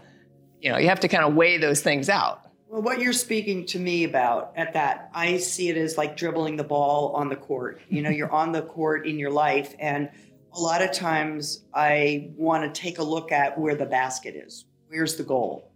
you 0.60 0.70
know, 0.70 0.78
you 0.78 0.88
have 0.88 1.00
to 1.00 1.08
kind 1.08 1.24
of 1.24 1.34
weigh 1.34 1.56
those 1.56 1.80
things 1.80 2.08
out. 2.08 2.40
Well, 2.68 2.82
what 2.82 3.00
you're 3.00 3.12
speaking 3.12 3.66
to 3.66 3.78
me 3.78 4.02
about 4.02 4.52
at 4.56 4.72
that, 4.72 5.10
I 5.14 5.36
see 5.36 5.68
it 5.68 5.76
as 5.76 5.96
like 5.96 6.16
dribbling 6.16 6.56
the 6.56 6.64
ball 6.64 7.12
on 7.14 7.28
the 7.28 7.36
court. 7.36 7.80
You 7.88 8.02
know, 8.02 8.10
you're 8.10 8.32
on 8.32 8.50
the 8.50 8.62
court 8.62 9.06
in 9.06 9.16
your 9.16 9.30
life, 9.30 9.74
and 9.78 10.10
a 10.52 10.60
lot 10.60 10.82
of 10.82 10.90
times 10.92 11.64
I 11.72 12.32
want 12.36 12.64
to 12.64 12.80
take 12.80 12.98
a 12.98 13.02
look 13.02 13.30
at 13.30 13.56
where 13.58 13.76
the 13.76 13.86
basket 13.86 14.34
is. 14.34 14.64
Where's 14.88 15.14
the 15.16 15.22
goal? 15.22 15.70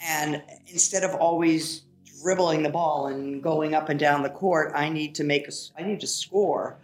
And 0.00 0.42
instead 0.66 1.02
of 1.02 1.14
always 1.14 1.82
dribbling 2.24 2.62
the 2.62 2.70
ball 2.70 3.06
and 3.08 3.42
going 3.42 3.74
up 3.74 3.90
and 3.90 4.00
down 4.00 4.22
the 4.22 4.30
court, 4.30 4.72
I 4.74 4.88
need 4.88 5.14
to 5.16 5.24
make 5.24 5.46
a, 5.46 5.52
I 5.78 5.82
need 5.82 6.00
to 6.00 6.06
score. 6.06 6.78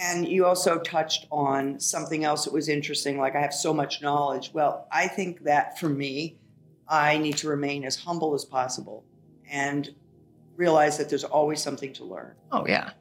And 0.00 0.26
you 0.26 0.46
also 0.46 0.78
touched 0.78 1.26
on 1.30 1.78
something 1.78 2.24
else 2.24 2.44
that 2.46 2.54
was 2.54 2.70
interesting, 2.70 3.18
like 3.18 3.36
I 3.36 3.40
have 3.40 3.52
so 3.52 3.74
much 3.74 4.00
knowledge. 4.00 4.50
Well, 4.54 4.86
I 4.90 5.06
think 5.06 5.44
that 5.44 5.78
for 5.78 5.90
me, 5.90 6.38
I 6.88 7.18
need 7.18 7.36
to 7.38 7.48
remain 7.48 7.84
as 7.84 7.96
humble 7.96 8.34
as 8.34 8.46
possible 8.46 9.04
and 9.50 9.94
realize 10.56 10.96
that 10.96 11.10
there's 11.10 11.24
always 11.24 11.60
something 11.60 11.92
to 11.94 12.04
learn. 12.04 12.32
Oh, 12.50 12.66
yeah. 12.66 12.92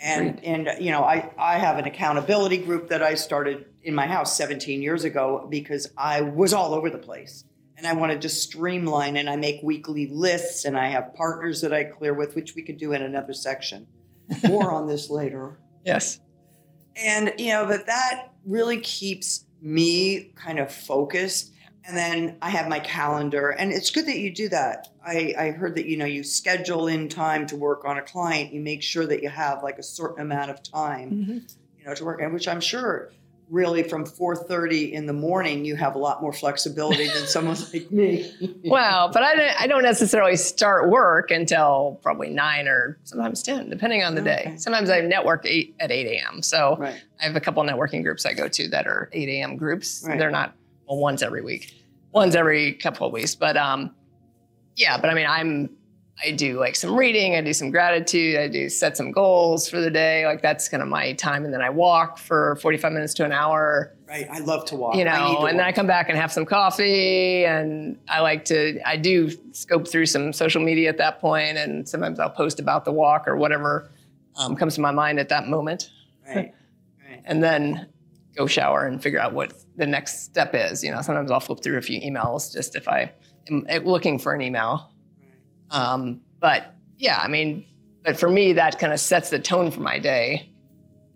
And 0.00 0.42
and 0.44 0.68
you 0.80 0.90
know, 0.90 1.04
I 1.04 1.30
I 1.38 1.58
have 1.58 1.78
an 1.78 1.84
accountability 1.84 2.58
group 2.58 2.88
that 2.88 3.02
I 3.02 3.14
started 3.14 3.66
in 3.84 3.94
my 3.94 4.06
house 4.06 4.36
17 4.36 4.82
years 4.82 5.04
ago 5.04 5.46
because 5.48 5.88
I 5.96 6.22
was 6.22 6.52
all 6.52 6.74
over 6.74 6.90
the 6.90 6.98
place. 6.98 7.44
And 7.76 7.86
I 7.86 7.92
wanted 7.94 8.14
to 8.14 8.20
just 8.20 8.42
streamline 8.42 9.16
and 9.16 9.28
I 9.28 9.36
make 9.36 9.60
weekly 9.62 10.06
lists 10.06 10.64
and 10.64 10.78
I 10.78 10.88
have 10.88 11.14
partners 11.14 11.60
that 11.62 11.72
I 11.72 11.84
clear 11.84 12.14
with 12.14 12.34
which 12.36 12.54
we 12.54 12.62
could 12.62 12.78
do 12.78 12.92
in 12.92 13.02
another 13.02 13.32
section. 13.32 13.86
More 14.48 14.70
on 14.70 14.86
this 14.86 15.10
later. 15.10 15.58
Yes. 15.84 16.20
And 16.96 17.32
you 17.38 17.48
know, 17.48 17.66
but 17.66 17.86
that 17.86 18.30
really 18.46 18.80
keeps 18.80 19.44
me 19.60 20.32
kind 20.36 20.58
of 20.58 20.72
focused. 20.72 21.52
And 21.86 21.96
then 21.96 22.38
I 22.40 22.48
have 22.48 22.66
my 22.66 22.78
calendar, 22.78 23.50
and 23.50 23.70
it's 23.70 23.90
good 23.90 24.06
that 24.06 24.18
you 24.18 24.32
do 24.32 24.48
that. 24.48 24.88
I, 25.04 25.34
I 25.36 25.50
heard 25.50 25.74
that 25.74 25.84
you 25.84 25.98
know 25.98 26.06
you 26.06 26.24
schedule 26.24 26.86
in 26.86 27.10
time 27.10 27.46
to 27.48 27.56
work 27.56 27.84
on 27.84 27.98
a 27.98 28.02
client. 28.02 28.54
You 28.54 28.62
make 28.62 28.82
sure 28.82 29.04
that 29.04 29.22
you 29.22 29.28
have 29.28 29.62
like 29.62 29.78
a 29.78 29.82
certain 29.82 30.22
amount 30.22 30.50
of 30.50 30.62
time, 30.62 31.10
mm-hmm. 31.10 31.32
you 31.78 31.84
know, 31.84 31.94
to 31.94 32.04
work, 32.04 32.32
which 32.32 32.48
I'm 32.48 32.62
sure 32.62 33.10
really 33.50 33.82
from 33.82 34.04
4:30 34.04 34.92
in 34.92 35.06
the 35.06 35.12
morning 35.12 35.64
you 35.64 35.76
have 35.76 35.94
a 35.94 35.98
lot 35.98 36.22
more 36.22 36.32
flexibility 36.32 37.06
than 37.08 37.26
someone 37.26 37.56
like 37.72 37.90
me. 37.90 38.32
Well, 38.64 39.10
but 39.12 39.22
I, 39.22 39.34
don't- 39.36 39.60
I 39.60 39.66
don't 39.66 39.82
necessarily 39.82 40.36
start 40.36 40.88
work 40.90 41.30
until 41.30 42.00
probably 42.02 42.30
nine 42.30 42.66
or 42.66 42.98
sometimes 43.04 43.42
10, 43.42 43.68
depending 43.70 44.02
on 44.02 44.14
the 44.14 44.22
day. 44.22 44.54
Sometimes 44.56 44.88
I 44.90 45.00
network 45.02 45.44
eight, 45.46 45.74
at 45.78 45.90
8 45.92 46.06
a.m. 46.06 46.42
So 46.42 46.76
right. 46.78 47.00
I 47.20 47.24
have 47.26 47.36
a 47.36 47.40
couple 47.40 47.62
networking 47.64 48.02
groups 48.02 48.24
I 48.26 48.32
go 48.34 48.48
to 48.48 48.68
that 48.68 48.86
are 48.86 49.08
8 49.12 49.28
a.m. 49.28 49.56
groups. 49.56 50.04
Right. 50.06 50.18
They're 50.18 50.30
not 50.30 50.54
well, 50.88 50.98
one's 50.98 51.22
every 51.22 51.42
week, 51.42 51.74
one's 52.12 52.34
every 52.34 52.74
couple 52.74 53.06
of 53.06 53.12
weeks. 53.12 53.34
But 53.34 53.56
um, 53.56 53.94
yeah, 54.76 54.98
but 54.98 55.10
I 55.10 55.14
mean, 55.14 55.26
I'm 55.26 55.70
I 56.22 56.30
do 56.30 56.58
like 56.60 56.76
some 56.76 56.94
reading, 56.94 57.34
I 57.34 57.40
do 57.40 57.52
some 57.52 57.70
gratitude, 57.70 58.36
I 58.36 58.46
do 58.48 58.68
set 58.68 58.96
some 58.96 59.10
goals 59.10 59.68
for 59.68 59.80
the 59.80 59.90
day. 59.90 60.26
Like 60.26 60.42
that's 60.42 60.68
kind 60.68 60.82
of 60.82 60.88
my 60.88 61.12
time, 61.14 61.44
and 61.44 61.52
then 61.52 61.60
I 61.60 61.70
walk 61.70 62.18
for 62.18 62.56
45 62.56 62.92
minutes 62.92 63.14
to 63.14 63.24
an 63.24 63.32
hour. 63.32 63.96
Right. 64.06 64.26
I 64.30 64.38
love 64.38 64.64
to 64.66 64.76
walk. 64.76 64.96
You 64.96 65.04
know, 65.04 65.46
and 65.46 65.58
then 65.58 65.66
I 65.66 65.72
come 65.72 65.88
back 65.88 66.08
and 66.08 66.16
have 66.16 66.32
some 66.32 66.46
coffee, 66.46 67.44
and 67.44 67.98
I 68.08 68.20
like 68.20 68.44
to 68.46 68.80
I 68.86 68.96
do 68.96 69.30
scope 69.52 69.88
through 69.88 70.06
some 70.06 70.32
social 70.32 70.62
media 70.62 70.88
at 70.88 70.98
that 70.98 71.20
point, 71.20 71.58
and 71.58 71.88
sometimes 71.88 72.20
I'll 72.20 72.30
post 72.30 72.60
about 72.60 72.84
the 72.84 72.92
walk 72.92 73.26
or 73.26 73.36
whatever 73.36 73.90
um, 74.36 74.54
comes 74.56 74.76
to 74.76 74.80
my 74.80 74.90
mind 74.92 75.18
at 75.18 75.28
that 75.30 75.48
moment 75.48 75.90
right. 76.26 76.52
Right. 77.08 77.22
and 77.24 77.42
then 77.42 77.86
go 78.36 78.46
shower 78.46 78.86
and 78.86 79.02
figure 79.02 79.20
out 79.20 79.32
what 79.32 79.52
the 79.76 79.86
next 79.86 80.24
step 80.24 80.54
is. 80.54 80.82
You 80.82 80.90
know, 80.90 81.02
sometimes 81.02 81.30
I'll 81.30 81.40
flip 81.40 81.62
through 81.62 81.78
a 81.78 81.82
few 81.82 82.00
emails 82.00 82.52
just 82.52 82.76
if 82.76 82.88
I 82.88 83.12
am 83.48 83.64
looking 83.84 84.18
for 84.18 84.34
an 84.34 84.40
email. 84.40 84.90
Um, 85.74 86.20
but 86.40 86.74
yeah, 86.98 87.18
I 87.20 87.28
mean, 87.28 87.66
but 88.02 88.18
for 88.18 88.30
me, 88.30 88.52
that 88.54 88.78
kind 88.78 88.92
of 88.92 89.00
sets 89.00 89.30
the 89.30 89.38
tone 89.38 89.70
for 89.70 89.80
my 89.80 89.98
day 89.98 90.48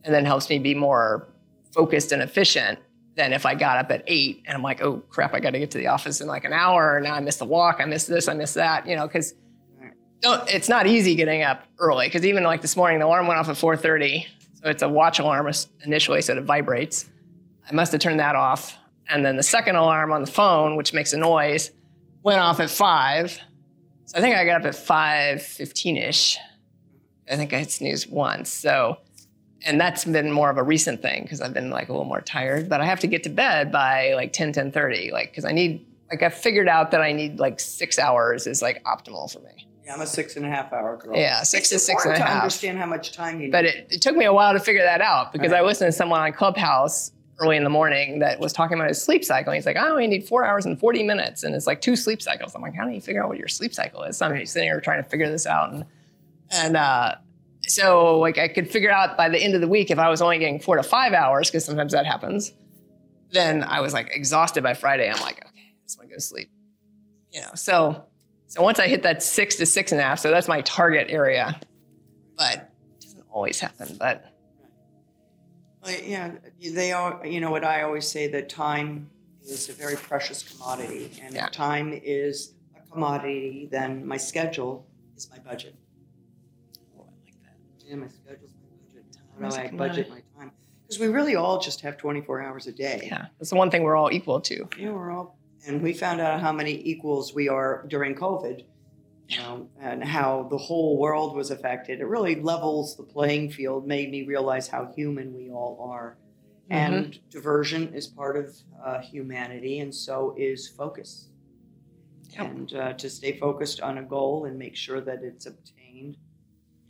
and 0.05 0.13
then 0.13 0.25
helps 0.25 0.51
me 0.51 0.59
be 0.59 0.75
more 0.75 1.29
focused 1.73 2.13
and 2.13 2.23
efficient 2.23 2.79
than 3.15 3.33
if 3.33 3.47
I 3.47 3.55
got 3.55 3.79
up 3.79 3.91
at 3.91 4.05
eight 4.07 4.43
and 4.47 4.57
I'm 4.57 4.63
like, 4.63 4.83
oh 4.83 4.99
crap, 5.09 5.35
I 5.35 5.41
got 5.41 5.51
to 5.51 5.59
get 5.59 5.71
to 5.73 5.79
the 5.79 5.89
office 5.89 6.21
in 6.21 6.27
like 6.27 6.45
an 6.45 6.53
hour. 6.53 6.97
And 6.97 7.05
Now 7.05 7.15
I 7.15 7.21
missed 7.21 7.39
the 7.39 7.45
walk. 7.45 7.77
I 7.81 7.85
missed 7.85 8.09
this. 8.09 8.29
I 8.29 8.35
missed 8.35 8.55
that, 8.55 8.87
you 8.87 8.97
know, 8.97 9.07
because 9.07 9.35
it's 10.23 10.69
not 10.69 10.87
easy 10.87 11.15
getting 11.15 11.43
up 11.43 11.65
early 11.79 12.07
because 12.07 12.25
even 12.25 12.43
like 12.43 12.63
this 12.63 12.77
morning, 12.77 12.99
the 12.99 13.07
alarm 13.07 13.27
went 13.27 13.39
off 13.39 13.49
at 13.49 13.57
4:30. 13.57 14.27
So 14.55 14.69
it's 14.69 14.83
a 14.83 14.89
watch 14.89 15.21
alarm 15.21 15.49
initially, 15.85 16.21
so 16.21 16.37
it 16.37 16.43
vibrates. 16.43 17.09
I 17.71 17.73
must 17.73 17.93
have 17.93 18.01
turned 18.01 18.19
that 18.19 18.35
off, 18.35 18.77
and 19.09 19.25
then 19.25 19.37
the 19.37 19.43
second 19.43 19.77
alarm 19.77 20.11
on 20.13 20.23
the 20.23 20.31
phone, 20.31 20.75
which 20.75 20.93
makes 20.93 21.13
a 21.13 21.17
noise, 21.17 21.71
went 22.25 22.41
off 22.41 22.59
at 22.59 22.69
five. 22.71 23.39
So 24.09 24.17
I 24.17 24.23
think 24.23 24.37
I 24.37 24.47
got 24.47 24.63
up 24.63 24.67
at 24.67 24.75
5:15 24.75 25.99
ish. 26.09 26.39
I 27.31 27.37
think 27.37 27.53
I 27.53 27.59
hit 27.59 27.71
snooze 27.71 28.07
once. 28.07 28.49
So, 28.49 28.97
and 29.67 29.79
that's 29.79 30.07
been 30.07 30.33
more 30.33 30.49
of 30.49 30.57
a 30.57 30.63
recent 30.63 31.03
thing 31.03 31.25
because 31.25 31.43
I've 31.43 31.53
been 31.53 31.69
like 31.69 31.91
a 31.91 31.93
little 31.93 32.07
more 32.07 32.23
tired. 32.23 32.71
But 32.71 32.81
I 32.81 32.87
have 32.87 33.01
to 33.01 33.07
get 33.07 33.23
to 33.25 33.29
bed 33.29 33.71
by 33.71 34.15
like 34.15 34.33
10, 34.33 34.55
10:30, 34.55 35.13
like 35.13 35.31
because 35.31 35.45
I 35.45 35.53
need 35.53 35.87
like 36.11 36.23
I 36.23 36.31
figured 36.31 36.69
out 36.71 36.91
that 36.93 37.03
I 37.03 37.13
need 37.13 37.39
like 37.39 37.61
six 37.61 37.99
hours 37.99 38.47
is 38.47 38.63
like 38.63 38.83
optimal 38.85 39.31
for 39.31 39.41
me. 39.41 39.69
Yeah, 39.85 39.93
I'm 39.93 40.01
a 40.01 40.07
six 40.07 40.37
and 40.37 40.47
a 40.47 40.49
half 40.49 40.73
hour 40.73 40.97
girl. 40.97 41.15
Yeah, 41.15 41.43
six 41.43 41.69
to 41.69 41.75
It's 41.75 41.85
six 41.85 42.07
and 42.07 42.13
a 42.13 42.17
important 42.17 42.35
to 42.35 42.43
understand 42.45 42.79
how 42.79 42.87
much 42.87 43.13
time 43.13 43.41
you 43.41 43.49
need. 43.49 43.53
But 43.53 43.67
it, 43.67 43.89
it 43.91 44.01
took 44.01 44.17
me 44.17 44.25
a 44.25 44.33
while 44.33 44.55
to 44.55 44.61
figure 44.61 44.85
that 44.85 45.03
out 45.03 45.35
because 45.35 45.53
Right. 45.53 45.61
I 45.63 45.67
listened 45.67 45.89
to 45.89 45.93
someone 45.93 46.23
on 46.23 46.33
Clubhouse 46.33 47.13
early 47.41 47.57
in 47.57 47.65
the 47.65 47.71
morning 47.71 48.19
that 48.19 48.41
was 48.41 48.53
talking 48.53 48.77
about 48.77 48.89
his 48.89 49.01
sleep 49.01 49.25
cycle. 49.25 49.53
And 49.53 49.57
He's 49.57 49.67
like, 49.67 49.77
I 49.77 49.89
only 49.89 50.07
need 50.07 50.27
four 50.27 50.45
hours 50.45 50.67
and 50.67 50.79
40 50.79 51.05
minutes. 51.05 51.45
And 51.45 51.55
it's 51.55 51.67
like 51.67 51.81
two 51.81 51.97
sleep 51.97 52.21
cycles. 52.21 52.55
I'm 52.55 52.63
like, 52.63 52.75
how 52.75 52.85
do 52.85 52.91
you 52.91 53.01
figure 53.01 53.23
out 53.23 53.29
what 53.29 53.39
your 53.39 53.49
sleep 53.49 53.75
cycle 53.75 54.03
is? 54.03 54.17
So 54.17 54.27
I'm 54.27 54.47
sitting 54.47 54.69
here 54.69 54.81
trying 54.81 55.03
to 55.03 55.09
figure 55.09 55.31
this 55.31 55.47
out. 55.47 55.73
And, 55.73 55.85
and 56.51 56.77
uh, 56.77 57.15
so 57.63 58.19
like 58.19 58.39
I 58.39 58.49
could 58.49 58.71
figure 58.71 58.91
out 58.91 59.17
by 59.17 59.29
the 59.29 59.39
end 59.39 59.55
of 59.55 59.61
the 59.61 59.69
week 59.69 59.91
if 59.91 59.99
I 59.99 60.09
was 60.09 60.21
only 60.21 60.39
getting 60.39 60.59
four 60.59 60.77
to 60.77 60.83
five 60.83 61.13
hours, 61.13 61.51
because 61.51 61.65
sometimes 61.65 61.93
that 61.93 62.07
happens, 62.07 62.53
then 63.31 63.63
I 63.63 63.81
was 63.81 63.93
like 63.93 64.11
exhausted 64.13 64.63
by 64.63 64.75
Friday. 64.75 65.09
I'm 65.09 65.21
like, 65.21 65.45
okay, 65.47 65.61
I 65.61 65.85
just 65.85 65.99
want 65.99 66.09
to 66.09 66.15
go 66.15 66.17
to 66.17 66.23
sleep. 66.23 66.51
You 67.33 67.43
know, 67.43 67.51
so 67.55 68.05
so 68.47 68.63
once 68.63 68.79
I 68.79 68.89
hit 68.89 69.03
that 69.03 69.23
six 69.23 69.57
to 69.57 69.67
six 69.67 69.93
and 69.93 70.01
a 70.01 70.05
half, 70.05 70.19
so 70.19 70.31
that's 70.31 70.49
my 70.49 70.63
target 70.63 71.09
area. 71.11 71.61
But 72.37 72.73
it 72.97 73.03
doesn't 73.03 73.25
always 73.31 73.61
happen. 73.61 73.97
But 73.99 74.25
yeah, 75.87 76.33
they 76.75 76.93
are. 76.93 77.25
You 77.27 77.41
know 77.41 77.51
what 77.51 77.65
I 77.65 77.83
always 77.83 78.07
say 78.07 78.29
that 78.29 78.49
time 78.49 79.11
is 79.43 79.69
a 79.69 79.73
very 79.73 79.97
precious 79.97 80.43
commodity, 80.43 81.11
and 81.23 81.35
Yeah. 81.35 81.47
if 81.47 81.53
time 81.53 81.99
is 82.03 82.53
a 82.77 82.91
commodity, 82.93 83.69
then 83.71 84.07
my 84.07 84.17
schedule 84.17 84.87
is 85.17 85.31
my 85.31 85.39
budget. 85.39 85.75
oh, 86.99 87.03
I 87.03 87.05
like 87.25 87.43
that. 87.43 87.87
Yeah, 87.87 87.97
my 87.97 88.09
schedule's 88.09 88.53
my 88.61 88.69
budget. 88.87 89.13
Time 89.13 89.43
How 89.43 89.49
is 89.49 89.57
I 89.57 89.71
budget 89.77 90.11
my 90.11 90.23
time? 90.39 90.53
Because 90.83 91.01
we 91.01 91.07
really 91.09 91.37
all 91.37 91.61
just 91.61 91.81
have 91.83 91.97
24 91.97 92.41
hours 92.43 92.67
a 92.67 92.73
day. 92.73 93.09
Yeah, 93.11 93.27
that's 93.39 93.51
the 93.51 93.57
one 93.57 93.71
thing 93.71 93.83
we're 93.83 93.97
all 93.97 94.11
equal 94.13 94.41
to. 94.43 94.69
Yeah, 94.79 94.91
we're 94.91 95.11
all 95.11 95.37
and 95.67 95.83
we 95.83 95.93
found 95.93 96.21
out 96.21 96.41
how 96.41 96.53
many 96.53 96.81
equals 96.89 97.35
we 97.35 97.49
are 97.49 97.85
during 97.89 98.15
COVID, 98.15 98.65
you 99.29 99.39
know, 99.39 99.69
and 99.79 100.03
how 100.03 100.49
the 100.51 100.57
whole 100.57 100.99
world 100.99 101.37
was 101.37 101.51
affected. 101.51 102.01
It 102.01 102.07
really 102.07 102.41
levels 102.41 102.97
the 102.97 103.03
playing 103.03 103.51
field, 103.51 103.87
made 103.87 104.11
me 104.11 104.25
realize 104.25 104.69
how 104.69 104.91
human 104.97 105.35
we 105.35 105.51
all 105.51 105.87
are. 105.93 106.17
Mm-hmm. 106.71 106.95
And 106.95 107.19
diversion 107.31 107.95
is 107.95 108.07
part 108.07 108.37
of 108.37 108.57
uh, 108.83 109.01
humanity, 109.01 109.81
and 109.81 109.95
so 109.95 110.35
is 110.39 110.69
focus. 110.69 111.29
Yep. 112.31 112.41
And 112.41 112.75
uh, 112.75 112.93
to 112.95 113.11
stay 113.11 113.39
focused 113.39 113.81
on 113.81 113.99
a 113.99 114.03
goal 114.03 114.47
and 114.47 114.59
make 114.59 114.77
sure 114.77 115.01
that 115.03 115.23
it's 115.23 115.47
obtained. 115.47 116.17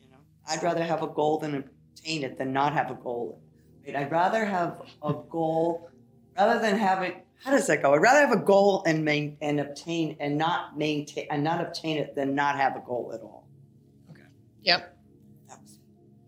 You 0.01 0.11
know, 0.11 0.19
I'd 0.49 0.63
rather 0.63 0.85
have 0.85 1.03
a 1.03 1.09
goal 1.09 1.39
than 1.39 1.57
obtain 1.57 2.23
it 2.23 2.39
than 2.39 2.53
not 2.53 2.73
have 2.73 2.91
a 2.91 2.95
goal. 2.95 3.43
I'd 3.97 4.13
rather 4.13 4.45
have 4.45 4.83
a 5.03 5.15
goal 5.29 5.91
rather 6.37 6.61
than 6.61 6.79
having. 6.79 7.23
How 7.45 7.53
does 7.53 7.67
that 7.69 7.83
go? 7.83 7.95
I'd 7.95 8.03
rather 8.03 8.21
have 8.27 8.33
a 8.33 8.41
goal 8.43 8.83
and 8.87 9.05
main, 9.05 9.37
and 9.41 9.61
obtain 9.61 10.17
and 10.21 10.37
not 10.37 10.77
maintain 10.77 11.27
and 11.31 11.43
not 11.45 11.61
obtain 11.61 11.97
it 11.99 12.15
than 12.15 12.35
not 12.35 12.57
have 12.57 12.77
a 12.77 12.81
goal 12.81 13.13
at 13.15 13.21
all. 13.21 13.47
Okay. 14.11 14.23
Yep. 14.63 14.97
That 15.49 15.61
was- 15.63 15.79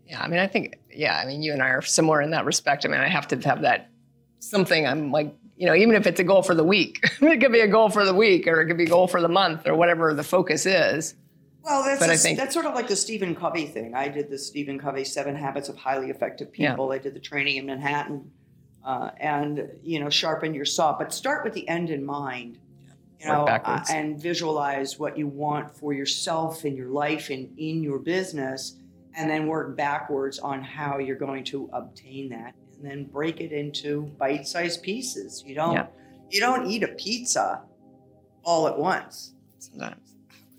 Yeah, 0.07 0.21
I 0.21 0.27
mean, 0.27 0.39
I 0.39 0.47
think, 0.47 0.77
yeah, 0.93 1.17
I 1.17 1.25
mean, 1.25 1.41
you 1.43 1.51
and 1.53 1.61
I 1.61 1.67
are 1.69 1.81
similar 1.81 2.21
in 2.21 2.31
that 2.31 2.45
respect. 2.45 2.85
I 2.85 2.89
mean, 2.89 3.01
I 3.01 3.07
have 3.09 3.27
to 3.29 3.35
have 3.41 3.61
that 3.61 3.89
something 4.39 4.87
I'm 4.87 5.11
like, 5.11 5.35
you 5.57 5.67
know, 5.67 5.75
even 5.75 5.95
if 5.95 6.07
it's 6.07 6.19
a 6.19 6.23
goal 6.23 6.41
for 6.41 6.55
the 6.55 6.63
week, 6.63 6.99
it 7.21 7.39
could 7.41 7.51
be 7.51 7.59
a 7.59 7.67
goal 7.67 7.89
for 7.89 8.05
the 8.05 8.13
week 8.13 8.47
or 8.47 8.61
it 8.61 8.67
could 8.67 8.77
be 8.77 8.85
a 8.85 8.89
goal 8.89 9.07
for 9.07 9.21
the 9.21 9.29
month 9.29 9.67
or 9.67 9.75
whatever 9.75 10.13
the 10.13 10.23
focus 10.23 10.65
is. 10.65 11.13
Well, 11.63 11.83
that's 11.83 11.99
But 11.99 12.09
I 12.09 12.13
a- 12.13 12.17
think- 12.17 12.39
that's 12.39 12.53
sort 12.53 12.65
of 12.65 12.73
like 12.73 12.87
the 12.87 12.95
Stephen 12.95 13.35
Covey 13.35 13.67
thing. 13.67 13.93
I 13.93 14.07
did 14.07 14.29
the 14.31 14.37
Stephen 14.39 14.79
Covey 14.79 15.03
Seven 15.03 15.35
Habits 15.35 15.69
of 15.69 15.77
Highly 15.77 16.09
Effective 16.09 16.51
People. 16.51 16.91
I 16.91 16.97
did 16.97 17.13
the 17.13 17.19
training 17.19 17.57
in 17.57 17.67
Manhattan, 17.67 18.31
uh, 18.83 19.11
and 19.19 19.69
you 19.83 19.99
know, 19.99 20.09
sharpen 20.09 20.53
your 20.53 20.65
saw, 20.65 20.97
but 20.97 21.13
start 21.13 21.43
with 21.43 21.53
the 21.53 21.67
end 21.67 21.89
in 21.89 22.05
mind. 22.05 22.57
You 23.19 23.27
know, 23.27 23.45
uh, 23.45 23.83
and 23.91 24.19
visualize 24.19 24.97
what 24.97 25.15
you 25.15 25.27
want 25.27 25.75
for 25.75 25.93
yourself 25.93 26.65
in 26.65 26.75
your 26.75 26.89
life 26.89 27.29
and 27.29 27.53
in 27.59 27.83
your 27.83 27.99
business, 27.99 28.77
and 29.15 29.29
then 29.29 29.45
work 29.45 29.77
backwards 29.77 30.39
on 30.39 30.63
how 30.63 30.97
you're 30.97 31.15
going 31.17 31.43
to 31.45 31.69
obtain 31.71 32.29
that, 32.29 32.55
and 32.77 32.83
then 32.89 33.03
break 33.03 33.39
it 33.39 33.51
into 33.51 34.03
bite-sized 34.17 34.81
pieces. 34.81 35.43
You 35.45 35.53
don't 35.53 35.73
Yeah. 35.75 35.85
you 36.31 36.39
don't 36.39 36.65
eat 36.65 36.81
a 36.81 36.87
pizza 36.87 37.61
all 38.43 38.67
at 38.67 38.79
once. 38.79 39.33
Sometimes. 39.59 40.15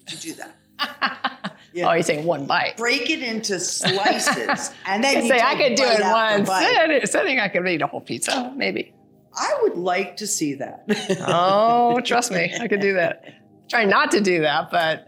You 0.08 0.16
do 0.18 0.34
that. 0.34 1.32
Yeah. 1.74 1.88
Oh, 1.88 1.92
you're 1.94 2.02
saying 2.02 2.24
one 2.24 2.46
bite. 2.46 2.76
break 2.76 3.08
it 3.10 3.22
into 3.22 3.58
slices, 3.58 4.70
and 4.86 5.02
then 5.02 5.22
you 5.22 5.28
say 5.28 5.40
I 5.40 5.54
could 5.56 5.74
do 5.76 5.84
it 5.84 6.00
once. 6.02 6.48
I 6.48 7.00
think 7.24 7.40
I 7.40 7.48
could 7.48 7.66
eat 7.66 7.80
a 7.82 7.86
whole 7.86 8.00
pizza, 8.00 8.52
maybe. 8.56 8.92
I 9.34 9.56
would 9.62 9.76
like 9.76 10.18
to 10.18 10.26
see 10.26 10.54
that. 10.54 10.84
Oh, 11.26 12.00
trust 12.00 12.30
me, 12.32 12.52
I 12.60 12.68
could 12.68 12.80
do 12.80 12.92
that. 12.94 13.24
Try 13.70 13.84
not 13.86 14.10
to 14.10 14.20
do 14.20 14.42
that, 14.42 14.70
but 14.70 15.06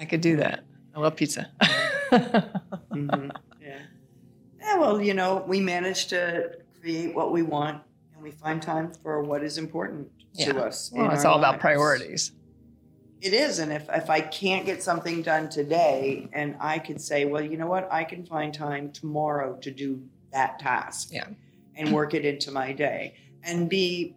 I 0.00 0.04
could 0.04 0.20
do 0.20 0.36
that. 0.38 0.64
I 0.96 1.00
love 1.00 1.14
pizza. 1.16 1.48
Mhm. 2.12 3.30
Yeah. 3.60 3.78
Yeah. 4.60 4.78
Well, 4.78 5.00
you 5.00 5.14
know, 5.14 5.44
we 5.46 5.60
manage 5.60 6.06
to 6.08 6.50
create 6.80 7.14
what 7.14 7.32
we 7.32 7.42
want, 7.42 7.80
and 8.14 8.22
we 8.22 8.30
find 8.32 8.60
time 8.60 8.90
for 9.02 9.22
what 9.22 9.42
is 9.44 9.58
important 9.58 10.08
Yeah. 10.32 10.52
to 10.52 10.64
us. 10.64 10.90
well, 10.92 11.10
it's 11.12 11.24
all 11.24 11.38
about 11.38 11.60
priorities. 11.60 12.32
It 13.24 13.32
is, 13.32 13.58
and 13.58 13.72
if 13.72 13.88
if 14.02 14.10
I 14.10 14.20
can't 14.20 14.66
get 14.66 14.82
something 14.82 15.22
done 15.22 15.48
today, 15.48 16.28
and 16.32 16.56
I 16.60 16.78
could 16.78 17.00
say, 17.00 17.24
well, 17.24 17.42
you 17.42 17.56
know 17.56 17.66
what, 17.66 17.88
I 17.90 18.04
can 18.04 18.24
find 18.26 18.52
time 18.52 18.92
tomorrow 18.92 19.56
to 19.62 19.70
do 19.70 20.02
that 20.32 20.58
task. 20.58 21.08
Yeah. 21.10 21.28
and 21.76 21.92
work 21.92 22.14
it 22.14 22.24
into 22.24 22.50
my 22.52 22.72
day 22.72 23.14
and 23.42 23.68
be 23.68 24.14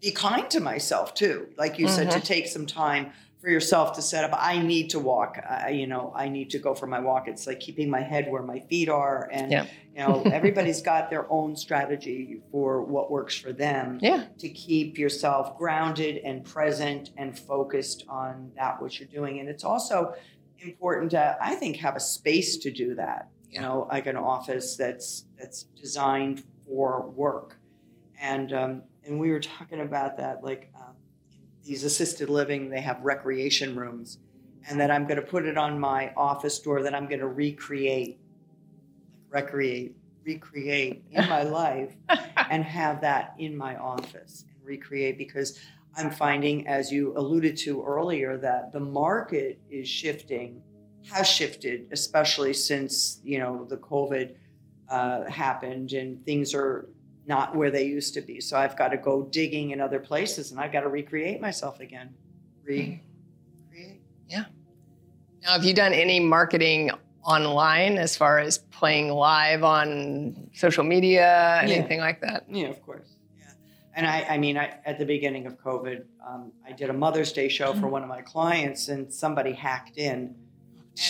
be 0.00 0.10
kind 0.10 0.50
to 0.50 0.60
myself 0.60 1.14
too 1.14 1.48
like 1.56 1.78
you 1.78 1.86
said 1.88 2.10
to 2.10 2.16
Mm-hmm. 2.18 2.26
take 2.34 2.46
some 2.48 2.66
time 2.66 3.12
for 3.44 3.50
yourself 3.50 3.94
to 3.94 4.00
set 4.00 4.24
up. 4.24 4.30
I 4.32 4.58
need 4.58 4.88
to 4.90 4.98
walk. 4.98 5.38
I, 5.46 5.68
you 5.68 5.86
know 5.86 6.12
i 6.16 6.28
need 6.30 6.48
to 6.50 6.58
go 6.58 6.74
for 6.74 6.86
my 6.86 6.98
walk. 7.00 7.28
It's 7.28 7.46
like 7.46 7.60
keeping 7.60 7.90
my 7.90 8.00
head 8.00 8.30
where 8.30 8.42
my 8.42 8.60
feet 8.70 8.88
are 8.88 9.28
and 9.30 9.52
Yeah. 9.52 9.66
you 9.94 9.98
know 10.02 10.22
everybody's 10.38 10.80
got 10.80 11.10
their 11.10 11.30
own 11.30 11.54
strategy 11.54 12.40
for 12.50 12.82
what 12.82 13.10
works 13.10 13.36
for 13.36 13.52
them 13.52 13.98
Yeah. 14.00 14.24
to 14.38 14.48
keep 14.48 14.96
yourself 14.96 15.58
grounded 15.58 16.16
and 16.24 16.42
present 16.42 17.10
and 17.18 17.38
focused 17.38 18.06
on 18.08 18.50
that 18.56 18.80
what 18.80 18.98
you're 18.98 19.08
doing. 19.08 19.40
And 19.40 19.48
it's 19.50 19.64
also 19.64 20.14
important 20.60 21.10
to 21.10 21.36
i 21.42 21.54
think 21.54 21.76
have 21.76 21.94
a 21.94 22.00
space 22.00 22.56
to 22.56 22.70
do 22.70 22.94
that 22.94 23.28
you 23.50 23.60
know 23.60 23.86
like 23.92 24.06
an 24.06 24.16
office 24.16 24.76
that's 24.76 25.26
that's 25.38 25.64
designed 25.84 26.42
for 26.66 27.10
work. 27.10 27.58
And 28.18 28.50
um, 28.54 28.82
and 29.04 29.20
we 29.20 29.30
were 29.30 29.40
talking 29.40 29.80
about 29.82 30.16
that 30.16 30.42
like 30.42 30.70
um, 30.80 30.94
these 31.64 31.84
assisted 31.84 32.28
living 32.28 32.68
they 32.70 32.80
have 32.80 33.00
recreation 33.00 33.76
rooms 33.76 34.18
and 34.68 34.80
that 34.80 34.90
i'm 34.90 35.04
going 35.04 35.16
to 35.16 35.26
put 35.26 35.44
it 35.44 35.56
on 35.56 35.78
my 35.78 36.12
office 36.16 36.58
door 36.58 36.82
that 36.82 36.94
i'm 36.94 37.06
going 37.06 37.20
to 37.20 37.28
recreate 37.28 38.18
recreate 39.30 39.96
recreate 40.24 41.04
in 41.10 41.28
my 41.28 41.42
life 41.62 41.94
and 42.50 42.64
have 42.64 43.00
that 43.00 43.34
in 43.38 43.56
my 43.56 43.76
office 43.76 44.44
and 44.48 44.66
recreate 44.66 45.18
because 45.18 45.58
I'm 45.96 46.10
finding, 46.10 46.66
as 46.66 46.90
you 46.90 47.16
alluded 47.16 47.56
to 47.58 47.82
earlier, 47.84 48.36
that 48.38 48.72
the 48.72 48.80
market 48.80 49.60
is 49.70 49.88
shifting, 49.88 50.60
has 51.10 51.28
shifted, 51.28 51.86
especially 51.92 52.52
since 52.52 53.20
you 53.22 53.38
know 53.38 53.64
the 53.68 53.76
COVID 53.76 54.34
uh, 54.88 55.24
happened 55.30 55.92
and 55.92 56.24
things 56.24 56.54
are 56.54 56.88
not 57.26 57.56
where 57.56 57.70
they 57.70 57.84
used 57.84 58.14
to 58.14 58.20
be. 58.20 58.40
So 58.40 58.56
I've 58.56 58.76
got 58.76 58.88
to 58.88 58.96
go 58.96 59.22
digging 59.22 59.70
in 59.70 59.80
other 59.80 59.98
places 59.98 60.50
and 60.50 60.60
I've 60.60 60.72
got 60.72 60.80
to 60.80 60.88
recreate 60.88 61.40
myself 61.40 61.80
again. 61.80 62.14
Recreate. 62.64 63.00
Yeah. 64.28 64.44
Now, 65.42 65.52
have 65.52 65.64
you 65.64 65.74
done 65.74 65.92
any 65.92 66.20
marketing 66.20 66.90
online 67.22 67.98
as 67.98 68.16
far 68.16 68.38
as 68.38 68.58
playing 68.58 69.10
live 69.10 69.62
on 69.62 70.50
social 70.54 70.84
media, 70.84 71.60
anything 71.62 72.00
like 72.00 72.20
that? 72.20 72.44
Yeah, 72.48 72.68
of 72.68 72.82
course. 72.82 73.08
Yeah, 73.38 73.52
and 73.94 74.06
I, 74.06 74.26
I 74.30 74.38
mean, 74.38 74.56
I, 74.56 74.78
at 74.84 74.98
the 74.98 75.04
beginning 75.04 75.46
of 75.46 75.58
COVID, 75.58 76.04
um, 76.26 76.52
I 76.66 76.72
did 76.72 76.90
a 76.90 76.92
Mother's 76.92 77.32
Day 77.32 77.48
show 77.48 77.74
for 77.74 77.88
one 77.88 78.02
of 78.02 78.08
my 78.08 78.22
clients, 78.22 78.88
and 78.88 79.12
somebody 79.12 79.52
hacked 79.52 79.98
in, 79.98 80.16
and 80.16 80.34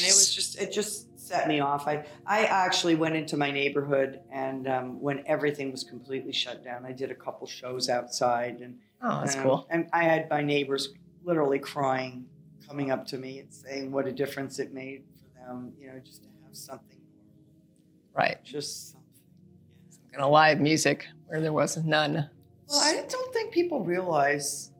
it 0.05 0.07
was 0.07 0.35
just, 0.35 0.61
it 0.61 0.73
just 0.73 1.14
set 1.25 1.49
me 1.49 1.61
off. 1.61 1.87
I, 1.89 2.05
I 2.27 2.45
actually 2.45 2.95
went 2.97 3.16
into 3.16 3.37
my 3.37 3.51
neighborhood, 3.51 4.20
and 4.31 4.68
um, 4.68 5.01
when 5.01 5.22
everything 5.27 5.70
was 5.72 5.83
completely 5.83 6.33
shut 6.33 6.62
down, 6.62 6.85
I 6.85 6.93
did 6.93 7.11
a 7.11 7.14
couple 7.14 7.47
shows 7.47 7.89
outside, 7.89 8.61
and 8.61 8.79
Oh, 9.03 9.20
that's 9.20 9.37
um, 9.37 9.43
cool. 9.43 9.66
And 9.70 9.89
I 9.93 10.05
had 10.05 10.29
my 10.31 10.43
neighbors 10.43 10.91
literally 11.22 11.59
crying, 11.59 12.27
coming 12.66 12.91
up 12.91 13.07
to 13.09 13.18
me 13.18 13.39
and 13.41 13.53
saying 13.53 13.91
what 13.91 14.07
a 14.07 14.12
difference 14.12 14.59
it 14.59 14.72
made 14.72 15.05
for 15.18 15.47
them. 15.47 15.72
You 15.79 15.89
know, 15.89 15.99
just 16.05 16.22
to 16.22 16.29
have 16.45 16.55
something, 16.57 16.99
Right. 18.14 18.43
just 18.45 18.93
something. 18.93 19.09
Kind 20.12 20.22
of 20.25 20.31
live 20.31 20.61
music 20.61 21.07
where 21.27 21.41
there 21.41 21.53
was 21.53 21.77
none. 21.79 22.31
Well, 22.68 22.81
I 22.81 23.05
don't 23.09 23.33
think 23.35 23.53
people 23.53 23.81
realize 23.85 24.70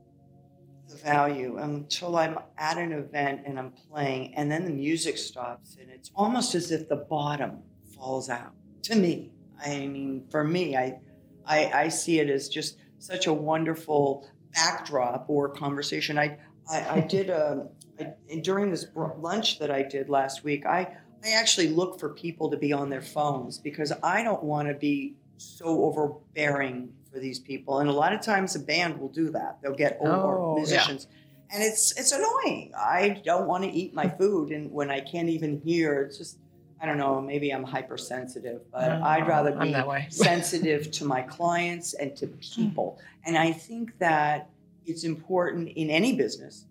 the 0.95 1.03
value 1.03 1.59
until 1.59 2.17
I'm 2.17 2.39
at 2.59 2.79
an 2.79 2.93
event 2.93 3.43
and 3.47 3.59
I'm 3.59 3.73
playing, 3.91 4.35
and 4.35 4.51
then 4.51 4.65
the 4.65 4.71
music 4.71 5.19
stops, 5.19 5.77
and 5.81 5.91
it's 5.91 6.11
almost 6.15 6.55
as 6.55 6.71
if 6.71 6.89
the 6.89 6.97
bottom 6.97 7.59
falls 7.95 8.29
out. 8.29 8.53
To 8.85 8.97
me, 8.97 9.31
I 9.65 9.87
mean, 9.87 10.27
for 10.31 10.45
me, 10.45 10.77
I, 10.77 10.99
I, 11.47 11.71
I 11.75 11.89
see 11.89 12.21
it 12.21 12.29
as 12.31 12.49
just 12.49 12.79
such 12.99 13.27
a 13.27 13.33
wonderful 13.33 14.29
backdrop 14.53 15.27
or 15.29 15.49
conversation. 15.49 16.19
I, 16.19 16.39
I, 16.71 16.97
I 16.97 17.01
did 17.01 17.31
a 17.31 17.69
I, 17.99 18.15
during 18.43 18.71
this 18.71 18.87
lunch 18.95 19.59
that 19.59 19.71
I 19.71 19.83
did 19.83 20.09
last 20.09 20.45
week. 20.45 20.67
I, 20.67 20.97
I 21.25 21.31
actually 21.31 21.69
look 21.69 21.99
for 21.99 22.11
people 22.11 22.51
to 22.51 22.57
be 22.57 22.73
on 22.73 22.91
their 22.91 23.03
phones 23.03 23.59
because 23.59 23.93
I 24.03 24.23
don't 24.23 24.43
want 24.43 24.69
to 24.69 24.75
be 24.75 25.15
so 25.37 25.85
overbearing 25.85 26.93
for 27.15 27.21
these 27.21 27.39
people. 27.39 27.79
And 27.79 27.89
a 27.89 27.93
lot 27.93 28.13
of 28.13 28.21
times 28.21 28.57
a 28.57 28.59
band 28.59 28.99
will 28.99 29.09
do 29.09 29.31
that. 29.31 29.59
They'll 29.63 29.75
get 29.75 29.99
over 30.01 30.37
Oh, 30.39 30.57
yeah. 30.57 30.63
musicians. 30.63 31.07
And 31.51 31.63
it's 31.63 31.97
it's 31.97 32.11
annoying. 32.11 32.73
I 32.77 33.21
don't 33.25 33.47
want 33.47 33.63
to 33.65 33.71
eat 33.71 33.95
my 33.95 34.09
food 34.19 34.51
and 34.51 34.71
when 34.73 34.91
I 34.91 35.01
can't 35.01 35.29
even 35.29 35.61
hear, 35.65 36.03
it's 36.03 36.19
just 36.19 36.39
I 36.83 36.87
don't 36.87 36.99
know, 36.99 37.21
maybe 37.21 37.51
I'm 37.51 37.63
hypersensitive, 37.63 38.61
but 38.73 38.91
Oh, 38.91 39.03
I'd 39.05 39.27
rather 39.29 39.53
be 39.53 39.75
sensitive 40.11 40.91
to 40.91 41.05
my 41.05 41.23
clients 41.23 41.95
and 41.95 42.15
to 42.17 42.27
people. 42.27 42.99
And 43.25 43.39
I 43.39 43.53
think 43.53 43.97
that 44.01 44.51
it's 44.85 45.05
important 45.05 45.69
in 45.69 45.89
any 45.89 46.15
business 46.17 46.67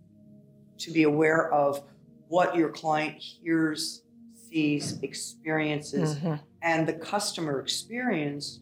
to 0.80 0.92
be 0.92 1.04
aware 1.04 1.52
of 1.52 1.82
what 2.28 2.56
your 2.56 2.70
client 2.70 3.16
hears, 3.18 4.04
sees, 4.50 5.00
experiences, 5.02 6.16
Mhm. 6.18 6.40
and 6.62 6.88
the 6.88 6.94
customer 6.94 7.60
experience 7.60 8.60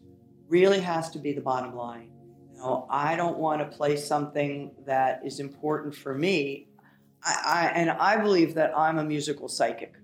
really 0.52 0.80
has 0.80 1.08
to 1.08 1.18
be 1.18 1.32
the 1.32 1.40
bottom 1.40 1.74
line. 1.74 2.10
You 2.52 2.58
know, 2.58 2.86
I 2.90 3.16
don't 3.16 3.38
want 3.38 3.58
to 3.62 3.76
play 3.76 3.96
something 3.96 4.70
that 4.86 5.22
is 5.24 5.40
important 5.40 5.94
for 5.94 6.14
me. 6.14 6.68
I, 7.24 7.34
I, 7.46 7.66
and 7.80 7.90
I 7.90 8.18
believe 8.18 8.52
that 8.54 8.76
I'm 8.76 8.98
a 8.98 9.04
musical 9.04 9.48
psychic. 9.48 9.94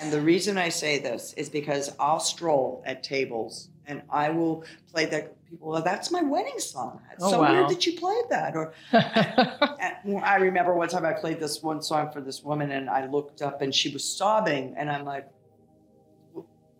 And 0.00 0.12
the 0.12 0.20
reason 0.20 0.58
I 0.58 0.68
say 0.68 0.98
this 0.98 1.32
is 1.34 1.48
because 1.48 1.94
I'll 2.00 2.18
stroll 2.18 2.82
at 2.86 3.04
tables 3.04 3.68
and 3.86 4.02
I 4.10 4.30
will 4.30 4.64
play 4.90 5.06
that. 5.06 5.36
People, 5.48 5.70
well, 5.70 5.82
that's 5.82 6.10
my 6.10 6.22
wedding 6.22 6.58
song. 6.58 7.00
It's 7.12 7.22
Oh, 7.22 7.30
so 7.30 7.40
wow. 7.42 7.52
weird 7.52 7.68
that 7.70 7.86
you 7.86 7.92
played 8.00 8.24
that. 8.30 8.56
Or 8.56 8.72
and 8.92 10.18
I 10.24 10.36
remember 10.36 10.74
one 10.74 10.88
time 10.88 11.04
I 11.04 11.12
played 11.12 11.38
this 11.38 11.62
one 11.62 11.82
song 11.82 12.10
for 12.10 12.20
this 12.20 12.42
woman, 12.42 12.72
and 12.72 12.88
I 12.90 13.06
looked 13.06 13.42
up 13.42 13.60
and 13.62 13.72
she 13.72 13.90
was 13.92 14.02
sobbing, 14.18 14.74
and 14.78 14.90
I'm 14.90 15.04
like, 15.04 15.28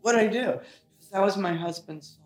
"What 0.01 0.13
did 0.13 0.21
I 0.23 0.27
do?" 0.29 0.61
That 1.13 1.21
was 1.21 1.37
my 1.37 1.53
husband's 1.55 2.19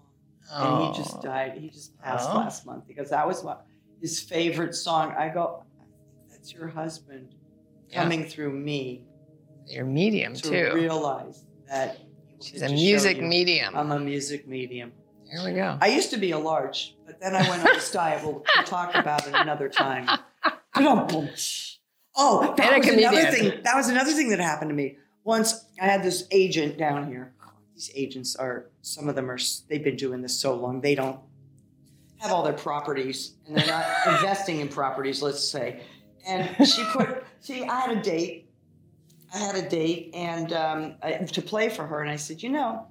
song, 0.49 0.83
and 0.87 0.95
he 0.95 1.03
just 1.03 1.17
Oh. 1.19 1.23
died. 1.23 1.59
He 1.59 1.69
just 1.71 1.99
passed 2.01 2.29
Oh. 2.31 2.37
last 2.37 2.67
month 2.67 2.87
because 2.87 3.11
that 3.11 3.27
was 3.27 3.43
what 3.43 3.65
his 4.01 4.21
favorite 4.21 4.75
song. 4.75 5.13
I 5.19 5.29
go, 5.29 5.65
that's 6.31 6.53
your 6.53 6.69
husband 6.69 7.35
Yeah. 7.89 8.03
coming 8.03 8.25
through 8.25 8.53
me 8.53 9.05
Your 9.67 9.85
medium 9.85 10.35
to 10.35 10.43
too. 10.43 10.75
realize 10.75 11.45
that. 11.69 11.99
She's 12.43 12.61
a 12.63 12.69
music 12.69 13.21
medium. 13.23 13.75
I'm 13.77 13.91
a 13.93 13.99
music 13.99 14.47
medium. 14.47 14.93
there 15.33 15.45
we 15.45 15.55
go. 15.55 15.77
I 15.81 15.89
used 15.89 16.11
to 16.11 16.19
be 16.19 16.31
a 16.33 16.39
large, 16.39 16.95
but 17.07 17.19
then 17.21 17.35
I 17.35 17.49
went 17.49 17.67
on 17.67 17.75
this 17.75 17.91
diet. 17.91 18.23
We'll, 18.23 18.45
we'll 18.55 18.65
talk 18.65 18.95
about 18.95 19.27
it 19.27 19.35
another 19.35 19.69
time. 19.69 20.07
Oh, 22.19 22.55
that 22.57 22.79
was 22.79 22.89
another 22.89 23.31
thing. 23.31 23.61
That 23.65 23.75
was 23.77 23.89
another 23.89 24.13
thing 24.13 24.31
that 24.31 24.39
happened 24.41 24.71
to 24.71 24.75
me. 24.75 24.97
Once 25.25 25.65
I 25.81 25.85
had 25.87 26.03
this 26.03 26.27
agent 26.31 26.79
down 26.79 27.09
here. 27.09 27.35
These 27.77 27.91
agents 27.95 28.37
are 28.37 28.71
some 28.81 29.07
of 29.07 29.17
them 29.17 29.31
are 29.31 29.39
they've 29.69 29.85
been 29.85 29.97
doing 29.97 30.23
this 30.23 30.35
so 30.41 30.55
long 30.55 30.81
they 30.81 30.95
don't 30.95 31.21
have 32.17 32.33
all 32.33 32.43
their 32.43 32.55
properties 32.55 33.35
and 33.47 33.55
they're 33.55 33.67
not 33.67 33.85
investing 34.07 34.61
in 34.61 34.69
properties. 34.69 35.21
Let's 35.21 35.47
say. 35.47 35.83
And 36.27 36.67
she 36.67 36.83
put 36.87 37.23
see 37.41 37.65
I 37.65 37.81
had 37.81 37.99
a 37.99 38.01
date. 38.01 38.49
I 39.35 39.37
had 39.37 39.57
a 39.57 39.69
date 39.69 40.13
and 40.15 40.55
um, 40.55 40.95
I, 41.03 41.13
to 41.19 41.43
play 41.43 41.69
for 41.69 41.87
her, 41.87 42.01
and 42.01 42.11
I 42.11 42.17
said, 42.17 42.43
you 42.43 42.49
know, 42.49 42.87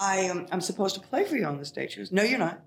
I 0.00 0.16
am 0.16 0.48
I'm 0.50 0.60
supposed 0.60 0.96
to 0.96 1.00
play 1.00 1.24
for 1.24 1.36
you 1.36 1.44
on 1.44 1.56
this 1.56 1.70
date. 1.70 1.92
She 1.92 1.98
goes, 1.98 2.10
no, 2.10 2.24
you're 2.24 2.40
not. 2.40 2.60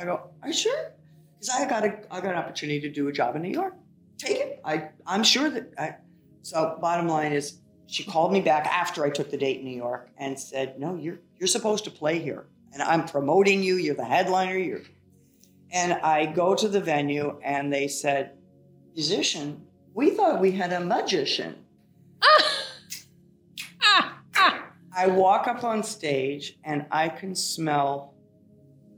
I 0.00 0.06
go, 0.06 0.30
are 0.42 0.48
you 0.48 0.54
sure? 0.54 0.92
Because 1.38 1.54
I 1.54 1.68
got 1.68 1.84
a 1.84 2.00
I 2.10 2.20
got 2.20 2.32
an 2.32 2.38
opportunity 2.38 2.80
to 2.80 2.90
do 2.90 3.06
a 3.06 3.12
job 3.12 3.36
in 3.36 3.42
New 3.42 3.52
York. 3.52 3.74
Take 4.18 4.38
it. 4.38 4.60
I 4.64 4.88
I'm 5.06 5.22
sure 5.22 5.50
that 5.50 5.72
I. 5.78 5.94
So 6.42 6.78
bottom 6.80 7.06
line 7.06 7.32
is, 7.32 7.60
she 7.86 8.04
called 8.04 8.32
me 8.32 8.40
back 8.40 8.66
after 8.66 9.04
I 9.04 9.10
took 9.10 9.30
the 9.30 9.36
date 9.36 9.60
in 9.60 9.64
New 9.64 9.76
York 9.76 10.10
and 10.18 10.38
said, 10.38 10.78
no, 10.78 10.96
you're 10.96 11.18
you're 11.38 11.46
supposed 11.46 11.84
to 11.84 11.90
play 11.90 12.18
here, 12.18 12.46
and 12.72 12.82
I'm 12.82 13.06
promoting 13.06 13.62
you. 13.62 13.76
You're 13.76 13.94
the 13.94 14.04
headliner. 14.04 14.56
You're. 14.56 14.82
And 15.70 15.94
I 15.94 16.26
go 16.26 16.54
to 16.54 16.68
the 16.68 16.80
venue, 16.80 17.38
and 17.42 17.72
they 17.72 17.88
said, 17.88 18.36
musician. 18.94 19.66
We 19.94 20.10
thought 20.10 20.40
we 20.40 20.52
had 20.52 20.72
a 20.72 20.80
magician. 20.80 21.64
Ah, 22.22 22.52
ah. 24.36 24.68
I 24.96 25.06
walk 25.06 25.46
up 25.46 25.64
on 25.64 25.82
stage 25.82 26.58
and 26.64 26.86
I 26.90 27.10
can 27.10 27.34
smell 27.34 28.14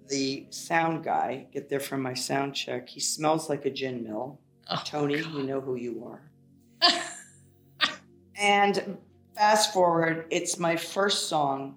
the 0.09 0.47
sound 0.51 1.05
guy 1.05 1.47
get 1.53 1.69
there 1.69 1.81
from 1.81 2.03
my 2.03 2.15
sound 2.15 2.55
check. 2.55 2.89
He 2.89 3.01
smells 3.01 3.49
like 3.49 3.65
a 3.65 3.71
gin 3.71 4.05
mill. 4.05 4.41
Oh, 4.71 4.83
Tony, 4.85 5.19
you 5.19 5.43
know 5.43 5.61
who 5.61 5.75
you 5.75 6.05
are. 6.07 6.31
And 8.39 8.97
fast 9.37 9.73
forward, 9.73 10.27
it's 10.31 10.59
my 10.59 10.77
first 10.77 11.29
song, 11.29 11.77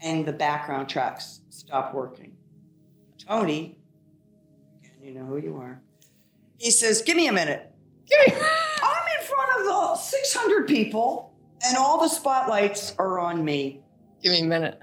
and 0.00 0.26
the 0.26 0.32
background 0.32 0.88
tracks 0.88 1.40
stop 1.50 1.94
working. 1.94 2.36
Tony, 3.18 3.78
again, 4.80 4.96
you 5.02 5.14
know 5.14 5.24
who 5.24 5.38
you 5.38 5.56
are. 5.56 5.80
He 6.58 6.70
says, 6.70 7.02
Give 7.02 7.16
me 7.16 7.28
a 7.28 7.32
minute. 7.32 7.70
Give 8.08 8.34
me- 8.34 8.40
I'm 8.82 9.20
in 9.20 9.26
front 9.26 9.60
of 9.60 9.64
the 9.66 9.96
600 9.96 10.66
people, 10.68 11.34
and 11.64 11.76
all 11.76 12.00
the 12.00 12.08
spotlights 12.08 12.94
are 12.98 13.18
on 13.18 13.44
me. 13.44 13.80
Give 14.22 14.32
me 14.32 14.40
a 14.40 14.44
minute. 14.44 14.80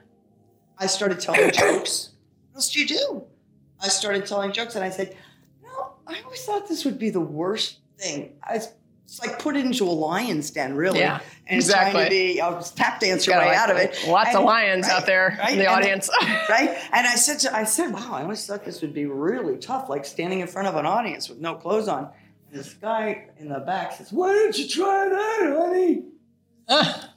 I 0.78 0.88
started 0.88 1.20
telling 1.20 1.52
jokes. 1.54 2.12
What 2.52 2.58
else 2.60 2.72
do 2.72 2.80
you 2.80 2.88
do? 2.88 3.24
I 3.82 3.88
started 3.88 4.26
telling 4.26 4.52
jokes, 4.52 4.76
and 4.76 4.84
I 4.84 4.90
said, 4.90 5.16
"No, 5.64 5.94
I 6.08 6.22
always 6.24 6.44
thought 6.44 6.68
this 6.68 6.84
would 6.86 7.00
be 7.00 7.10
the 7.10 7.20
worst 7.22 7.80
thing. 7.98 8.34
I, 8.44 8.60
it's 9.10 9.20
like 9.20 9.40
put 9.40 9.56
it 9.58 9.66
into 9.66 9.86
a 9.86 9.90
lion's 9.90 10.52
den, 10.52 10.76
really, 10.76 11.00
Yeah, 11.00 11.16
and 11.48 11.64
trying 11.66 11.96
exactly. 11.96 12.04
to 12.04 12.10
be. 12.12 12.40
a 12.40 12.62
tap 12.76 13.00
dancer 13.00 13.32
your 13.32 13.40
way 13.40 13.48
like- 13.48 13.58
out 13.58 13.72
of 13.72 13.78
it. 13.78 13.98
Lots 14.08 14.36
of 14.36 14.44
lions 14.44 14.86
right, 14.88 14.94
out 15.02 15.08
there 15.08 15.36
right, 15.40 15.54
in 15.54 15.58
the 15.58 15.66
and- 15.68 15.76
audience. 15.76 16.10
right? 16.50 16.78
And 16.94 17.08
I 17.08 17.16
said, 17.16 17.40
to, 17.40 17.56
I 17.56 17.64
said, 17.64 17.92
wow, 17.92 18.12
I 18.14 18.22
always 18.22 18.46
thought 18.46 18.64
this 18.64 18.82
would 18.84 18.94
be 18.94 19.08
really 19.08 19.58
tough, 19.58 19.90
like 19.90 20.06
standing 20.06 20.42
in 20.42 20.48
front 20.48 20.68
of 20.68 20.76
an 20.76 20.86
audience 20.86 21.28
with 21.28 21.40
no 21.40 21.56
clothes 21.56 21.88
on. 21.88 22.10
And 22.52 22.60
this 22.60 22.74
guy 22.76 23.30
in 23.40 23.50
the 23.50 23.60
back 23.60 23.94
says, 23.94 24.12
"Why 24.12 24.32
don't 24.34 24.58
you 24.58 24.68
try 24.68 25.10
that, 25.10 25.56
honey?" 25.58 26.04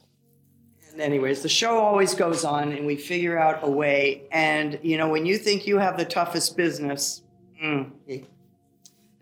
And 0.92 1.00
anyways, 1.00 1.40
the 1.42 1.48
show 1.48 1.78
always 1.78 2.14
goes 2.14 2.44
on, 2.44 2.72
and 2.72 2.84
we 2.86 2.96
figure 2.96 3.38
out 3.38 3.60
a 3.62 3.70
way. 3.70 4.24
And 4.30 4.78
you 4.82 4.98
know, 4.98 5.08
when 5.08 5.24
you 5.24 5.38
think 5.38 5.66
you 5.66 5.78
have 5.78 5.96
the 5.96 6.04
toughest 6.04 6.54
business, 6.56 7.22
mm, 7.62 7.90
you, 8.06 8.26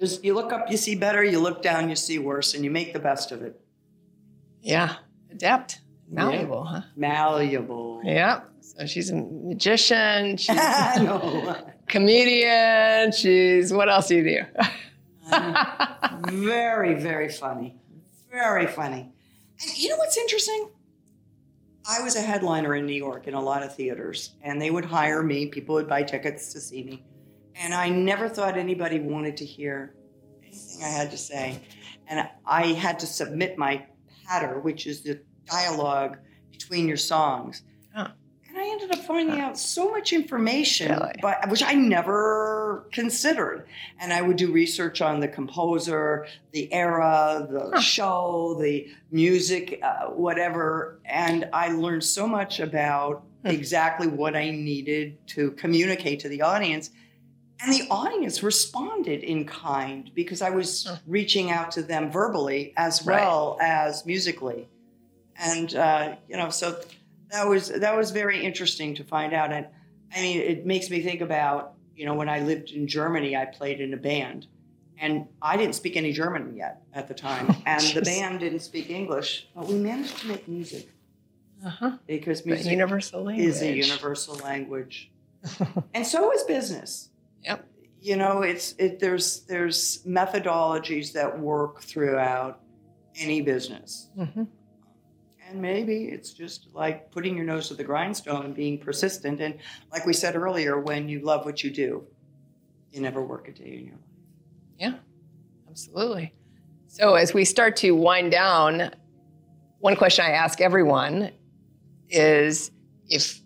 just- 0.01 0.25
you 0.25 0.35
look 0.35 0.53
up, 0.53 0.71
you 0.71 0.77
see 0.77 0.95
better. 0.97 1.23
You 1.23 1.39
look 1.39 1.63
down, 1.63 1.89
you 1.91 1.97
see 1.97 2.19
worse, 2.19 2.55
and 2.55 2.65
you 2.65 2.71
make 2.71 2.93
the 2.93 2.99
best 3.01 3.31
of 3.33 3.43
it. 3.43 3.61
yeah, 4.63 4.97
adept, 5.31 5.81
malleable, 6.11 6.65
huh? 6.65 6.83
Malleable. 6.97 8.01
Yeah. 8.05 8.41
So 8.61 8.87
she's 8.87 9.11
a 9.11 9.17
magician. 9.17 10.37
She's 10.39 10.57
a 10.57 11.65
comedian. 11.87 13.11
She's 13.13 13.73
what 13.73 13.89
else 13.91 14.09
do 14.09 14.17
you 14.17 14.23
do? 14.25 14.45
very, 16.31 16.95
very 16.95 17.29
funny. 17.29 17.77
Very 18.31 18.67
funny. 18.67 19.13
And 19.63 19.79
you 19.79 19.89
know 19.89 19.97
what's 19.97 20.17
interesting? 20.17 20.71
I 21.89 22.01
was 22.03 22.17
a 22.17 22.21
headliner 22.21 22.75
in 22.77 22.87
New 22.87 22.95
York 22.95 23.27
in 23.27 23.35
a 23.35 23.41
lot 23.41 23.63
of 23.63 23.75
theaters, 23.75 24.35
and 24.43 24.61
they 24.61 24.71
would 24.71 24.85
hire 24.85 25.23
me. 25.23 25.47
People 25.47 25.75
would 25.77 25.89
buy 25.89 26.03
tickets 26.03 26.53
to 26.53 26.61
see 26.61 26.85
me. 26.85 27.03
And 27.61 27.75
I 27.75 27.91
never 27.91 28.29
thought 28.29 28.57
anybody 28.57 28.99
wanted 29.01 29.37
to 29.39 29.45
hear 29.45 29.95
anything 30.43 30.83
I 30.83 30.89
had 30.89 31.11
to 31.11 31.19
say. 31.19 31.61
And 32.09 32.27
I 32.47 32.69
had 32.69 32.99
to 33.01 33.07
submit 33.07 33.59
my 33.59 33.85
patter, 34.27 34.59
which 34.61 34.87
is 34.87 35.03
the 35.03 35.21
dialogue 35.47 36.17
between 36.51 36.89
your 36.89 36.97
songs. 36.97 37.63
Oh. 37.95 38.07
And 38.49 38.59
I 38.59 38.67
ended 38.67 38.91
up 38.93 39.05
finding 39.05 39.41
out 39.41 39.59
so 39.59 39.91
much 39.91 40.13
information, 40.15 40.91
Really? 40.91 41.13
but 41.21 41.49
which 41.51 41.63
I 41.63 41.75
never 41.75 42.89
considered. 42.93 43.67
And 44.01 44.11
I 44.13 44.23
would 44.23 44.37
do 44.37 44.51
research 44.51 45.03
on 45.03 45.21
the 45.21 45.29
composer, 45.29 46.27
the 46.53 46.73
era, 46.73 47.47
the 47.49 47.71
Huh. 47.75 47.81
show, 47.81 48.59
the 48.61 48.89
music, 49.13 49.79
uh, 49.83 50.07
whatever. 50.07 50.99
And 51.05 51.49
I 51.53 51.69
learned 51.73 52.05
so 52.05 52.27
much 52.27 52.59
about 52.59 53.23
Hmm. 53.45 53.49
exactly 53.51 54.09
what 54.09 54.35
I 54.35 54.51
needed 54.51 55.19
to 55.29 55.51
communicate 55.53 56.21
to 56.21 56.29
the 56.29 56.43
audience. 56.43 56.91
And 57.63 57.73
the 57.75 57.87
audience 57.91 58.43
responded 58.43 59.23
in 59.23 59.45
kind 59.45 60.11
because 60.15 60.41
I 60.43 60.51
was 60.51 60.85
Hmm. 60.87 60.95
reaching 61.11 61.51
out 61.51 61.71
to 61.73 61.83
them 61.83 62.11
verbally 62.11 62.73
as 62.77 63.05
Right. 63.05 63.21
well 63.21 63.59
as 63.61 64.07
musically. 64.07 64.69
And, 65.37 65.75
uh, 65.75 66.17
you 66.29 66.37
know, 66.37 66.51
so 66.51 66.81
that 67.31 67.47
was 67.49 67.69
that 67.69 67.97
was 67.97 68.11
very 68.11 68.45
interesting 68.45 68.95
to 68.97 69.05
find 69.05 69.33
out. 69.33 69.53
And 69.53 69.67
I 70.15 70.21
mean, 70.21 70.41
it 70.41 70.67
makes 70.67 70.91
me 70.91 71.03
think 71.03 71.21
about 71.21 71.75
you 71.95 72.07
know 72.07 72.15
when 72.15 72.29
I 72.29 72.41
lived 72.41 72.71
in 72.71 72.87
Germany, 72.89 73.37
I 73.37 73.45
played 73.45 73.81
in 73.81 73.93
a 73.93 73.97
band, 73.97 74.47
and 74.99 75.27
I 75.43 75.57
didn't 75.57 75.75
speak 75.75 75.97
any 75.97 76.13
German 76.13 76.57
yet 76.57 76.83
at 76.95 77.09
the 77.09 77.15
time, 77.15 77.55
and 77.67 77.83
the 77.95 78.01
band 78.03 78.41
didn't 78.41 78.61
speak 78.61 78.89
English, 78.91 79.47
but 79.55 79.67
we 79.67 79.75
managed 79.77 80.17
to 80.19 80.27
make 80.29 80.49
music 80.49 80.89
Uh-huh. 81.65 81.99
because 82.07 82.45
music 82.47 82.67
is 83.37 83.63
a 83.63 83.73
universal 83.77 84.37
language, 84.37 85.13
and 85.95 86.07
so 86.07 86.33
is 86.33 86.43
business. 86.45 87.10
You 88.01 88.17
know, 88.17 88.43
it's 88.43 88.73
it. 88.79 88.99
There's 88.99 89.41
there's 89.41 90.03
methodologies 90.05 91.13
that 91.13 91.39
work 91.39 91.83
throughout 91.83 92.61
any 93.17 93.43
business. 93.43 94.09
Mhm. 94.17 94.47
And 95.47 95.61
maybe 95.61 96.05
it's 96.05 96.33
just 96.33 96.69
like 96.73 97.11
putting 97.11 97.37
your 97.37 97.45
nose 97.45 97.69
to 97.69 97.75
the 97.75 97.85
grindstone 97.85 98.47
and 98.47 98.55
being 98.55 98.79
persistent. 98.79 99.41
And 99.41 99.59
like 99.93 100.07
we 100.07 100.13
said 100.13 100.37
earlier, 100.37 100.81
when 100.81 101.09
you 101.09 101.21
love 101.21 101.45
what 101.45 101.63
you 101.63 101.71
do, 101.71 102.07
you 102.93 103.01
never 103.01 103.23
work 103.23 103.49
a 103.49 103.53
day 103.53 103.77
in 103.79 103.85
your 103.87 103.97
life. 103.97 104.05
Yeah, 104.79 104.95
absolutely. 105.69 106.33
So, 106.87 107.15
as 107.15 107.35
we 107.35 107.45
start 107.45 107.77
to 107.77 107.91
wind 107.93 108.33
down, 108.33 108.93
one 109.81 109.97
question 109.97 110.25
I 110.25 110.31
ask 110.31 110.61
everyone 110.61 111.33
is 112.09 112.71
if 113.09 113.41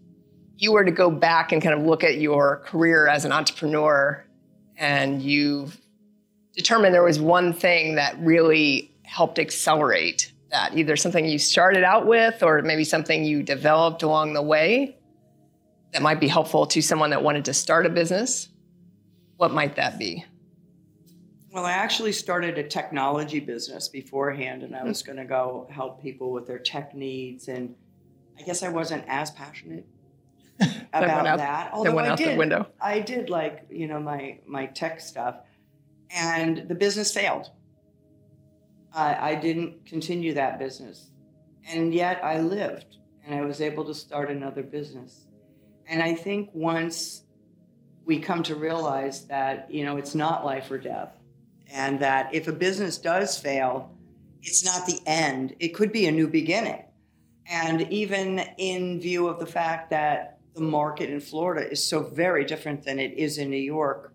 you 0.56 0.72
were 0.72 0.84
to 0.84 0.90
go 0.92 1.10
back 1.10 1.52
and 1.52 1.60
kind 1.60 1.78
of 1.78 1.84
look 1.84 2.04
at 2.04 2.18
your 2.18 2.58
career 2.64 3.08
as 3.08 3.24
an 3.24 3.32
entrepreneur 3.32 4.24
and 4.84 5.22
you 5.22 5.70
determined 6.54 6.94
there 6.94 7.02
was 7.02 7.18
one 7.18 7.54
thing 7.54 7.94
that 7.94 8.18
really 8.18 8.92
helped 9.02 9.38
accelerate 9.38 10.30
that, 10.50 10.76
either 10.76 10.94
something 10.94 11.24
you 11.24 11.38
started 11.38 11.84
out 11.84 12.06
with 12.06 12.42
or 12.42 12.60
maybe 12.60 12.84
something 12.84 13.24
you 13.24 13.42
developed 13.42 14.02
along 14.02 14.34
the 14.34 14.42
way 14.42 14.94
that 15.92 16.02
might 16.02 16.20
be 16.20 16.28
helpful 16.28 16.66
to 16.66 16.82
someone 16.82 17.10
that 17.10 17.22
wanted 17.22 17.46
to 17.46 17.54
start 17.54 17.86
a 17.86 17.88
business, 17.88 18.50
what 19.38 19.52
might 19.52 19.74
that 19.76 19.98
be? 19.98 20.22
Well, 21.50 21.64
I 21.64 21.72
actually 21.72 22.12
started 22.12 22.58
a 22.58 22.64
technology 22.64 23.40
business 23.40 23.88
beforehand, 23.88 24.64
and 24.64 24.76
I 24.76 24.80
hmm. 24.80 24.88
was 24.88 25.02
going 25.02 25.16
to 25.16 25.24
go 25.24 25.66
help 25.70 26.02
people 26.02 26.30
with 26.30 26.46
their 26.46 26.58
tech 26.58 26.94
needs. 26.94 27.48
And 27.48 27.74
I 28.38 28.42
guess 28.42 28.62
I 28.62 28.68
wasn't 28.68 29.04
as 29.08 29.30
passionate 29.30 29.86
about 31.02 31.26
out, 31.26 31.38
that. 31.38 31.70
Although 31.72 31.94
went 31.94 32.08
I 32.08 32.10
out 32.10 32.18
did, 32.18 32.34
the 32.34 32.38
window. 32.38 32.66
I 32.80 33.00
did 33.00 33.30
like 33.30 33.66
you 33.70 33.86
know 33.88 34.00
my 34.00 34.38
my 34.46 34.66
tech 34.66 35.00
stuff, 35.00 35.36
and 36.10 36.68
the 36.68 36.74
business 36.74 37.12
failed. 37.12 37.50
I, 38.94 39.30
I 39.30 39.34
didn't 39.34 39.86
continue 39.86 40.34
that 40.34 40.58
business, 40.58 41.10
and 41.68 41.92
yet 41.92 42.24
I 42.24 42.40
lived, 42.40 42.98
and 43.24 43.34
I 43.34 43.42
was 43.42 43.60
able 43.60 43.84
to 43.86 43.94
start 43.94 44.30
another 44.30 44.62
business. 44.62 45.26
And 45.88 46.02
I 46.02 46.14
think 46.14 46.50
once 46.52 47.24
we 48.04 48.18
come 48.18 48.42
to 48.44 48.54
realize 48.54 49.26
that 49.26 49.70
you 49.70 49.84
know 49.84 49.96
it's 49.96 50.14
not 50.14 50.44
life 50.44 50.70
or 50.70 50.78
death, 50.78 51.18
and 51.72 51.98
that 52.00 52.32
if 52.34 52.46
a 52.46 52.52
business 52.52 52.98
does 52.98 53.38
fail, 53.38 53.90
it's 54.42 54.64
not 54.64 54.86
the 54.86 55.00
end. 55.06 55.56
It 55.58 55.68
could 55.68 55.90
be 55.90 56.06
a 56.06 56.12
new 56.12 56.28
beginning. 56.28 56.84
And 57.46 57.82
even 57.92 58.38
in 58.58 59.00
view 59.00 59.26
of 59.26 59.38
the 59.38 59.46
fact 59.46 59.90
that 59.90 60.38
the 60.54 60.60
market 60.60 61.10
in 61.10 61.20
Florida 61.20 61.68
is 61.70 61.84
so 61.84 62.02
very 62.02 62.44
different 62.44 62.84
than 62.84 62.98
it 62.98 63.18
is 63.18 63.38
in 63.38 63.50
New 63.50 63.56
York, 63.56 64.14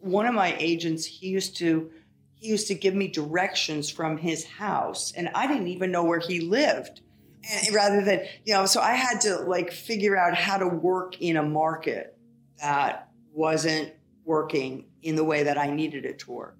one 0.00 0.26
of 0.26 0.34
my 0.34 0.56
agents, 0.58 1.06
he 1.06 1.28
used 1.28 1.56
to 1.58 1.90
he 2.34 2.48
used 2.48 2.66
to 2.66 2.74
give 2.74 2.94
me 2.94 3.06
directions 3.06 3.88
from 3.88 4.18
his 4.18 4.44
house 4.44 5.12
and 5.16 5.30
I 5.32 5.46
didn't 5.46 5.68
even 5.68 5.92
know 5.92 6.02
where 6.02 6.18
he 6.18 6.40
lived. 6.40 7.00
And 7.48 7.72
rather 7.72 8.04
than, 8.04 8.24
you 8.44 8.52
know, 8.52 8.66
so 8.66 8.80
I 8.80 8.94
had 8.94 9.20
to 9.22 9.36
like 9.42 9.70
figure 9.70 10.16
out 10.16 10.34
how 10.34 10.58
to 10.58 10.66
work 10.66 11.20
in 11.20 11.36
a 11.36 11.42
market 11.42 12.18
that 12.58 13.10
wasn't 13.32 13.92
working 14.24 14.86
in 15.02 15.14
the 15.14 15.22
way 15.22 15.44
that 15.44 15.56
I 15.56 15.70
needed 15.70 16.04
it 16.04 16.18
to 16.20 16.32
work. 16.32 16.56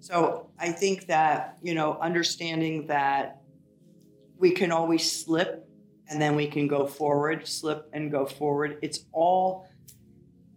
So 0.00 0.50
I 0.58 0.70
think 0.72 1.06
that, 1.06 1.56
you 1.62 1.74
know, 1.74 1.98
understanding 1.98 2.86
that 2.88 3.40
we 4.36 4.50
can 4.50 4.72
always 4.72 5.10
slip 5.10 5.63
and 6.10 6.20
then 6.20 6.36
we 6.36 6.46
can 6.46 6.66
go 6.66 6.86
forward, 6.86 7.46
slip 7.46 7.88
and 7.92 8.10
go 8.10 8.26
forward. 8.26 8.78
It's 8.82 9.06
all 9.12 9.68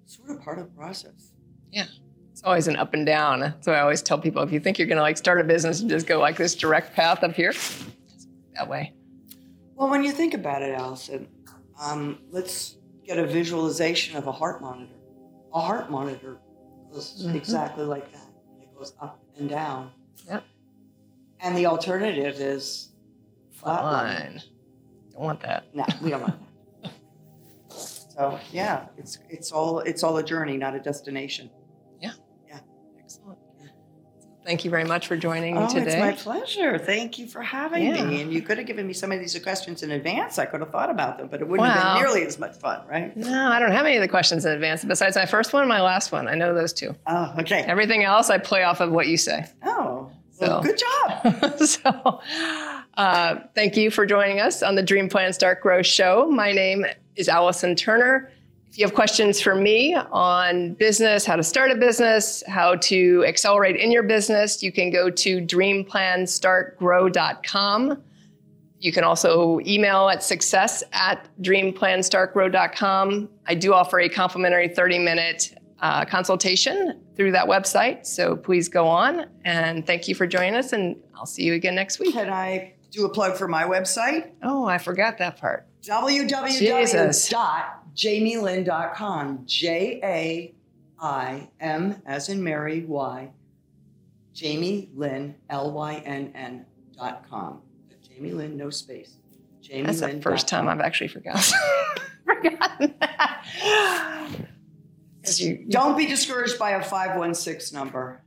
sort 0.06 0.32
of 0.32 0.42
part 0.42 0.60
of 0.60 0.66
the 0.66 0.72
process. 0.72 1.32
Yeah. 1.72 1.86
It's 2.32 2.44
always 2.44 2.68
an 2.68 2.76
up 2.76 2.94
and 2.94 3.06
down. 3.06 3.56
So 3.62 3.72
I 3.72 3.80
always 3.80 4.02
tell 4.02 4.20
people 4.20 4.44
if 4.44 4.52
you 4.52 4.60
think 4.60 4.78
you're 4.78 4.88
going 4.88 4.98
to 4.98 5.02
like 5.02 5.18
start 5.18 5.42
a 5.42 5.44
business 5.44 5.82
and 5.82 5.90
just 5.90 6.06
go 6.06 6.20
like 6.20 6.38
this 6.38 6.54
direct 6.54 6.96
path 6.96 7.24
up 7.24 7.34
here, 7.34 7.54
that 8.56 8.70
way. 8.70 8.94
Well, 9.76 9.90
when 9.90 10.04
you 10.04 10.12
think 10.12 10.34
about 10.34 10.62
it, 10.62 10.74
Allison, 10.76 11.28
um, 11.82 12.20
let's 12.30 12.78
get 13.06 13.18
a 13.18 13.26
visualization 13.26 14.18
of 14.18 14.28
a 14.28 14.32
heart 14.32 14.62
monitor. 14.62 14.94
A 15.54 15.60
heart 15.60 15.90
monitor 15.90 16.38
goes 16.92 17.24
mm-hmm. 17.24 17.36
exactly 17.36 17.86
like 17.86 18.12
that. 18.12 18.30
It 18.62 18.76
goes 18.78 18.94
up 19.02 19.20
and 19.38 19.50
down. 19.50 19.92
Yep. 20.28 20.44
And 21.40 21.58
the 21.58 21.66
alternative 21.66 22.40
is 22.40 22.90
flat 23.52 23.84
line. 23.84 24.42
Don't 25.18 25.26
want 25.26 25.42
that. 25.42 25.64
No, 25.74 25.84
we 26.00 26.12
don't 26.12 26.22
want 26.22 26.36
that. 26.84 26.92
so 27.72 28.40
yeah, 28.52 28.86
it's 28.98 29.18
it's 29.30 29.52
all 29.52 29.80
it's 29.80 30.04
all 30.04 30.18
a 30.18 30.24
journey, 30.24 30.58
not 30.58 30.76
a 30.76 30.80
destination. 30.80 31.50
Yeah. 32.00 32.12
Yeah. 32.48 32.60
Excellent. 33.00 33.40
Thank 34.46 34.64
you 34.64 34.70
very 34.70 34.84
much 34.84 35.08
for 35.08 35.18
joining 35.18 35.56
me 35.56 35.62
oh, 35.64 35.68
today. 35.68 35.88
It's 35.88 36.26
my 36.26 36.34
pleasure. 36.34 36.78
Thank 36.78 37.18
you 37.18 37.28
for 37.28 37.42
having 37.42 37.84
yeah. 37.84 38.06
me. 38.06 38.22
And 38.22 38.32
you 38.32 38.44
could 38.44 38.60
have 38.60 38.68
given 38.68 38.86
me 38.86 38.94
some 38.94 39.12
of 39.12 39.20
these 39.20 39.38
questions 39.40 39.82
in 39.82 39.92
advance. 39.92 40.38
I 40.38 40.46
could 40.46 40.62
have 40.62 40.70
thought 40.70 40.92
about 40.92 41.18
them, 41.18 41.28
but 41.30 41.42
it 41.42 41.48
wouldn't 41.48 41.68
have 41.68 41.96
been 41.96 42.04
nearly 42.04 42.26
as 42.26 42.40
much 42.40 42.56
fun, 42.56 42.88
right? 42.88 43.18
No, 43.18 43.52
I 43.52 43.60
don't 43.60 43.72
have 43.72 43.86
any 43.86 43.98
of 43.98 44.02
the 44.02 44.08
questions 44.08 44.46
in 44.46 44.54
advance 44.54 44.86
besides 44.86 45.18
my 45.18 45.26
first 45.26 45.52
one 45.52 45.64
and 45.64 45.70
my 45.70 45.82
last 45.82 46.14
one. 46.14 46.28
I 46.30 46.36
know 46.36 46.54
those 46.54 46.72
two. 46.72 46.96
Oh, 47.08 47.34
okay. 47.40 47.64
Everything 47.64 48.04
else, 48.04 48.30
I 48.30 48.38
play 48.38 48.64
off 48.64 48.80
of 48.80 48.92
what 48.92 49.08
you 49.08 49.18
say. 49.18 49.46
Oh, 49.66 50.12
well, 50.40 50.64
so. 50.64 50.70
good 50.70 50.78
job. 50.78 51.60
so, 51.66 52.22
uh, 52.98 53.40
thank 53.54 53.78
you 53.78 53.92
for 53.92 54.06
joining 54.06 54.40
us 54.40 54.64
on 54.64 54.74
the 54.76 54.82
Dream 54.82 55.08
Plan 55.08 55.32
Start 55.32 55.62
Grow 55.62 55.84
show. 55.84 56.28
My 56.30 56.52
name 56.52 56.84
is 57.16 57.30
Allison 57.30 57.76
Turner. 57.76 58.32
If 58.70 58.80
you 58.80 58.86
have 58.86 58.96
questions 58.96 59.40
for 59.40 59.56
me 59.56 59.96
on 59.96 60.74
business, 60.74 61.26
how 61.26 61.36
to 61.36 61.44
start 61.44 61.70
a 61.72 61.76
business, 61.76 62.44
how 62.48 62.76
to 62.76 63.24
accelerate 63.26 63.76
in 63.76 63.92
your 63.92 64.04
business, 64.04 64.64
you 64.64 64.72
can 64.72 64.90
go 64.90 65.12
to 65.12 65.42
dreamplanstartgrow.com. 65.42 68.04
You 68.80 68.92
can 68.92 69.04
also 69.04 69.60
email 69.66 70.08
at 70.10 70.22
success 70.24 70.84
at 70.92 71.28
dreamplanstartgrow.com. 71.42 73.30
I 73.46 73.56
do 73.56 73.74
offer 73.74 74.00
a 74.00 74.08
complimentary 74.10 74.70
30 74.70 75.00
minute 75.00 75.56
uh, 75.82 76.06
consultation 76.06 77.02
through 77.16 77.32
that 77.32 77.48
website. 77.48 78.06
So 78.08 78.36
please 78.36 78.70
go 78.70 78.88
on 78.88 79.28
and 79.46 79.86
thank 79.86 80.08
you 80.08 80.16
for 80.16 80.26
joining 80.26 80.56
us. 80.56 80.74
And 80.74 80.96
I'll 81.16 81.28
see 81.28 81.44
you 81.44 81.54
again 81.54 81.76
next 81.76 82.00
week. 82.00 82.14
Can 82.14 82.30
I 82.30 82.74
do 82.98 83.06
a 83.06 83.10
plug 83.10 83.38
for 83.38 83.48
my 83.48 83.64
website? 83.64 84.32
Oh, 84.44 84.66
I 84.66 84.78
forgot 84.78 85.18
that 85.20 85.38
part. 85.40 85.68
www 85.84 87.74
jaimylynn.com. 87.98 89.42
J 89.46 90.00
A 90.04 90.56
I 91.00 91.50
M 91.60 92.02
as 92.06 92.30
in 92.30 92.44
Mary 92.44 92.86
Y. 92.86 93.32
Jaimy 94.36 94.90
Lynn, 94.96 95.36
L 95.50 95.72
Y 95.72 95.96
N 96.06 96.32
N 96.36 96.66
dot 96.96 97.26
com. 97.28 97.62
Jaimy 98.08 98.34
Lynn, 98.36 98.56
no 98.56 98.70
space. 98.70 99.16
Jaimy 99.64 99.88
That's 99.88 100.02
Lynn. 100.02 100.18
the 100.18 100.22
first 100.22 100.48
time 100.48 100.68
I've 100.68 100.80
actually 100.80 101.08
forgotten. 101.08 101.58
forgotten 102.26 102.96
that. 103.00 103.44
You, 105.36 105.66
Don't 105.68 105.98
be 105.98 106.06
discouraged 106.06 106.58
by 106.58 106.72
a 106.72 106.82
516 106.82 107.78
number. 107.78 108.22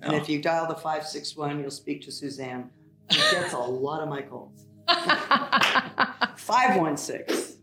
No. 0.00 0.08
And 0.08 0.16
if 0.16 0.28
you 0.28 0.42
dial 0.42 0.66
the 0.66 0.74
561, 0.74 1.60
you'll 1.60 1.70
speak 1.70 2.02
to 2.02 2.10
Suzanne. 2.10 2.70
She 3.10 3.20
gets 3.20 3.52
a 3.52 3.58
lot 3.58 4.02
of 4.02 4.08
my 4.08 4.22
calls. 4.22 4.66
516. 6.36 7.56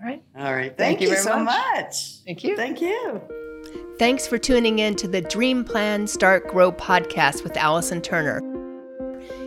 All 0.00 0.06
right. 0.06 0.22
All 0.38 0.54
right. 0.54 0.76
Thank, 0.76 0.98
Thank 0.98 1.00
you, 1.00 1.10
you 1.10 1.16
so 1.16 1.38
much. 1.38 1.74
much. 1.74 2.18
Thank 2.24 2.44
you. 2.44 2.56
Thank 2.56 2.80
you. 2.80 3.20
Thanks 3.98 4.26
for 4.26 4.36
tuning 4.38 4.78
in 4.78 4.94
to 4.96 5.08
the 5.08 5.22
Dream 5.22 5.64
Plan 5.64 6.06
Start 6.06 6.48
Grow 6.48 6.70
podcast 6.70 7.42
with 7.42 7.56
Allison 7.56 8.02
Turner. 8.02 8.40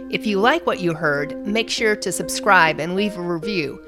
If 0.09 0.25
you 0.25 0.39
like 0.39 0.65
what 0.65 0.79
you 0.79 0.95
heard, 0.95 1.45
make 1.45 1.69
sure 1.69 1.95
to 1.95 2.11
subscribe 2.11 2.79
and 2.79 2.95
leave 2.95 3.15
a 3.15 3.21
review. 3.21 3.79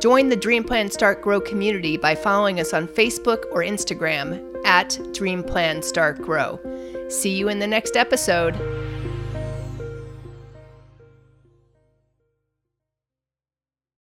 Join 0.00 0.28
the 0.28 0.36
Dream 0.36 0.62
Plan 0.62 0.90
Start 0.90 1.22
Grow 1.22 1.40
community 1.40 1.96
by 1.96 2.14
following 2.14 2.60
us 2.60 2.72
on 2.72 2.86
Facebook 2.86 3.44
or 3.50 3.62
Instagram 3.62 4.54
at 4.64 4.98
Dream 5.12 5.42
Plan 5.42 5.82
Start 5.82 6.22
Grow. 6.22 6.60
See 7.08 7.34
you 7.36 7.48
in 7.48 7.58
the 7.58 7.66
next 7.66 7.96
episode. 7.96 8.54